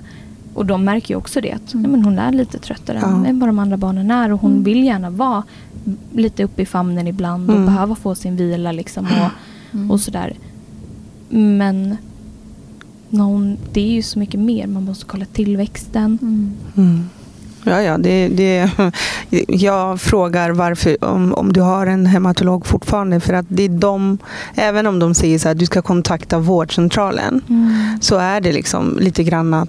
Och 0.54 0.66
de 0.66 0.84
märker 0.84 1.14
ju 1.14 1.18
också 1.18 1.40
det 1.40 1.52
att 1.52 1.74
Mm. 1.74 1.82
nej, 1.82 1.90
men 1.90 2.04
hon 2.04 2.18
är 2.18 2.32
lite 2.32 2.58
tröttare 2.58 2.98
Ja. 3.02 3.26
än 3.26 3.38
vad 3.40 3.48
de 3.48 3.58
andra 3.58 3.76
barnen 3.76 4.10
är. 4.10 4.32
Och 4.32 4.40
hon 4.40 4.50
Mm. 4.50 4.62
vill 4.64 4.84
gärna 4.84 5.10
vara 5.10 5.42
lite 6.14 6.44
uppe 6.44 6.62
i 6.62 6.66
famnen 6.66 7.06
ibland 7.06 7.50
och 7.50 7.56
Mm. 7.56 7.66
behöva 7.66 7.94
få 7.94 8.14
sin 8.14 8.36
vila 8.36 8.72
liksom 8.72 9.04
och, 9.06 9.30
Mm. 9.74 9.90
och 9.90 10.00
sådär. 10.00 10.34
Men 11.28 11.96
när 13.08 13.24
hon, 13.24 13.56
det 13.72 13.80
är 13.80 13.92
ju 13.92 14.02
så 14.02 14.18
mycket 14.18 14.40
mer. 14.40 14.66
Man 14.66 14.84
måste 14.84 15.04
kolla 15.04 15.24
tillväxten. 15.24 16.18
Mm. 16.22 16.52
Mm. 16.76 17.04
Ja, 17.64 17.82
ja, 17.82 17.98
det, 17.98 18.28
det, 18.28 18.70
jag 19.48 20.00
frågar 20.00 20.50
varför, 20.50 21.04
om, 21.04 21.34
om 21.34 21.52
du 21.52 21.60
har 21.60 21.86
en 21.86 22.06
hematolog 22.06 22.66
fortfarande. 22.66 23.20
För 23.20 23.32
att 23.34 23.46
det 23.48 23.62
är 23.62 23.68
de, 23.68 24.18
även 24.54 24.86
om 24.86 24.98
de 24.98 25.14
säger 25.14 25.38
så 25.38 25.48
här, 25.48 25.54
du 25.54 25.66
ska 25.66 25.82
kontakta 25.82 26.38
vårdcentralen. 26.38 27.40
Så 28.00 28.16
är 28.16 28.40
det 28.40 28.52
liksom 28.52 28.98
lite 29.00 29.24
grann 29.24 29.54
att 29.54 29.68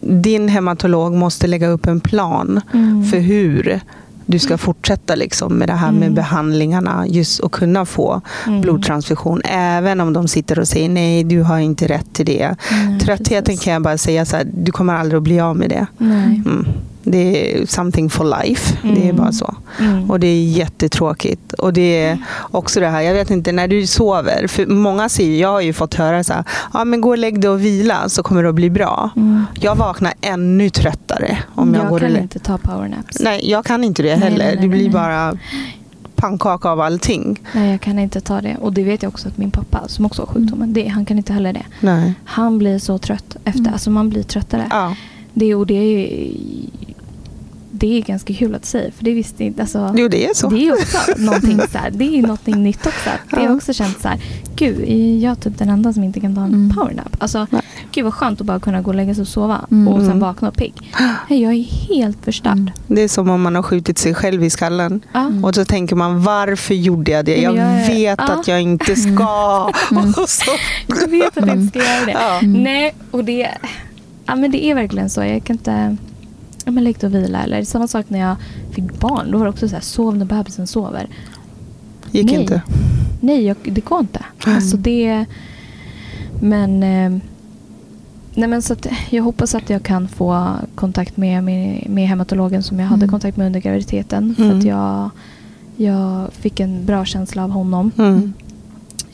din 0.00 0.48
hematolog 0.48 1.12
måste 1.12 1.46
lägga 1.46 1.68
upp 1.68 1.86
en 1.86 2.00
plan 2.00 2.60
Mm. 2.72 3.04
för 3.04 3.18
hur 3.18 3.80
du 4.26 4.38
ska 4.38 4.58
fortsätta 4.58 5.14
liksom 5.14 5.54
med 5.58 5.68
det 5.68 5.72
här 5.74 5.92
med 5.92 6.02
Mm. 6.02 6.14
behandlingarna 6.14 7.04
just 7.08 7.40
och 7.40 7.52
kunna 7.52 7.84
få 7.86 8.20
Mm. 8.46 8.60
blodtransfusion. 8.60 9.40
Även 9.44 10.00
om 10.00 10.12
de 10.12 10.28
sitter 10.28 10.58
och 10.58 10.68
säger 10.68 10.88
nej, 10.88 11.24
du 11.24 11.42
har 11.42 11.58
inte 11.58 11.86
rätt 11.86 12.12
till 12.12 12.26
det. 12.26 12.56
Nej, 12.70 13.00
Tröttheten 13.00 13.44
precis. 13.44 13.60
kan 13.64 13.72
jag 13.72 13.82
bara 13.82 13.98
säga 13.98 14.24
så 14.24 14.36
här, 14.36 14.46
du 14.54 14.72
kommer 14.72 14.94
aldrig 14.94 15.16
att 15.16 15.22
bli 15.22 15.40
av 15.40 15.56
med 15.56 15.70
det. 15.70 15.86
Mm. 17.06 17.18
Det 17.18 17.52
är 17.62 17.66
something 17.66 18.10
for 18.10 18.42
life. 18.42 18.76
Det 18.82 18.88
är 19.00 19.04
Mm. 19.04 19.16
bara 19.16 19.32
så. 19.32 19.54
Mm. 19.80 20.10
Och 20.10 20.20
det 20.20 20.26
är 20.26 20.44
jättetråkigt. 20.44 21.52
Och 21.52 21.72
det 21.72 22.02
är 22.04 22.18
också 22.50 22.80
det 22.80 22.88
här, 22.88 23.00
jag 23.00 23.14
vet 23.14 23.30
inte, 23.30 23.52
när 23.52 23.68
du 23.68 23.86
sover. 23.86 24.46
För 24.46 24.66
många 24.66 25.08
säger, 25.08 25.40
jag 25.40 25.48
har 25.48 25.60
ju 25.60 25.72
fått 25.72 25.94
höra 25.94 26.24
så 26.24 26.32
här, 26.32 26.44
ja 26.72 26.84
men 26.84 27.00
gå 27.00 27.08
och 27.08 27.18
lägg 27.18 27.40
dig 27.40 27.50
och 27.50 27.64
vila 27.64 28.08
så 28.08 28.22
kommer 28.22 28.42
det 28.42 28.48
att 28.48 28.54
bli 28.54 28.70
bra. 28.70 29.10
Mm. 29.16 29.44
Jag 29.60 29.76
vaknar 29.76 30.12
ännu 30.20 30.70
tröttare 30.70 31.38
om 31.54 31.74
jag, 31.74 31.82
jag 31.82 31.88
går 31.88 31.96
och 31.96 32.00
kan 32.00 32.10
lä- 32.12 32.20
inte 32.20 32.38
ta 32.38 32.58
powernaps. 32.58 33.20
Nej, 33.20 33.50
jag 33.50 33.64
kan 33.64 33.84
inte 33.84 34.02
det 34.02 34.16
Nej, 34.16 34.18
heller. 34.30 34.44
nej, 34.44 34.54
nej, 34.56 34.62
det 34.62 34.68
blir 34.68 34.90
bara 34.90 35.36
pannkaka 36.16 36.68
av 36.70 36.80
allting. 36.80 37.40
Nej, 37.54 37.70
jag 37.70 37.80
kan 37.80 37.98
inte 37.98 38.20
ta 38.20 38.40
det. 38.40 38.56
Och 38.60 38.72
det 38.72 38.82
vet 38.84 39.02
jag 39.02 39.10
också 39.12 39.28
att 39.28 39.38
min 39.38 39.50
pappa, 39.50 39.82
som 39.88 40.06
också 40.06 40.22
har 40.22 40.26
sjukdomen, 40.26 40.72
det, 40.72 40.88
han 40.88 41.04
kan 41.04 41.16
inte 41.18 41.32
heller 41.32 41.52
det. 41.52 41.62
Nej. 41.80 42.14
Han 42.24 42.58
blir 42.58 42.78
så 42.78 42.98
trött 42.98 43.36
efter, 43.44 43.60
Mm. 43.60 43.72
alltså 43.72 43.90
man 43.90 44.08
blir 44.10 44.22
tröttare. 44.22 44.66
Ja. 44.70 44.94
Det, 45.34 45.54
och 45.54 45.66
det 45.66 45.74
är, 45.74 46.30
det 47.78 47.98
är 47.98 48.02
ganska 48.02 48.34
kul 48.34 48.54
att 48.54 48.64
säga, 48.64 48.90
för 48.96 49.04
det 49.04 49.14
visste 49.14 49.44
inte, 49.44 49.62
alltså, 49.62 49.94
Jo, 49.96 50.08
det 50.08 50.26
är 50.26 50.34
så. 50.34 50.48
Det 50.48 50.66
är 50.68 50.72
också 50.72 50.98
någonting 51.16 51.60
så 51.72 51.78
här, 51.78 51.90
det 51.90 52.04
är 52.18 52.22
någonting 52.22 52.62
nytt 52.62 52.86
också. 52.86 53.10
Det 53.30 53.36
har 53.46 53.56
också 53.56 53.72
känt 53.72 54.00
så 54.02 54.08
här, 54.08 54.20
gud, 54.56 54.80
är 54.88 55.18
jag 55.18 55.40
typ 55.40 55.58
den 55.58 55.68
enda 55.68 55.92
som 55.92 56.04
inte 56.04 56.20
kan 56.20 56.34
ta 56.34 56.40
en 56.40 56.54
Mm. 56.54 56.76
powernap? 56.76 57.16
Alltså, 57.18 57.46
Nej. 57.50 57.62
gud 57.92 58.04
vad 58.04 58.14
skönt 58.14 58.40
att 58.40 58.46
bara 58.46 58.60
kunna 58.60 58.82
gå 58.82 58.90
och 58.90 58.94
lägga 58.94 59.14
sig 59.14 59.22
och 59.22 59.28
sova 59.28 59.66
Mm. 59.70 59.88
och 59.88 59.98
sen 59.98 60.06
Mm. 60.06 60.20
vakna 60.20 60.48
och 60.48 60.56
pigg. 60.56 60.72
Jag 61.28 61.52
är 61.52 61.62
helt 61.88 62.24
förstörd. 62.24 62.52
Mm. 62.52 62.70
Det 62.86 63.02
är 63.02 63.08
som 63.08 63.30
om 63.30 63.42
man 63.42 63.54
har 63.54 63.62
skjutit 63.62 63.98
sig 63.98 64.14
själv 64.14 64.44
i 64.44 64.50
skallen. 64.50 65.00
Mm. 65.14 65.44
Och 65.44 65.54
så 65.54 65.64
tänker 65.64 65.96
man, 65.96 66.22
varför 66.22 66.74
gjorde 66.74 67.10
jag 67.10 67.24
det? 67.24 67.36
Jag 67.42 67.56
jag 67.56 67.64
är- 67.66 67.88
vet 67.88 68.18
ja. 68.18 68.24
att 68.34 68.48
jag 68.48 68.62
inte 68.62 68.96
ska. 68.96 69.72
Mm. 69.90 70.08
Och 70.16 70.28
så, 70.28 70.50
Jag 70.88 71.08
vet 71.08 71.38
att 71.38 71.46
jag 71.46 71.56
inte 71.56 71.80
ska 71.80 71.88
göra 71.92 72.04
det. 72.06 72.12
ja. 72.12 72.38
Mm. 72.38 72.62
Nej, 72.62 72.94
och 73.10 73.24
det, 73.24 73.48
ja, 74.26 74.36
men 74.36 74.50
det 74.50 74.64
är 74.64 74.74
verkligen 74.74 75.10
så. 75.10 75.24
Jag 75.24 75.44
kan 75.44 75.56
inte... 75.56 75.96
Ja, 76.66 76.72
men 76.72 76.84
lägg 76.84 76.98
dig 76.98 77.06
och 77.06 77.14
vila. 77.14 77.42
Eller 77.42 77.64
samma 77.64 77.88
sak 77.88 78.06
när 78.08 78.18
jag 78.18 78.36
fick 78.70 79.00
barn. 79.00 79.30
Då 79.30 79.38
var 79.38 79.44
det 79.44 79.50
också 79.50 79.68
så 79.68 79.74
här, 79.74 79.82
sov 79.82 80.16
när 80.16 80.24
bebisen 80.26 80.66
sover. 80.66 81.06
Gick 82.10 82.26
Nej. 82.26 82.34
inte. 82.40 82.62
Nej, 83.20 83.44
jag, 83.46 83.56
det 83.64 83.80
går 83.84 84.00
inte. 84.00 84.24
Nej. 84.46 84.54
Alltså 84.54 84.76
det... 84.76 85.24
Men... 86.40 86.82
Eh, 86.82 87.18
nej 88.34 88.48
men 88.48 88.62
så 88.62 88.72
att 88.72 88.86
jag 89.10 89.22
hoppas 89.24 89.54
att 89.54 89.70
jag 89.70 89.82
kan 89.82 90.08
få 90.08 90.52
kontakt 90.74 91.16
med, 91.16 91.44
med, 91.44 91.86
med 91.90 92.08
hematologen 92.08 92.62
som 92.62 92.80
jag 92.80 92.86
hade 92.86 93.04
Mm. 93.04 93.10
kontakt 93.10 93.36
med 93.36 93.46
under 93.46 93.60
graviditeten. 93.60 94.34
För 94.34 94.44
Mm. 94.44 94.58
att 94.58 94.64
jag, 94.64 95.10
jag 95.76 96.32
fick 96.32 96.60
en 96.60 96.84
bra 96.86 97.04
känsla 97.04 97.44
av 97.44 97.50
honom. 97.50 97.90
Mm. 97.98 98.32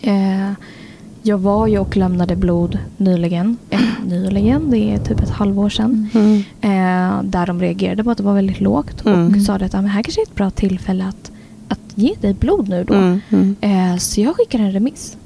Eh, 0.00 0.52
jag 1.22 1.38
var 1.38 1.66
ju 1.66 1.78
och 1.78 1.96
lämnade 1.96 2.36
blod 2.36 2.78
nyligen. 2.96 3.56
Eh, 3.70 3.80
nyligen, 4.06 4.70
det 4.70 4.78
är 4.78 4.98
typ 4.98 5.20
ett 5.20 5.30
halvår 5.30 5.68
sedan. 5.68 6.08
Mm. 6.14 6.36
Eh, 6.60 7.22
där 7.22 7.46
de 7.46 7.60
reagerade 7.60 8.04
på 8.04 8.10
att 8.10 8.18
det 8.18 8.24
var 8.24 8.34
väldigt 8.34 8.60
lågt. 8.60 9.06
Mm. 9.06 9.34
Och 9.34 9.42
sa 9.42 9.54
att 9.54 9.74
ah, 9.74 9.80
men 9.82 9.90
här 9.90 10.02
kanske 10.02 10.20
är 10.20 10.26
ett 10.26 10.34
bra 10.34 10.50
tillfälle 10.50 11.04
att, 11.04 11.32
att 11.68 11.80
ge 11.94 12.14
dig 12.20 12.34
blod 12.34 12.68
nu 12.68 12.84
då. 12.84 12.94
Mm. 12.94 13.20
Mm. 13.30 13.56
Eh, 13.60 13.96
så 13.98 14.20
jag 14.20 14.36
skickar 14.36 14.58
en 14.58 14.72
remiss. 14.72 15.16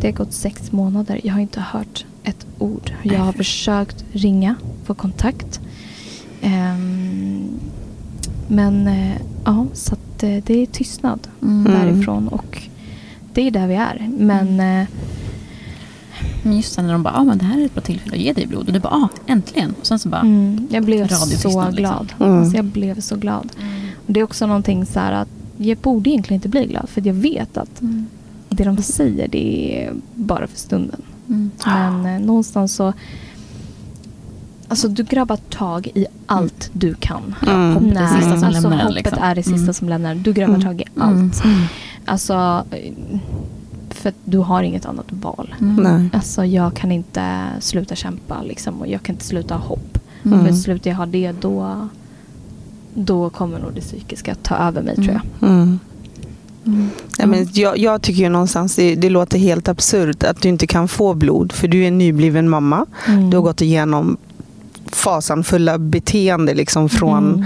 Det 0.00 0.06
har 0.06 0.12
gått 0.12 0.32
sex 0.32 0.72
månader. 0.72 1.20
Jag 1.24 1.32
har 1.32 1.40
inte 1.40 1.60
hört 1.60 2.04
ett 2.24 2.46
ord. 2.58 2.92
Jag 3.02 3.18
har 3.18 3.32
försökt 3.32 4.04
ringa, 4.12 4.54
få 4.84 4.94
kontakt. 4.94 5.60
Ehm, 6.42 7.44
men 8.48 8.86
eh, 8.86 9.16
ja, 9.44 9.66
så 9.72 9.94
eh, 9.94 10.42
det 10.46 10.62
är 10.62 10.66
tystnad 10.66 11.28
Mm. 11.42 11.72
därifrån. 11.72 12.28
Och 12.28 12.62
det 13.34 13.46
är 13.46 13.50
där 13.50 13.66
vi 13.66 13.74
är. 13.74 14.08
Men 14.18 14.60
eh, 14.60 14.86
Men 16.42 16.56
just 16.56 16.72
sen 16.72 16.86
när 16.86 16.92
de 16.92 17.02
bara, 17.02 17.14
ah, 17.14 17.24
men 17.24 17.38
det 17.38 17.44
här 17.44 17.60
är 17.60 17.64
ett 17.64 17.74
bra 17.74 17.82
tillfälle 17.82 18.14
att 18.16 18.20
ge 18.22 18.32
dig 18.32 18.46
blod. 18.46 18.66
Och 18.66 18.72
du 18.72 18.80
bara, 18.80 18.94
ah, 18.94 19.08
äntligen. 19.26 19.74
Och 19.80 19.86
sen 19.86 19.98
så 19.98 20.08
bara, 20.08 20.20
mm, 20.20 20.66
jag 20.70 20.84
blev 20.84 21.08
så 21.08 21.26
liksom. 21.26 21.70
glad. 21.72 22.12
Mm. 22.20 22.38
Alltså, 22.38 22.56
jag 22.56 22.64
blev 22.64 23.00
så 23.00 23.16
glad. 23.16 23.52
Och 24.06 24.12
det 24.12 24.20
är 24.20 24.24
också 24.24 24.46
någonting 24.46 24.86
så 24.86 25.00
här 25.00 25.12
att 25.12 25.28
jag 25.56 25.78
borde 25.78 26.10
egentligen 26.10 26.38
inte 26.38 26.48
bli 26.48 26.66
glad. 26.66 26.88
För 26.88 27.06
jag 27.06 27.14
vet 27.14 27.56
att 27.56 27.80
Mm. 27.80 28.06
det 28.48 28.64
de 28.64 28.76
säger 28.82 29.28
det 29.28 29.76
är 29.86 29.92
bara 30.14 30.46
för 30.46 30.58
stunden. 30.58 31.02
Mm. 31.28 31.50
Men 31.66 32.06
eh, 32.06 32.20
någonstans 32.26 32.74
så... 32.74 32.92
Alltså 34.68 34.88
du 34.88 35.04
grabbar 35.04 35.36
tag 35.36 35.86
i 35.94 36.06
allt 36.26 36.70
du 36.72 36.94
kan. 36.94 37.34
Mm. 37.46 37.74
Hopp 37.74 37.82
är 37.82 38.00
det 38.00 38.08
sista 38.08 38.36
som 38.36 38.44
alltså, 38.44 38.62
lämnar. 38.68 38.84
hoppet 38.84 38.94
Liksom. 38.94 39.18
är 39.22 39.34
det 39.34 39.42
sista 39.42 39.58
Mm. 39.62 39.74
som 39.74 39.88
lämnar. 39.88 40.14
Du 40.14 40.32
grabbar 40.32 40.54
Mm. 40.54 40.66
tag 40.66 40.80
i 40.80 40.84
allt. 40.96 41.44
Mm. 41.44 41.60
Alltså, 42.04 42.64
för 43.90 44.08
att 44.08 44.14
du 44.24 44.38
har 44.38 44.62
inget 44.62 44.86
annat 44.86 45.06
val. 45.08 45.54
Mm. 45.60 45.76
Nej. 45.76 46.10
Alltså 46.12 46.44
jag 46.44 46.74
kan 46.74 46.92
inte 46.92 47.46
sluta 47.60 47.94
kämpa 47.94 48.42
liksom, 48.42 48.80
och 48.80 48.86
jag 48.86 49.02
kan 49.02 49.14
inte 49.14 49.24
sluta 49.24 49.54
ha 49.54 49.66
hopp. 49.66 49.98
Mm. 50.24 50.46
För 50.46 50.52
slutar 50.52 50.90
jag 50.90 50.96
ha 50.96 51.06
det 51.06 51.32
då, 51.40 51.88
då 52.94 53.30
kommer 53.30 53.58
nog 53.58 53.74
det 53.74 53.80
psykiska 53.80 54.34
ta 54.34 54.56
över 54.56 54.82
mig 54.82 54.94
tror 54.94 55.08
jag. 55.08 55.50
Mm. 55.50 55.78
Mm. 56.66 56.90
Ja, 57.18 57.26
men 57.26 57.48
jag, 57.52 57.78
jag 57.78 58.02
tycker 58.02 58.22
ju 58.22 58.28
någonstans 58.28 58.76
det, 58.76 58.94
det 58.94 59.10
låter 59.10 59.38
helt 59.38 59.68
absurt 59.68 60.22
att 60.22 60.42
du 60.42 60.48
inte 60.48 60.66
kan 60.66 60.88
få 60.88 61.14
blod 61.14 61.52
för 61.52 61.68
du 61.68 61.82
är 61.82 61.88
en 61.88 61.98
nybliven 61.98 62.48
mamma. 62.48 62.86
Mm. 63.06 63.30
Du 63.30 63.36
har 63.36 63.42
gått 63.42 63.60
igenom 63.60 64.16
fasanfulla 64.86 65.78
beteende 65.78 66.54
liksom 66.54 66.88
från 66.88 67.34
Mm. 67.34 67.44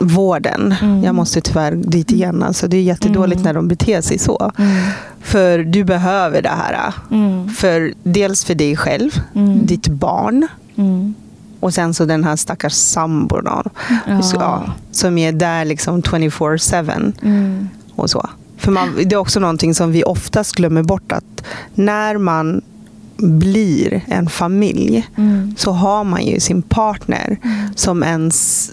Vården. 0.00 0.74
Mm. 0.82 1.04
Jag 1.04 1.14
måste 1.14 1.40
tyvärr 1.40 1.72
dit 1.72 2.12
igen. 2.12 2.42
Alltså, 2.42 2.68
det 2.68 2.76
är 2.76 2.82
jättedåligt 2.82 3.40
Mm. 3.40 3.44
när 3.44 3.54
de 3.54 3.68
beter 3.68 4.00
sig 4.00 4.18
så. 4.18 4.52
Mm. 4.58 4.76
För 5.20 5.58
du 5.58 5.84
behöver 5.84 6.42
det 6.42 6.48
här. 6.48 6.94
Mm. 7.10 7.48
För, 7.48 7.92
dels 8.02 8.44
för 8.44 8.54
dig 8.54 8.76
själv, 8.76 9.10
Mm. 9.34 9.66
ditt 9.66 9.88
barn 9.88 10.46
Mm. 10.76 11.14
och 11.60 11.74
sen 11.74 11.94
så 11.94 12.04
den 12.04 12.24
här 12.24 12.36
stackars 12.36 12.72
sambon 12.72 13.42
Ja. 13.44 13.62
ja, 14.34 14.64
som 14.92 15.18
är 15.18 15.32
där 15.32 15.64
liksom 15.64 16.02
24-7 16.02 17.12
Mm. 17.22 17.68
och 17.94 18.10
så. 18.10 18.28
För 18.56 18.72
man, 18.72 18.88
det 19.04 19.12
är 19.14 19.16
också 19.16 19.40
någonting 19.40 19.74
som 19.74 19.92
vi 19.92 20.04
oftast 20.04 20.54
glömmer 20.54 20.82
bort 20.82 21.12
att 21.12 21.42
när 21.74 22.18
man 22.18 22.62
blir 23.16 24.00
en 24.06 24.28
familj 24.28 25.08
så 25.56 25.72
har 25.72 26.04
man 26.04 26.24
ju 26.26 26.40
sin 26.40 26.62
partner 26.62 27.36
som 27.76 28.02
ens, 28.02 28.70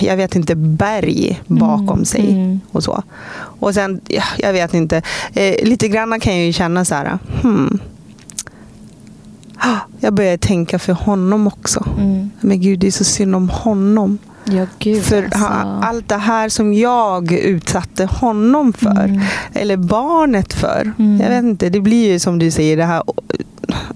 jag 0.00 0.16
vet 0.16 0.36
inte, 0.36 0.54
berg 0.56 1.40
bakom 1.46 1.88
Mm. 1.94 2.04
sig. 2.04 2.30
Mm. 2.32 2.60
Och 2.72 2.84
så. 2.84 3.02
Och 3.60 3.74
sen, 3.74 4.00
ja, 4.08 4.22
jag 4.38 4.52
vet 4.52 4.74
inte, 4.74 5.02
eh, 5.34 5.64
lite 5.68 5.88
grann 5.88 6.20
kan 6.20 6.36
jag 6.36 6.46
ju 6.46 6.52
känna 6.52 6.84
så 6.84 6.94
här, 6.94 7.18
hmm. 7.42 7.78
Ah, 9.58 9.76
Jag 10.00 10.14
börjar 10.14 10.36
tänka 10.36 10.78
för 10.78 10.92
honom 10.92 11.46
också. 11.46 11.84
Mm. 11.98 12.30
Men 12.40 12.60
gud, 12.60 12.78
det 12.78 12.86
är 12.86 12.90
så 12.90 13.04
synd 13.04 13.34
om 13.34 13.48
honom. 13.48 14.18
Ja, 14.44 14.66
gud 14.78 15.02
För 15.02 15.22
alltså. 15.24 15.46
allt 15.82 16.08
det 16.08 16.16
här 16.16 16.48
som 16.48 16.74
jag 16.74 17.32
utsatte 17.32 18.04
honom 18.06 18.72
för, 18.72 19.04
Mm. 19.04 19.20
eller 19.52 19.76
barnet 19.76 20.52
för. 20.52 20.92
Mm. 20.98 21.20
Jag 21.20 21.28
vet 21.28 21.44
inte, 21.44 21.68
det 21.68 21.80
blir 21.80 22.12
ju 22.12 22.18
som 22.18 22.38
du 22.38 22.50
säger, 22.50 22.76
det 22.76 22.84
här 22.84 23.02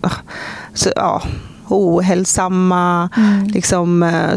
ah, 0.00 0.10
så, 0.74 0.90
ja, 0.96 1.22
ohälsamma, 1.72 3.08
Mm. 3.16 3.46
liksom, 3.46 4.02
eh, 4.02 4.30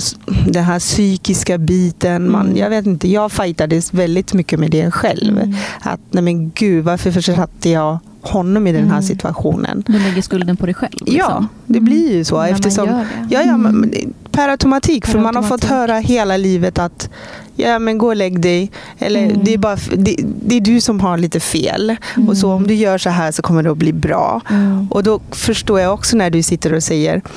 den 0.47 0.63
här 0.63 0.79
psykiska 0.79 1.57
biten. 1.57 2.31
Man, 2.31 2.45
Mm. 2.45 2.57
Jag 2.57 2.69
vet 2.69 2.85
inte, 2.85 3.07
jag 3.11 3.31
fightades 3.31 3.93
väldigt 3.93 4.33
mycket 4.33 4.59
med 4.59 4.71
det 4.71 4.91
själv. 4.91 5.37
Mm. 5.37 5.53
Att, 5.81 5.99
nej 6.11 6.23
men 6.23 6.49
gud, 6.51 6.83
varför 6.85 7.11
försatte 7.11 7.69
jag 7.69 7.97
honom 8.23 8.67
i 8.67 8.71
den 8.71 8.83
här 8.85 8.89
Mm. 8.91 9.03
situationen? 9.03 9.83
Du 9.87 9.99
lägger 9.99 10.21
skulden 10.21 10.57
på 10.57 10.65
dig 10.65 10.75
själv. 10.75 10.93
Ja, 11.05 11.05
Liksom. 11.05 11.47
det 11.65 11.79
blir 11.79 12.11
ju 12.15 12.23
så. 12.23 12.35
Man 12.35 12.49
eftersom, 12.49 12.87
det. 12.87 13.05
Ja, 13.29 13.41
ja, 13.41 13.57
men, 13.57 13.75
Mm. 13.83 14.13
per 14.31 14.49
automatik. 14.49 15.05
Per 15.05 15.11
för 15.11 15.19
man 15.19 15.35
har 15.35 15.43
fått 15.43 15.51
automatik. 15.51 15.69
höra 15.69 15.99
hela 15.99 16.37
livet 16.37 16.79
att 16.79 17.09
ja, 17.55 17.79
men 17.79 17.97
gå 17.97 18.07
och 18.07 18.15
lägg 18.15 18.39
dig. 18.41 18.71
Eller 18.99 19.23
Mm. 19.23 19.39
det, 19.43 19.53
är 19.53 19.57
bara, 19.57 19.77
det, 19.97 20.15
det 20.45 20.55
är 20.55 20.61
du 20.61 20.81
som 20.81 20.99
har 20.99 21.17
lite 21.17 21.39
fel. 21.39 21.95
Och 22.27 22.37
så 22.37 22.51
om 22.53 22.67
du 22.67 22.73
gör 22.73 22.97
så 22.97 23.09
här 23.09 23.31
så 23.31 23.41
kommer 23.41 23.63
det 23.63 23.71
att 23.71 23.77
bli 23.77 23.93
bra. 23.93 24.41
Mm. 24.49 24.87
Och 24.91 25.03
då 25.03 25.19
förstår 25.31 25.79
jag 25.79 25.93
också 25.93 26.17
när 26.17 26.29
du 26.29 26.43
sitter 26.43 26.73
och 26.73 26.83
säger 26.83 27.21
"Ah, 27.25 27.29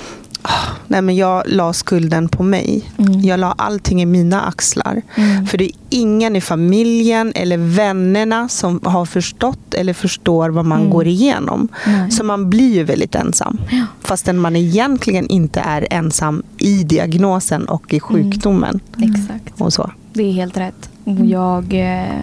Nej, 0.88 1.02
men 1.02 1.16
jag 1.16 1.42
la 1.46 1.72
skulden 1.72 2.28
på 2.28 2.42
mig. 2.42 2.82
Mm. 2.98 3.20
Jag 3.20 3.40
la 3.40 3.52
allting 3.58 4.02
i 4.02 4.06
mina 4.06 4.42
axlar. 4.42 5.02
Mm. 5.14 5.46
För 5.46 5.58
det 5.58 5.64
är 5.64 5.72
ingen 5.90 6.36
i 6.36 6.40
familjen 6.40 7.32
eller 7.34 7.56
vännerna 7.58 8.48
som 8.48 8.80
har 8.84 9.06
förstått 9.06 9.74
eller 9.74 9.92
förstår 9.92 10.48
vad 10.50 10.64
man 10.64 10.78
Mm. 10.80 10.90
går 10.90 11.06
igenom. 11.06 11.68
Nej. 11.86 12.10
Så 12.10 12.24
man 12.24 12.50
blir 12.50 12.74
ju 12.74 12.84
väldigt 12.84 13.14
ensam. 13.14 13.58
Ja. 13.70 13.84
Fastän 14.00 14.38
man 14.38 14.56
egentligen 14.56 15.26
inte 15.26 15.60
är 15.60 15.86
ensam 15.90 16.42
i 16.58 16.82
diagnosen 16.84 17.64
och 17.68 17.94
i 17.94 18.00
sjukdomen. 18.00 18.80
Exakt. 19.02 19.60
Och 19.60 19.72
så. 19.72 19.90
Det 20.12 20.22
är 20.22 20.32
helt 20.32 20.56
rätt. 20.56 20.88
Och 21.04 21.26
jag, 21.26 21.74
eh, 21.74 22.14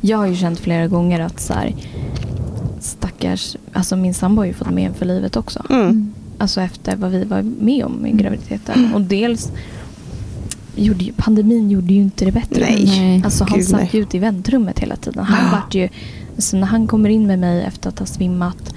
jag 0.00 0.18
har 0.18 0.26
ju 0.26 0.36
känt 0.36 0.60
flera 0.60 0.86
gånger 0.86 1.20
att 1.20 1.40
så 1.40 1.52
här, 1.52 1.74
stackars, 2.80 3.56
alltså 3.72 3.96
min 3.96 4.14
sambo 4.14 4.40
har 4.40 4.46
ju 4.46 4.52
fått 4.52 4.70
men 4.70 4.94
för 4.94 5.06
livet 5.06 5.36
också. 5.36 5.62
Mm. 5.70 6.12
Alltså 6.40 6.60
efter 6.60 6.96
vad 6.96 7.10
vi 7.10 7.24
var 7.24 7.42
med 7.42 7.84
om 7.84 8.06
i 8.06 8.12
graviditeten. 8.12 8.94
Och 8.94 9.00
dels 9.00 9.52
gjorde 10.76 11.04
ju, 11.04 11.12
pandemin 11.12 11.70
gjorde 11.70 11.92
ju 11.94 12.00
inte 12.00 12.24
det 12.24 12.32
bättre. 12.32 12.60
Nej. 12.60 13.22
Alltså 13.24 13.44
han 13.44 13.58
Gud, 13.58 13.68
satt 13.68 13.94
ju 13.94 14.00
ute 14.02 14.16
i 14.16 14.20
väntrummet 14.20 14.78
hela 14.78 14.96
tiden. 14.96 15.24
Han 15.24 15.44
Ja. 15.44 15.50
vart 15.60 15.74
ju, 15.74 15.88
alltså 16.36 16.56
när 16.56 16.66
han 16.66 16.86
kommer 16.86 17.08
in 17.08 17.26
med 17.26 17.38
mig 17.38 17.62
efter 17.64 17.88
att 17.88 17.98
ha 17.98 18.06
svimmat 18.06 18.74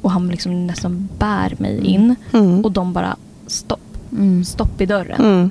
och 0.00 0.10
han 0.10 0.28
liksom 0.28 0.66
nästan 0.66 1.08
bär 1.18 1.54
mig 1.58 1.84
in 1.86 2.14
Mm. 2.32 2.64
och 2.64 2.72
de 2.72 2.92
bara 2.92 3.16
stopp, 3.46 3.80
Mm. 4.12 4.44
stopp 4.44 4.80
i 4.80 4.86
dörren. 4.86 5.20
Mm. 5.20 5.50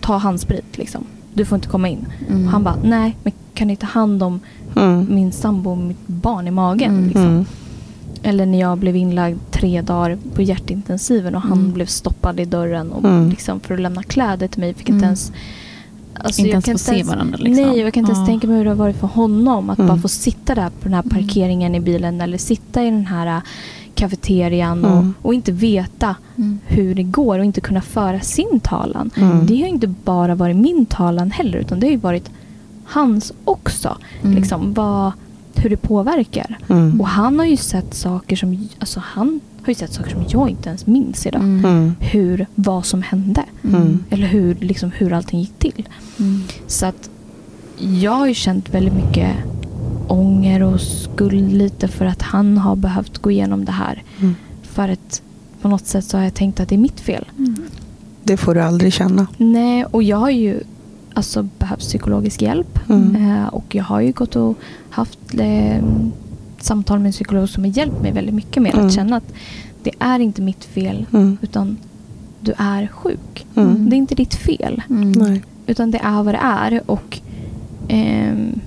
Ta 0.00 0.16
handsprit 0.16 0.78
liksom. 0.78 1.04
Du 1.34 1.44
får 1.44 1.56
inte 1.56 1.68
komma 1.68 1.88
in. 1.88 2.06
Mm. 2.28 2.46
Han 2.48 2.62
bara, 2.64 2.76
nej 2.84 3.16
men 3.22 3.32
kan 3.54 3.68
ni 3.68 3.76
ta 3.76 3.86
hand 3.86 4.22
om 4.22 4.40
Mm. 4.76 5.06
min 5.10 5.32
sambo 5.32 5.70
och 5.70 5.78
mitt 5.78 6.06
barn 6.06 6.48
i 6.48 6.50
magen? 6.50 6.90
Mm. 6.90 7.04
Liksom. 7.04 7.46
Mm. 8.22 8.30
Eller 8.30 8.46
när 8.46 8.60
jag 8.60 8.78
blev 8.78 8.96
inlagd 8.96 9.38
tre 9.50 9.82
dagar 9.82 10.18
på 10.34 10.42
hjärtintensiven 10.42 11.34
och 11.34 11.40
han 11.42 11.58
Mm. 11.58 11.72
blev 11.72 11.86
stoppad 11.86 12.40
i 12.40 12.44
dörren 12.44 12.92
och 12.92 13.04
Mm. 13.04 13.30
liksom 13.30 13.60
för 13.60 13.74
att 13.74 13.80
lämna 13.80 14.02
kläder 14.02 14.48
till 14.48 14.60
mig. 14.60 14.74
Fick 14.74 14.88
Mm. 14.88 14.96
inte 14.98 15.06
ens... 15.06 15.32
Alltså 16.20 16.40
Inte 16.40 16.48
jag 16.48 16.52
ens 16.54 16.64
kan 16.64 16.78
få 16.78 16.84
se 17.00 17.02
varandra, 17.02 17.36
liksom. 17.38 17.64
Nej, 17.66 17.78
jag 17.80 17.94
kan 17.94 18.00
inte 18.00 18.12
ens 18.12 18.22
Ja. 18.28 18.32
tänka 18.32 18.46
mig 18.46 18.56
hur 18.56 18.64
det 18.64 18.70
har 18.70 18.76
varit 18.76 18.96
för 18.96 19.06
honom 19.06 19.70
att 19.70 19.78
Mm. 19.78 19.88
bara 19.88 19.98
få 19.98 20.08
sitta 20.08 20.54
där 20.54 20.68
på 20.70 20.84
den 20.88 20.94
här 20.94 21.02
parkeringen 21.02 21.74
i 21.74 21.80
bilen 21.80 22.20
eller 22.20 22.38
sitta 22.38 22.82
i 22.82 22.84
den 22.90 23.06
här 23.06 23.26
äh, 23.26 23.42
kafeterian 23.94 24.84
och, 24.84 24.92
Mm. 24.92 25.14
och 25.22 25.34
inte 25.34 25.52
veta 25.52 26.16
Mm. 26.36 26.58
hur 26.66 26.94
det 26.94 27.02
går 27.02 27.38
och 27.38 27.44
inte 27.44 27.60
kunna 27.60 27.80
föra 27.80 28.20
sin 28.20 28.60
talan. 28.62 29.10
Mm. 29.16 29.46
Det 29.46 29.60
har 29.60 29.68
inte 29.68 29.86
bara 29.86 30.34
varit 30.34 30.56
min 30.56 30.86
talan 30.86 31.30
heller 31.30 31.58
utan 31.58 31.80
det 31.80 31.86
har 31.86 31.90
ju 31.92 31.96
varit 31.96 32.30
hans 32.84 33.32
också. 33.44 33.96
Mm. 34.22 34.36
Liksom, 34.36 34.74
vad, 34.74 35.12
hur 35.58 35.70
det 35.70 35.76
påverkar. 35.76 36.58
Mm. 36.68 37.00
Och 37.00 37.08
han 37.08 37.38
har 37.38 37.46
ju 37.46 37.56
sett 37.56 37.94
saker 37.94 38.36
som 38.36 38.68
alltså 38.78 39.02
han 39.04 39.40
har 39.62 39.68
ju 39.68 39.74
sett 39.74 39.92
saker 39.92 40.10
som 40.10 40.24
jag 40.28 40.50
inte 40.50 40.68
ens 40.68 40.86
minns 40.86 41.26
idag. 41.26 41.40
Mm. 41.40 41.64
Mm. 41.64 41.94
Hur, 42.00 42.46
vad 42.54 42.86
som 42.86 43.02
hände. 43.02 43.44
Mm. 43.64 44.04
Eller 44.10 44.26
hur, 44.26 44.54
liksom, 44.54 44.90
hur 44.90 45.12
allting 45.12 45.40
gick 45.40 45.58
till. 45.58 45.88
Mm. 46.18 46.42
Så 46.66 46.86
att 46.86 47.10
jag 47.78 48.12
har 48.12 48.26
ju 48.26 48.34
känt 48.34 48.74
väldigt 48.74 48.94
mycket 48.94 49.30
ånger 50.08 50.62
och 50.62 50.80
skuld 50.80 51.52
lite 51.52 51.88
för 51.88 52.04
att 52.04 52.22
han 52.22 52.58
har 52.58 52.76
behövt 52.76 53.18
gå 53.18 53.30
igenom 53.30 53.64
det 53.64 53.72
här. 53.72 54.02
Mm. 54.18 54.34
För 54.62 54.88
att 54.88 55.22
på 55.62 55.68
något 55.68 55.86
sätt 55.86 56.04
så 56.04 56.16
har 56.16 56.24
jag 56.24 56.34
tänkt 56.34 56.60
att 56.60 56.68
det 56.68 56.74
är 56.74 56.78
mitt 56.78 57.00
fel. 57.00 57.24
Mm. 57.38 57.56
Det 58.22 58.36
får 58.36 58.54
du 58.54 58.60
aldrig 58.60 58.92
känna. 58.92 59.26
Nej, 59.36 59.84
och 59.84 60.02
jag 60.02 60.16
har 60.16 60.30
ju 60.30 60.60
alltså 61.18 61.42
behövt 61.58 61.80
psykologisk 61.80 62.42
hjälp. 62.42 62.78
Mm. 62.90 63.16
Eh, 63.16 63.46
och 63.46 63.74
jag 63.74 63.84
har 63.84 64.00
ju 64.00 64.12
gått 64.12 64.36
och 64.36 64.58
haft 64.90 65.18
eh, 65.34 65.82
samtal 66.60 66.98
med 66.98 67.06
en 67.06 67.12
psykolog 67.12 67.48
som 67.48 67.64
har 67.64 67.70
hjälpt 67.70 68.02
mig 68.02 68.12
väldigt 68.12 68.34
mycket 68.34 68.62
med 68.62 68.74
Mm. 68.74 68.86
att 68.86 68.92
känna 68.92 69.16
att 69.16 69.32
det 69.82 69.90
är 69.98 70.18
inte 70.18 70.42
mitt 70.42 70.64
fel 70.64 71.06
Mm. 71.12 71.38
utan 71.42 71.76
du 72.40 72.52
är 72.58 72.86
sjuk. 72.86 73.46
Mm. 73.56 73.90
Det 73.90 73.96
är 73.96 73.98
inte 73.98 74.14
ditt 74.14 74.34
fel 74.34 74.82
Mm. 74.90 75.12
Nej. 75.12 75.42
utan 75.66 75.90
det 75.90 75.98
är 75.98 76.22
vad 76.22 76.34
det 76.34 76.40
är. 76.42 76.80
Och 76.90 77.20
ehm, 77.88 78.60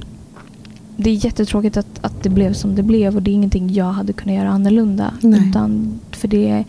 Det 0.97 1.09
är 1.09 1.25
jättetråkigt 1.25 1.77
att, 1.77 1.99
att 2.05 2.23
det 2.23 2.29
blev 2.29 2.53
som 2.53 2.75
det 2.75 2.83
blev 2.83 3.15
och 3.15 3.21
det 3.23 3.31
är 3.31 3.33
ingenting 3.35 3.73
jag 3.73 3.91
hade 3.91 4.13
kunnat 4.13 4.35
göra 4.35 4.49
annorlunda. 4.49 5.13
Nej. 5.21 5.49
Utan 5.49 5.99
för 6.11 6.27
det, 6.27 6.63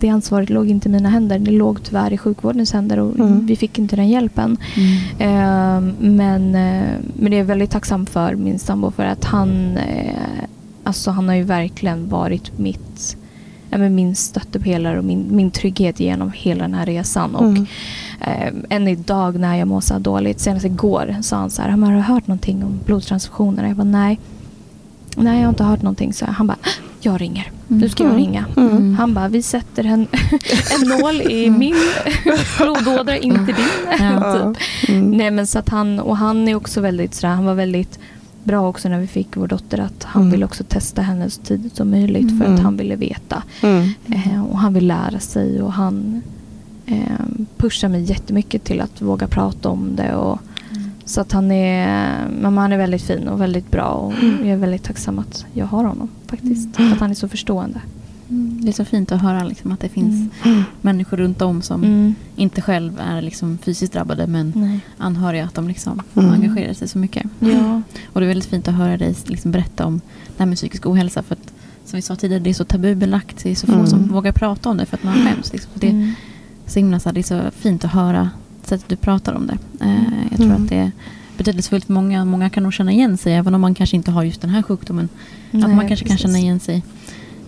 det 0.00 0.08
ansvaret 0.08 0.50
låg 0.50 0.70
inte 0.70 0.88
i 0.88 0.92
mina 0.92 1.08
händer. 1.08 1.38
Det 1.38 1.50
låg 1.50 1.82
tyvärr 1.82 2.12
i 2.12 2.18
sjukvårdens 2.18 2.72
händer 2.72 2.98
och 2.98 3.14
Mm. 3.18 3.46
vi 3.46 3.56
fick 3.56 3.78
inte 3.78 3.96
den 3.96 4.08
hjälpen. 4.08 4.56
Mm. 4.76 4.98
Ehm, 5.18 5.94
men, 6.16 6.54
eh, 6.54 6.92
men 7.16 7.30
det 7.30 7.38
är 7.38 7.44
väldigt 7.44 7.70
tacksam 7.70 8.06
för 8.06 8.34
min 8.34 8.58
sambo 8.58 8.90
för 8.90 9.04
att 9.04 9.24
han, 9.24 9.76
eh, 9.76 10.44
alltså 10.84 11.10
han 11.10 11.28
har 11.28 11.34
ju 11.34 11.42
verkligen 11.42 12.08
varit 12.08 12.58
mitt, 12.58 13.16
men 13.70 13.94
min 13.94 14.14
stöttepelare 14.16 14.98
och 14.98 15.04
min, 15.04 15.26
min 15.30 15.50
trygghet 15.50 16.00
genom 16.00 16.30
hela 16.34 16.62
den 16.62 16.74
här 16.74 16.86
resan. 16.86 17.34
Och 17.34 17.44
Mm. 17.44 17.66
eh, 18.20 18.52
än 18.76 18.88
idag 18.88 19.38
när 19.40 19.56
jag 19.56 19.68
mår 19.68 19.80
så 19.80 19.98
dåligt, 19.98 20.40
senast 20.40 20.64
igår 20.64 21.16
sa 21.22 21.36
han 21.36 21.50
så 21.50 21.62
här, 21.62 21.68
har 21.68 21.92
du 21.92 21.98
hört 21.98 22.26
någonting 22.26 22.64
om 22.64 22.80
blodtransfusioner? 22.84 23.66
Jag 23.68 23.76
bara 23.76 23.84
nej. 23.84 24.18
Nej, 25.16 25.36
jag 25.38 25.44
har 25.44 25.48
inte 25.48 25.64
hört 25.64 25.82
någonting. 25.82 26.12
Så 26.12 26.26
han 26.26 26.46
bara, 26.46 26.56
jag 27.00 27.20
ringer. 27.20 27.50
Nu 27.68 27.88
ska 27.88 28.02
jag 28.04 28.12
Mm. 28.12 28.24
ringa. 28.26 28.44
Mm. 28.56 28.94
Han 28.94 29.14
bara, 29.14 29.28
vi 29.28 29.42
sätter 29.42 29.84
en, 29.84 30.06
en 30.82 30.88
nål 30.88 31.20
i 31.22 31.46
Mm. 31.46 31.58
min 31.58 31.74
blodådra, 32.58 33.16
inte 33.16 33.52
din. 33.52 33.54
Typ. 34.54 34.96
Nej 35.02 35.30
men 35.30 35.46
så 35.46 35.58
att 35.58 35.68
han, 35.68 36.00
och 36.00 36.16
han 36.16 36.48
är 36.48 36.54
också 36.54 36.80
väldigt 36.80 37.14
sådär, 37.14 37.34
han 37.34 37.44
var 37.44 37.54
väldigt 37.54 37.98
bra 38.44 38.68
också 38.68 38.88
när 38.88 38.98
vi 39.00 39.06
fick 39.06 39.36
vår 39.36 39.46
dotter 39.46 39.78
att 39.78 40.04
han 40.04 40.22
Mm. 40.22 40.32
ville 40.32 40.44
också 40.44 40.64
testa 40.64 41.02
henne 41.02 41.30
så 41.30 41.42
tidigt 41.42 41.76
som 41.76 41.90
möjligt 41.90 42.28
för 42.38 42.44
Mm. 42.44 42.54
att 42.54 42.60
han 42.60 42.76
ville 42.76 42.96
veta. 42.96 43.42
Mm. 43.62 43.88
Eh, 44.12 44.44
och 44.44 44.58
han 44.58 44.74
vill 44.74 44.86
lära 44.86 45.20
sig 45.20 45.62
och 45.62 45.72
han, 45.72 46.22
eh, 46.86 46.96
pushar 47.56 47.88
mig 47.88 48.02
jättemycket 48.02 48.64
till 48.64 48.80
att 48.80 49.02
våga 49.02 49.26
prata 49.28 49.68
om 49.68 49.90
det. 49.96 50.14
Och, 50.14 50.38
Så 51.08 51.20
att 51.20 51.32
han 51.32 51.50
är, 51.50 52.28
mamma, 52.42 52.60
han 52.60 52.72
är 52.72 52.78
väldigt 52.78 53.02
fin 53.02 53.28
och 53.28 53.40
väldigt 53.40 53.70
bra 53.70 53.84
och 53.90 54.12
jag 54.22 54.48
är 54.48 54.56
väldigt 54.56 54.82
tacksam 54.84 55.18
att 55.18 55.46
jag 55.52 55.66
har 55.66 55.84
honom 55.84 56.08
faktiskt. 56.26 56.80
Att 56.80 56.98
han 57.00 57.10
är 57.10 57.14
så 57.14 57.28
förstående. 57.28 57.80
Mm. 58.28 58.58
Det 58.62 58.68
är 58.68 58.72
så 58.72 58.84
fint 58.84 59.12
att 59.12 59.22
höra 59.22 59.44
liksom, 59.44 59.72
att 59.72 59.80
det 59.80 59.88
finns 59.88 60.32
människor 60.80 61.16
runt 61.16 61.42
om 61.42 61.62
som 61.62 61.84
Mm. 61.84 62.14
inte 62.36 62.62
själv 62.62 63.00
är 63.00 63.22
liksom 63.22 63.58
fysiskt 63.58 63.92
drabbade 63.92 64.26
men 64.26 64.52
Nej. 64.56 64.80
anhöriga 64.98 65.44
att 65.44 65.54
de 65.54 65.68
liksom 65.68 66.02
Mm. 66.16 66.32
engagerar 66.32 66.72
sig 66.72 66.88
så 66.88 66.98
mycket. 66.98 67.26
Ja. 67.38 67.82
Och 68.12 68.20
det 68.20 68.26
är 68.26 68.28
väldigt 68.28 68.48
fint 68.50 68.68
att 68.68 68.74
höra 68.74 68.96
dig 68.96 69.14
liksom 69.26 69.50
berätta 69.52 69.86
om 69.86 70.00
det 70.26 70.38
här 70.42 70.46
med 70.46 70.56
psykisk 70.56 70.86
ohälsa. 70.86 71.22
För 71.22 71.34
att, 71.34 71.52
som 71.84 71.96
vi 71.96 72.02
sa 72.02 72.16
tidigare, 72.16 72.42
det 72.42 72.50
är 72.50 72.54
så 72.54 72.64
tabubelagt. 72.64 73.42
Det 73.42 73.50
är 73.50 73.54
så 73.54 73.66
få 73.66 73.72
Mm. 73.72 73.86
som 73.86 74.08
vågar 74.08 74.32
prata 74.32 74.68
om 74.68 74.76
det 74.76 74.86
för 74.86 74.96
att 74.96 75.02
man 75.04 75.14
skäms. 75.14 75.52
Liksom. 75.52 75.70
Det, 75.74 75.86
är 75.86 75.90
Mm. 75.90 76.12
så 76.66 76.78
himla, 76.78 77.00
så 77.00 77.08
här, 77.08 77.14
det 77.14 77.20
är 77.20 77.22
så 77.22 77.40
fint 77.56 77.84
att 77.84 77.90
höra 77.92 78.30
sättet 78.68 78.88
du 78.88 78.96
pratar 78.96 79.32
om 79.34 79.46
det. 79.46 79.58
Eh, 79.84 79.94
jag 80.30 80.36
tror 80.38 80.50
Mm. 80.50 80.62
att 80.62 80.68
det 80.68 80.76
är 80.76 80.90
betydelsefullt 81.38 81.84
för 81.84 81.92
många. 81.92 82.24
Många 82.24 82.50
kan 82.50 82.62
nog 82.62 82.72
känna 82.74 82.92
igen 82.92 83.16
sig, 83.18 83.34
även 83.34 83.54
om 83.54 83.60
man 83.60 83.74
kanske 83.74 83.96
inte 83.96 84.10
har 84.10 84.22
just 84.22 84.40
den 84.40 84.50
här 84.50 84.62
sjukdomen. 84.62 85.08
att 85.52 85.60
Nej, 85.60 85.74
man 85.74 85.88
kanske 85.88 86.06
kan 86.06 86.16
precis. 86.16 86.22
känna 86.22 86.38
igen 86.38 86.60
sig 86.60 86.82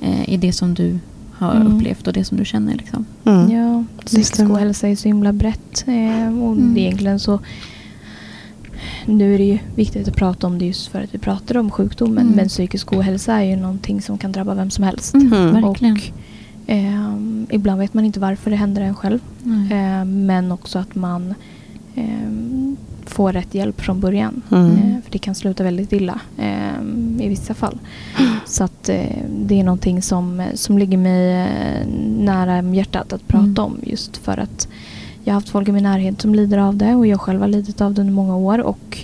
eh, 0.01 0.29
i 0.31 0.37
det 0.37 0.53
som 0.53 0.75
du 0.75 0.99
har 1.33 1.55
Mm. 1.55 1.77
upplevt 1.77 2.07
och 2.07 2.13
det 2.13 2.25
som 2.25 2.37
du 2.39 2.45
känner. 2.45 2.75
Liksom. 2.75 3.05
Mm. 3.25 3.51
Ja, 3.51 3.85
psykisk 4.05 4.41
ohälsa 4.41 4.89
är 4.89 4.97
så 4.97 5.09
himla 5.09 5.33
brett. 5.33 5.85
Eh, 5.87 6.39
och 6.43 6.53
Mm. 6.57 6.77
egentligen 6.79 7.19
så... 7.21 7.41
Nu 9.07 9.35
är 9.35 9.39
det 9.39 9.45
ju 9.45 9.59
viktigt 9.75 10.09
att 10.09 10.17
prata 10.17 10.47
om 10.47 10.59
det 10.59 10.65
just 10.67 10.87
för 10.89 11.03
att 11.03 11.15
vi 11.15 11.19
pratar 11.19 11.57
om 11.57 11.71
sjukdomen. 11.71 12.19
Mm. 12.25 12.37
Men 12.37 12.49
psykisk 12.49 12.93
ohälsa 12.93 13.35
är 13.35 13.43
ju 13.45 13.57
någonting 13.57 14.03
som 14.03 14.19
kan 14.19 14.33
drabba 14.33 14.55
vem 14.55 14.71
som 14.71 14.85
helst. 14.85 15.15
Mm. 15.15 15.31
Verkligen. 15.63 15.95
Och 15.95 16.11
ehm, 16.69 17.47
ibland 17.51 17.81
vet 17.81 17.95
man 17.95 18.05
inte 18.05 18.21
varför 18.21 18.51
det 18.51 18.57
händer 18.57 18.83
en 18.83 18.95
själv. 18.95 19.19
Nej. 19.43 19.69
Ehm, 19.73 20.27
men 20.27 20.53
också 20.53 20.79
att 20.79 20.95
man 20.95 21.35
ehm, 21.95 22.77
får 23.07 23.33
rätt 23.33 23.55
hjälp 23.55 23.81
från 23.81 24.01
början. 24.01 24.43
Mm. 24.51 24.71
Eh, 24.71 25.03
för 25.05 25.11
det 25.13 25.19
kan 25.19 25.35
sluta 25.35 25.65
väldigt 25.65 25.93
illa 25.93 26.21
ehm, 26.39 27.21
i 27.21 27.29
vissa 27.29 27.55
fall. 27.55 27.79
Så 28.47 28.65
att 28.65 28.89
eh, 28.89 29.23
det 29.47 29.61
är 29.61 29.65
någonting 29.65 30.03
som, 30.03 30.43
som 30.55 30.79
ligger 30.79 30.99
mig 30.99 31.33
eh, 31.43 31.87
nära 32.19 32.63
hjärtat 32.75 33.13
att 33.13 33.29
prata 33.29 33.45
Mm. 33.45 33.59
om. 33.65 33.79
Just 33.83 34.17
för 34.17 34.39
att 34.39 34.69
jag 35.25 35.33
har 35.35 35.41
haft 35.41 35.49
folk 35.49 35.69
i 35.69 35.73
min 35.73 35.83
närhet 35.83 36.21
som 36.21 36.35
lider 36.35 36.59
av 36.59 36.77
det 36.77 36.95
och 36.95 37.07
jag 37.07 37.21
själv 37.21 37.41
har 37.41 37.49
lidit 37.49 37.81
av 37.81 37.95
det 37.95 38.01
under 38.01 38.15
många 38.15 38.37
år. 38.37 38.59
Och 38.61 38.99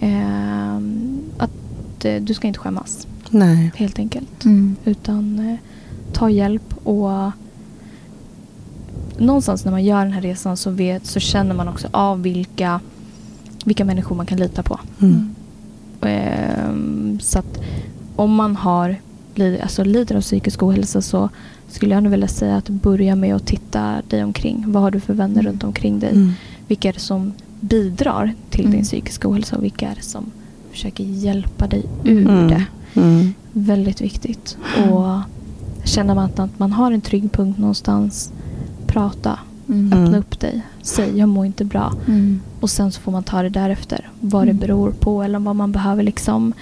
ehm, 0.00 1.18
att 1.38 2.04
eh, 2.04 2.22
du 2.22 2.34
ska 2.34 2.46
inte 2.46 2.58
skämmas 2.58 3.06
Nej. 3.30 3.72
helt 3.76 3.98
enkelt. 3.98 4.44
Mm. 4.44 4.76
Utan 4.84 5.38
eh, 5.38 5.56
ta 6.12 6.30
hjälp 6.30 6.74
och 6.86 7.30
någonstans 9.18 9.64
när 9.64 9.72
man 9.72 9.84
gör 9.84 10.02
den 10.04 10.12
här 10.12 10.20
resan 10.22 10.56
så, 10.56 10.70
vet, 10.70 11.06
så 11.06 11.20
känner 11.20 11.54
man 11.54 11.68
också 11.68 11.88
av 11.90 12.22
vilka, 12.22 12.80
vilka 13.64 13.84
människor 13.84 14.16
man 14.16 14.26
kan 14.26 14.38
lita 14.38 14.62
på. 14.62 14.80
Mm. 15.02 15.34
Ehm, 16.00 17.18
så 17.20 17.38
att 17.38 17.60
om 18.16 18.34
man 18.34 18.56
har 18.56 18.96
alltså 19.62 19.84
lider 19.84 20.16
av 20.16 20.20
psykisk 20.20 20.62
ohälsa 20.62 21.02
så 21.02 21.28
skulle 21.68 21.94
jag 21.94 22.02
nog 22.02 22.10
vilja 22.10 22.28
säga 22.28 22.56
att 22.56 22.68
börja 22.68 23.16
med 23.16 23.34
att 23.36 23.46
titta 23.46 24.02
dig 24.08 24.24
omkring. 24.24 24.64
Vad 24.66 24.82
har 24.82 24.90
du 24.90 25.00
för 25.00 25.14
vänner 25.14 25.40
Mm. 25.40 25.46
runt 25.52 25.64
omkring 25.64 25.98
dig? 26.00 26.10
Mm. 26.10 26.32
Vilka 26.68 26.88
är 26.88 26.92
det 26.92 27.00
som 27.00 27.32
bidrar 27.60 28.34
till 28.50 28.60
Mm. 28.64 28.72
din 28.72 28.84
psykiska 28.84 29.28
ohälsa 29.30 29.56
och 29.56 29.64
vilka 29.64 29.88
är 29.88 29.94
det 29.94 30.02
som 30.02 30.24
försöker 30.70 31.04
hjälpa 31.04 31.66
dig 31.66 31.84
ur 32.04 32.28
Mm. 32.28 32.48
det? 32.48 32.64
Mm. 33.00 33.34
Väldigt 33.52 34.00
viktigt. 34.00 34.56
Och 34.90 35.18
känner 35.86 36.14
man 36.14 36.30
att- 36.36 36.58
man 36.58 36.72
har 36.72 36.92
en 36.92 37.00
trygg 37.00 37.32
punkt 37.32 37.58
någonstans, 37.58 38.32
prata. 38.86 39.38
Mm. 39.68 39.92
Mm. 39.92 40.04
Öppna 40.04 40.18
upp 40.18 40.40
dig. 40.40 40.60
Säg 40.82 41.18
jag 41.18 41.28
mår 41.28 41.46
inte 41.46 41.64
bra. 41.64 41.92
Mm. 42.08 42.40
Och 42.60 42.70
sen 42.70 42.92
så 42.92 43.00
får 43.00 43.12
man 43.12 43.22
ta 43.22 43.42
det 43.42 43.48
därefter. 43.48 44.08
Vad 44.20 44.42
Mm. 44.42 44.56
det 44.56 44.66
beror 44.66 44.90
på 44.90 45.22
eller 45.22 45.38
vad 45.38 45.56
man 45.56 45.72
behöver 45.72 46.02
liksom 46.02 46.52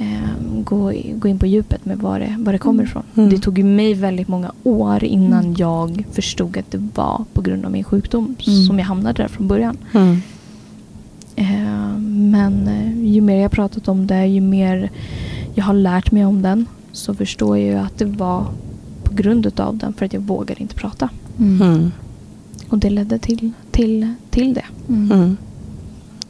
eh, 0.00 0.30
gå, 0.64 0.92
gå 1.14 1.28
in 1.28 1.38
på 1.38 1.46
djupet 1.46 1.84
med 1.84 1.98
vad 1.98 2.20
det, 2.20 2.36
vad 2.38 2.54
det 2.54 2.58
kommer 2.58 2.74
Mm. 2.82 2.86
ifrån. 2.86 3.02
Mm. 3.16 3.30
Det 3.30 3.38
tog 3.38 3.58
ju 3.58 3.64
mig 3.64 3.94
väldigt 3.94 4.28
många 4.28 4.52
år 4.64 5.04
innan 5.04 5.40
Mm. 5.44 5.54
jag 5.58 6.04
förstod 6.12 6.56
att 6.58 6.70
det 6.70 6.88
var 6.94 7.24
på 7.32 7.40
grund 7.42 7.64
av 7.64 7.70
min 7.72 7.84
sjukdom 7.84 8.36
Mm. 8.46 8.64
som 8.64 8.78
jag 8.78 8.86
hamnade 8.86 9.22
där 9.22 9.28
från 9.28 9.48
början. 9.48 9.76
Mm. 9.92 10.20
Eh, 11.36 11.98
men 12.30 12.68
ju 13.06 13.20
mer 13.20 13.36
jag 13.42 13.50
pratat 13.50 13.88
om 13.88 14.06
det, 14.06 14.26
ju 14.26 14.40
mer 14.40 14.90
jag 15.54 15.64
har 15.64 15.74
lärt 15.74 16.10
mig 16.12 16.24
om 16.24 16.42
den 16.42 16.66
så 16.98 17.14
förstår 17.14 17.58
jag 17.58 17.66
ju 17.66 17.74
att 17.74 17.98
det 17.98 18.04
var 18.04 18.46
på 19.04 19.14
grund 19.14 19.46
utav 19.46 19.76
den 19.76 19.92
för 19.92 20.06
att 20.06 20.12
jag 20.12 20.20
vågade 20.20 20.62
inte 20.62 20.74
prata. 20.74 21.10
Mm. 21.38 21.62
Mm. 21.62 21.92
Och 22.68 22.78
det 22.78 22.90
ledde 22.90 23.18
till, 23.18 23.52
till, 23.70 24.14
till 24.30 24.54
det. 24.54 24.64
Mm. 24.88 25.12
Mm. 25.12 25.36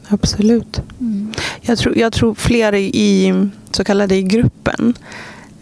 Absolut. 0.07 0.81
Mm. 0.99 1.31
Jag 1.61 1.77
tror, 1.77 1.97
jag 1.97 2.13
tror 2.13 2.33
fler 2.33 2.75
i 2.75 3.33
så 3.71 3.83
kallade 3.83 4.15
i 4.15 4.23
gruppen 4.23 4.93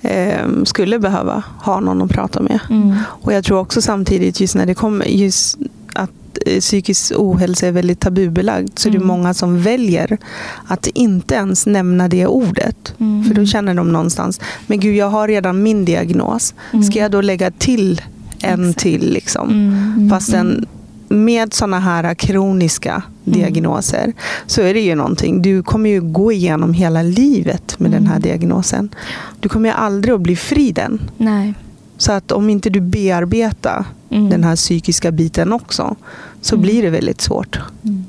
eh, 0.02 0.64
skulle 0.64 1.00
behöva 1.00 1.44
ha 1.60 1.80
någon 1.80 2.02
att 2.02 2.12
prata 2.12 2.42
med. 2.42 2.60
Mm. 2.70 2.96
Och 3.08 3.34
jag 3.34 3.44
tror 3.44 3.60
också 3.60 3.82
samtidigt 3.82 4.40
just 4.40 4.56
när 4.56 4.66
det 4.66 4.74
kommer 4.74 5.06
just 5.06 5.58
att 5.94 6.12
eh, 6.46 6.60
psykisk 6.60 7.12
ohälsa 7.16 7.68
är 7.68 7.72
väldigt 7.72 8.00
tabubelagd 8.00 8.80
så 8.80 8.88
är 8.90 8.92
det 8.92 8.98
Mm. 8.98 9.08
många 9.08 9.34
som 9.34 9.62
väljer 9.62 10.18
att 10.68 10.88
inte 10.88 11.36
ens 11.36 11.66
nämna 11.66 12.08
det 12.08 12.28
ordet. 12.28 12.94
Mm. 13.00 13.24
För 13.24 13.34
då 13.36 13.46
känner 13.46 13.74
de 13.74 13.92
någonstans, 13.92 14.40
men 14.68 14.80
gud 14.80 14.96
jag 14.96 15.10
har 15.10 15.28
redan 15.28 15.64
min 15.64 15.86
diagnos. 15.86 16.54
Mm. 16.74 16.84
Ska 16.84 17.00
jag 17.00 17.12
då 17.12 17.22
lägga 17.22 17.52
till 17.52 18.02
en 18.42 18.70
Exakt. 18.70 18.80
till? 18.84 19.14
Liksom? 19.14 19.50
Mm. 19.50 20.10
Fastän 20.10 20.66
med 21.10 21.54
sådana 21.54 21.80
här 21.80 22.14
kroniska 22.14 23.02
Mm. 23.26 23.40
diagnoser 23.40 24.14
så 24.48 24.62
är 24.62 24.74
det 24.74 24.80
ju 24.80 24.96
någonting. 24.96 25.42
Du 25.42 25.64
kommer 25.64 25.90
ju 25.90 26.02
gå 26.02 26.32
igenom 26.32 26.74
hela 26.74 27.02
livet 27.02 27.80
med 27.80 27.92
den 27.92 28.06
här 28.08 28.16
Mm. 28.16 28.22
diagnosen. 28.22 28.90
Du 29.40 29.50
kommer 29.50 29.70
ju 29.70 29.76
aldrig 29.76 30.14
att 30.16 30.22
bli 30.22 30.36
fri 30.36 30.72
den. 30.72 31.02
Nej. 31.18 31.54
Så 31.98 32.12
att 32.12 32.32
om 32.32 32.50
inte 32.50 32.70
du 32.70 32.82
bearbetar 32.82 33.86
Mm. 34.10 34.30
den 34.30 34.44
här 34.44 34.56
psykiska 34.56 35.12
biten 35.12 35.54
också 35.54 35.96
så 36.42 36.56
Mm. 36.56 36.62
blir 36.62 36.82
det 36.82 36.90
väldigt 36.90 37.22
svårt. 37.22 37.60
Mm. 37.84 38.06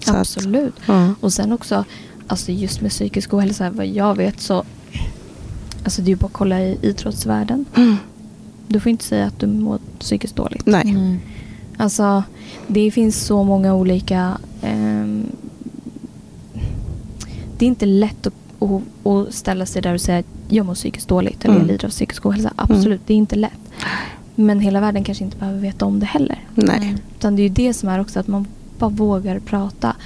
Så 0.00 0.10
att, 0.10 0.16
Absolut. 0.16 0.74
ja. 0.86 1.14
Och 1.20 1.32
sen 1.32 1.52
också, 1.52 1.84
alltså 2.26 2.52
just 2.52 2.80
med 2.80 2.90
psykisk 2.90 3.34
ohälsa, 3.34 3.70
vad 3.70 3.86
jag 3.86 4.16
vet 4.16 4.40
så... 4.40 4.64
Alltså 5.84 6.02
det 6.02 6.06
är 6.06 6.10
ju 6.10 6.16
bara 6.16 6.26
att 6.26 6.32
kolla 6.32 6.60
i 6.60 6.78
idrottsvärlden. 6.82 7.64
Mm. 7.76 7.96
Du 8.68 8.80
får 8.80 8.90
inte 8.90 9.04
säga 9.04 9.26
att 9.26 9.40
du 9.40 9.46
mår 9.46 9.78
psykiskt 9.98 10.36
dåligt. 10.36 10.66
Nej. 10.66 10.82
Mm. 10.90 11.18
Alltså, 11.76 12.22
det 12.66 12.90
finns 12.90 13.24
så 13.26 13.42
många 13.44 13.74
olika... 13.74 14.38
ehm, 14.62 15.26
det 17.58 17.64
är 17.64 17.68
inte 17.68 17.86
lätt 17.86 18.26
att, 18.26 18.34
att, 18.62 18.82
att 19.06 19.34
ställa 19.34 19.66
sig 19.66 19.82
där 19.82 19.94
och 19.94 20.00
säga 20.00 20.18
att 20.18 20.26
jag 20.48 20.66
mår 20.66 20.74
psykiskt 20.74 21.08
dåligt 21.08 21.44
eller 21.44 21.54
Mm. 21.54 21.66
jag 21.66 21.72
lider 21.72 21.84
av 21.84 21.90
psykisk 21.90 22.26
ohälsa. 22.26 22.52
Absolut, 22.56 23.00
det 23.06 23.12
är 23.14 23.16
inte 23.18 23.36
lätt. 23.36 23.52
Men 24.34 24.60
hela 24.60 24.80
världen 24.80 25.04
kanske 25.04 25.24
inte 25.24 25.36
behöver 25.36 25.58
veta 25.60 25.84
om 25.84 26.00
det 26.00 26.06
heller. 26.06 26.38
Nej. 26.54 26.96
Utan 27.18 27.36
det 27.36 27.42
är 27.42 27.44
ju 27.44 27.48
det 27.54 27.74
som 27.74 27.88
är 27.88 28.00
också 28.00 28.20
att 28.20 28.28
man 28.28 28.46
bara 28.78 28.90
vågar 28.90 29.38
prata. 29.38 29.96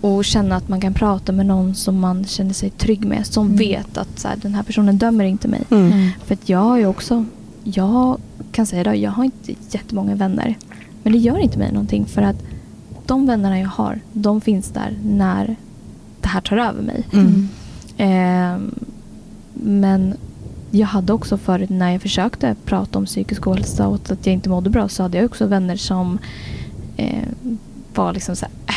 Och 0.00 0.24
känna 0.24 0.56
att 0.56 0.68
man 0.68 0.80
kan 0.80 0.94
prata 0.94 1.32
med 1.32 1.46
någon 1.46 1.74
som 1.74 2.00
man 2.00 2.24
känner 2.24 2.52
sig 2.52 2.70
trygg 2.70 3.04
med. 3.04 3.26
Som 3.26 3.46
Mm. 3.46 3.56
vet 3.58 3.96
att 3.98 4.18
så 4.18 4.28
här, 4.28 4.36
den 4.42 4.54
här 4.54 4.62
personen 4.62 4.98
dömer 4.98 5.24
inte 5.24 5.48
mig. 5.48 5.62
Mm. 5.70 5.92
Mm. 5.92 6.08
För 6.24 6.34
att 6.34 6.48
jag 6.48 6.58
har 6.58 6.76
ju 6.78 6.86
också, 6.86 7.24
jag 7.64 8.16
kan 8.52 8.66
säga 8.66 8.84
det, 8.84 8.94
jag 8.94 9.10
har 9.10 9.24
inte 9.24 9.52
jättemånga 9.70 10.14
vänner. 10.14 10.54
Men 11.02 11.12
det 11.12 11.18
gör 11.18 11.38
inte 11.38 11.58
mig 11.58 11.72
någonting 11.72 12.06
för 12.06 12.22
att 12.22 12.36
de 13.06 13.26
vännerna 13.26 13.60
jag 13.60 13.68
har, 13.68 14.00
de 14.12 14.40
finns 14.40 14.68
där 14.68 14.98
när 15.04 15.56
det 16.20 16.28
här 16.28 16.40
tar 16.40 16.56
över 16.56 16.82
mig. 16.82 17.06
Mm. 17.12 17.48
Ehm, 17.96 18.74
men 19.54 20.14
jag 20.70 20.86
hade 20.86 21.12
också 21.12 21.38
förut 21.38 21.70
när 21.70 21.92
jag 21.92 22.02
försökte 22.02 22.54
prata 22.64 22.98
om 22.98 23.06
psykisk 23.06 23.46
ohälsa 23.46 23.86
och 23.88 23.94
att 24.10 24.26
jag 24.26 24.32
inte 24.34 24.48
mådde 24.48 24.70
bra 24.70 24.88
så 24.88 25.02
hade 25.02 25.18
jag 25.18 25.24
också 25.24 25.46
vänner 25.46 25.76
som 25.76 26.18
eh, 26.96 27.22
var 27.94 28.12
liksom 28.12 28.36
så 28.36 28.44
här, 28.46 28.52
äh, 28.66 28.74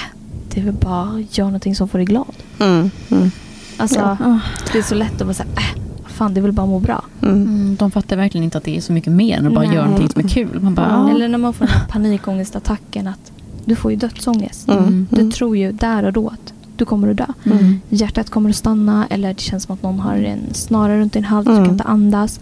det 0.50 0.60
är 0.62 0.66
väl 0.66 0.74
bara 0.74 1.24
göra 1.32 1.48
någonting 1.48 1.76
som 1.76 1.88
får 1.88 1.98
dig 1.98 2.06
glad. 2.06 2.36
Mm. 2.60 2.92
Mm. 3.12 3.32
Alltså, 3.78 4.00
Ja. 4.00 4.40
det 4.72 4.78
är 4.78 4.82
så 4.84 4.96
lätt 4.96 5.14
att 5.14 5.22
vara 5.22 5.34
så 5.34 5.44
här, 5.44 5.52
äh, 5.58 6.08
fan 6.08 6.34
det 6.34 6.40
är 6.40 6.42
väl 6.42 6.52
bara 6.52 6.64
att 6.64 6.70
må 6.70 6.80
bra. 6.80 7.04
Mm. 7.22 7.36
Mm, 7.42 7.76
de 7.76 7.92
fattar 7.92 8.16
verkligen 8.16 8.44
inte 8.44 8.58
att 8.58 8.64
det 8.64 8.78
är 8.78 8.82
så 8.82 8.94
mycket 8.94 9.14
mer 9.14 9.38
än 9.38 9.48
att 9.48 9.54
bara 9.54 9.66
Nej. 9.66 9.76
göra 9.76 9.86
någonting 9.86 10.10
som 10.10 10.26
är 10.26 10.30
kul. 10.30 10.60
Man 10.62 10.76
bara, 10.76 10.88
Ja. 10.90 11.10
ja. 11.10 11.16
Eller 11.16 11.28
när 11.28 11.38
man 11.38 11.54
får 11.54 11.66
den 11.66 11.74
här 11.76 11.88
panikångestattacken 11.88 13.08
att 13.08 13.32
du 13.66 13.76
får 13.76 13.92
ju 13.92 13.98
dödsångest. 13.98 14.68
Mm. 14.70 15.08
Du 15.12 15.32
tror 15.32 15.58
ju 15.58 15.72
där 15.72 16.04
och 16.04 16.14
då 16.14 16.28
att 16.28 16.54
du 16.76 16.86
kommer 16.86 17.08
att 17.12 17.18
dö. 17.18 17.26
Mm. 17.46 17.80
Hjärtat 17.90 18.30
kommer 18.30 18.50
att 18.50 18.56
stanna 18.56 19.08
eller 19.10 19.34
det 19.34 19.40
känns 19.42 19.64
som 19.64 19.74
att 19.76 19.84
någon 19.84 20.00
har 20.00 20.16
en 20.16 20.40
snara 20.54 20.98
runt 21.00 21.14
din 21.14 21.24
hals, 21.24 21.46
du 21.46 21.52
Mm. 21.52 21.64
kan 21.66 21.74
inte 21.74 21.84
andas. 21.84 22.40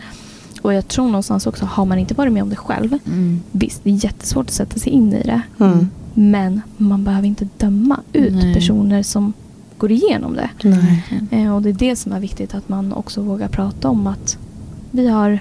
Och 0.62 0.74
jag 0.74 0.88
tror 0.88 1.06
någonstans 1.06 1.48
också, 1.48 1.66
har 1.66 1.86
man 1.86 2.00
inte 2.00 2.14
varit 2.14 2.34
med 2.34 2.44
om 2.44 2.50
det 2.50 2.56
själv, 2.56 2.98
Mm. 3.08 3.42
visst 3.52 3.84
det 3.84 3.90
är 3.90 4.06
jättesvårt 4.06 4.46
att 4.46 4.52
sätta 4.54 4.80
sig 4.80 4.92
in 4.92 5.14
i 5.14 5.22
det. 5.24 5.42
Mm. 5.60 5.88
Men 6.14 6.62
man 6.78 7.04
behöver 7.04 7.28
inte 7.28 7.48
döma 7.58 8.00
ut 8.14 8.34
Nej. 8.34 8.54
personer 8.54 9.04
som 9.04 9.34
går 9.78 9.92
igenom 9.92 10.36
det. 10.36 10.50
Eh, 11.32 11.56
och 11.56 11.62
det 11.62 11.70
är 11.70 11.74
det 11.74 11.96
som 11.96 12.12
är 12.12 12.20
viktigt, 12.20 12.54
att 12.56 12.70
man 12.70 12.94
också 12.94 13.22
vågar 13.22 13.48
prata 13.48 13.90
om 13.90 14.08
att 14.08 14.38
vi 14.92 15.08
har 15.08 15.40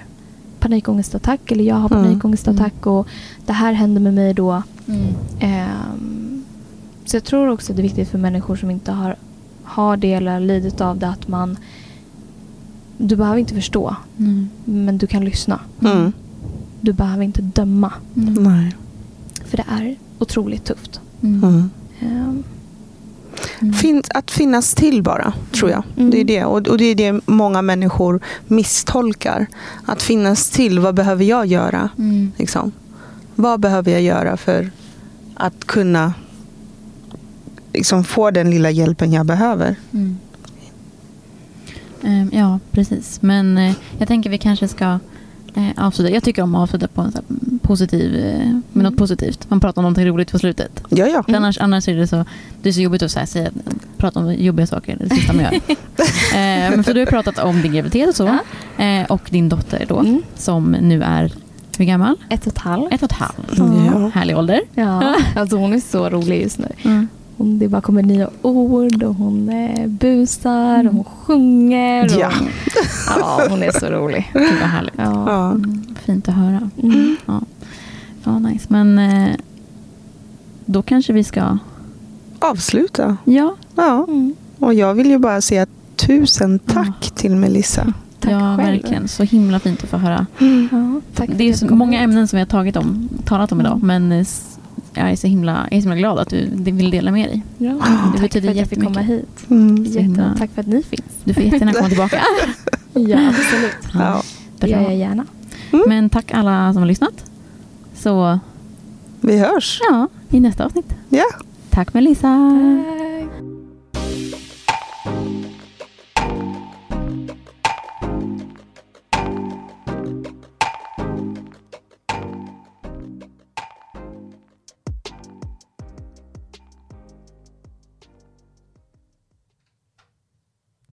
panikångestattack 0.59 1.51
eller 1.51 1.63
jag 1.63 1.75
har 1.75 1.91
Mm. 1.95 2.03
panikångestattack 2.03 2.85
och 2.85 3.07
det 3.45 3.53
här 3.53 3.73
händer 3.73 4.01
med 4.01 4.13
mig 4.13 4.33
då. 4.33 4.63
Mm. 4.87 5.07
Så 7.11 7.17
jag 7.17 7.23
tror 7.23 7.47
också 7.49 7.71
att 7.71 7.75
det 7.75 7.81
är 7.81 7.83
viktigt 7.83 8.09
för 8.09 8.17
människor 8.17 8.55
som 8.55 8.71
inte 8.71 8.91
har, 8.91 9.15
har 9.63 9.97
det 9.97 10.13
eller 10.13 10.39
lidit 10.39 10.81
av 10.81 10.97
det 10.97 11.07
att 11.07 11.27
man 11.27 11.57
du 12.97 13.15
behöver 13.15 13.37
inte 13.37 13.53
förstå, 13.55 13.95
Mm. 14.19 14.49
men 14.65 14.97
du 14.97 15.07
kan 15.07 15.25
lyssna. 15.25 15.59
Mm. 15.85 16.13
Du 16.81 16.93
behöver 16.93 17.23
inte 17.23 17.41
döma, 17.41 17.93
Mm. 18.17 18.33
Nej. 18.43 18.75
för 19.45 19.57
det 19.57 19.65
är 19.69 19.95
otroligt 20.19 20.65
tufft. 20.65 21.01
Mm. 21.23 21.43
Mm. 21.43 21.69
Ehm, 21.99 22.43
Mm. 23.59 23.73
Fin- 23.73 24.03
att 24.15 24.31
finnas 24.31 24.73
till 24.73 25.03
bara, 25.03 25.33
tror 25.51 25.71
jag. 25.71 25.83
Mm. 25.97 26.11
Det 26.11 26.19
är 26.19 26.25
det. 26.25 26.45
Och, 26.45 26.67
och 26.67 26.77
det 26.77 26.85
är 26.85 26.95
det 26.95 27.21
många 27.25 27.61
människor 27.61 28.19
misstolkar. 28.47 29.47
Att 29.85 30.01
finnas 30.01 30.49
till, 30.49 30.79
vad 30.79 30.95
behöver 30.95 31.23
jag 31.25 31.45
göra? 31.45 31.89
Mm. 31.97 32.31
Liksom. 32.37 32.71
Vad 33.35 33.59
behöver 33.59 33.91
jag 33.91 34.01
göra 34.01 34.37
för 34.37 34.71
att 35.35 35.65
kunna 35.65 36.13
liksom, 37.73 38.03
få 38.03 38.31
den 38.31 38.49
lilla 38.49 38.69
hjälpen 38.71 39.13
jag 39.13 39.25
behöver? 39.25 39.75
Mm. 39.93 40.17
Ehm, 42.03 42.29
ja, 42.33 42.59
precis. 42.71 43.21
Men 43.21 43.57
eh, 43.57 43.73
jag 43.97 44.07
tänker 44.07 44.29
vi 44.29 44.37
kanske 44.37 44.67
ska 44.67 44.99
eh, 45.55 45.85
avsluta. 45.85 46.11
Jag 46.11 46.23
tycker 46.23 46.41
om 46.41 46.55
att 46.55 46.61
avsluta 46.61 46.87
på 46.87 47.01
en 47.01 47.11
så 47.11 47.17
här, 47.17 47.25
mm, 47.29 47.59
positiv, 47.59 48.15
eh, 48.15 48.59
med 48.73 48.83
något 48.83 48.97
positivt. 48.97 49.49
Man 49.49 49.59
pratar 49.59 49.81
om 49.81 49.83
någonting 49.83 50.05
roligt 50.05 50.31
på 50.31 50.39
slutet. 50.39 50.83
Ja, 50.89 51.07
ja. 51.07 51.23
För 51.23 51.33
Annars, 51.33 51.57
annars 51.57 51.87
är 51.87 51.95
det 51.95 52.07
så, 52.07 52.25
det 52.61 52.69
är 52.69 52.73
så 52.73 52.81
jobbigt 52.81 53.01
att 53.01 53.11
så 53.11 53.19
här, 53.19 53.25
säga, 53.25 53.51
prata 53.97 54.19
om 54.19 54.33
jobbiga 54.33 54.67
saker. 54.67 54.97
Det 54.99 55.15
sista 55.15 55.33
man 55.33 55.43
gör. 55.43 55.53
eh, 56.33 56.71
men 56.75 56.83
för 56.83 56.93
du 56.93 56.99
har 56.99 57.05
pratat 57.05 57.39
om 57.39 57.61
din 57.61 57.73
graviditet 57.73 58.09
och 58.09 58.15
så. 58.15 58.27
Eh, 58.83 59.05
och 59.09 59.21
din 59.29 59.49
dotter 59.49 59.85
då. 59.87 59.99
Mm. 59.99 60.21
Som 60.35 60.71
nu 60.71 61.03
är, 61.03 61.31
hur 61.77 61.85
gammal? 61.85 62.15
Ett 62.29 62.41
och 62.41 62.53
ett 62.53 62.57
halvt. 62.57 62.93
Ett 62.93 63.03
och 63.03 63.11
ett 63.11 63.17
halvt. 63.17 63.57
Ja. 63.57 64.11
Härlig 64.13 64.37
ålder. 64.37 64.61
Ja, 64.75 65.15
alltså 65.35 65.55
hon 65.55 65.73
är 65.73 65.79
så 65.79 66.09
rolig 66.09 66.41
just 66.41 66.57
nu. 66.57 66.67
Mm. 66.81 67.07
Hon, 67.41 67.59
det 67.59 67.67
bara 67.67 67.81
kommer 67.81 68.03
nya 68.03 68.29
ord 68.41 69.03
och 69.03 69.15
hon 69.15 69.49
eh, 69.49 69.87
busar 69.87 70.79
Mm. 70.79 70.87
och 70.87 70.93
hon 70.93 71.03
sjunger. 71.03 72.05
Och, 72.05 72.11
Ja. 72.21 72.31
ja, 73.19 73.41
hon 73.49 73.63
är 73.63 73.79
så 73.79 73.85
rolig. 73.85 74.29
Gud 74.33 74.43
vad 74.61 74.69
härligt. 74.69 74.93
Ja. 74.97 75.23
Ja. 75.27 75.51
Mm, 75.51 75.83
fint 76.05 76.29
att 76.29 76.35
höra. 76.35 76.69
Mm. 76.83 77.15
Ja, 77.25 77.41
ja 78.23 78.39
nice. 78.39 78.65
Men 78.69 78.99
eh, 78.99 79.35
då 80.65 80.81
kanske 80.81 81.13
vi 81.13 81.23
ska... 81.23 81.57
Avsluta. 82.39 83.17
Ja, 83.25 83.55
Ja. 83.75 84.05
Mm. 84.07 84.35
Och 84.59 84.73
jag 84.73 84.93
vill 84.93 85.09
ju 85.09 85.17
bara 85.17 85.41
säga 85.41 85.65
tusen 85.95 86.59
tack 86.59 87.11
till 87.15 87.35
Melissa. 87.35 87.93
Tack 88.19 88.31
ja 88.31 88.39
själv. 88.57 88.57
verkligen. 88.71 89.07
Så 89.07 89.23
himla 89.23 89.59
fint 89.59 89.83
att 89.83 89.89
få 89.89 89.97
höra. 89.97 90.25
Ja, 90.71 91.01
tack 91.15 91.29
för 91.29 91.37
det 91.37 91.49
är 91.49 91.53
så 91.53 91.75
många 91.75 91.99
ämnen 92.01 92.27
som 92.27 92.37
vi 92.37 92.41
har 92.41 92.47
tagit 92.47 92.75
om, 92.75 93.09
talat 93.25 93.51
om 93.51 93.59
idag. 93.61 93.73
Mm. 93.83 93.87
Men 94.07 94.19
eh, 94.19 94.25
jag 94.93 95.11
är 95.11 95.15
så 95.15 95.27
himla, 95.27 95.67
jag 95.71 95.77
är 95.77 95.81
så 95.81 95.89
himla 95.89 95.95
glad 95.95 96.19
att 96.19 96.29
du 96.29 96.49
vill 96.71 96.91
dela 96.91 97.11
med 97.11 97.29
dig. 97.29 97.43
Ja, 97.57 97.69
Det 97.73 97.79
tack 98.11 98.21
betyder 98.21 98.41
för 98.47 98.51
att 98.51 98.57
jag 98.57 98.67
fick 98.67 98.83
komma 98.83 98.99
hit. 98.99 99.45
Mm. 99.49 99.83
Jätte, 99.83 100.33
tack 100.37 100.51
för 100.53 100.61
att 100.61 100.67
ni 100.67 100.83
finns. 100.83 101.03
Du 101.23 101.33
får 101.33 101.43
jättegärna 101.43 101.73
komma 101.73 101.87
tillbaka. 101.89 102.21
Ja, 102.93 103.27
absolut. 103.29 103.93
Ja. 103.93 104.23
Det 104.59 104.67
gör 104.69 104.81
jag 104.81 104.95
gärna. 104.95 105.25
Mm. 105.71 105.83
Men 105.87 106.09
tack 106.09 106.31
alla 106.33 106.73
som 106.73 106.81
har 106.81 106.87
lyssnat. 106.87 107.31
Så 107.95 108.39
Vi 109.21 109.37
hörs. 109.39 109.79
ja, 109.89 110.07
i 110.29 110.39
nästa 110.39 110.65
avsnitt. 110.65 110.93
Ja. 111.09 111.23
Tack 111.69 111.93
Melissa. 111.93 112.21
Tack. 112.27 113.10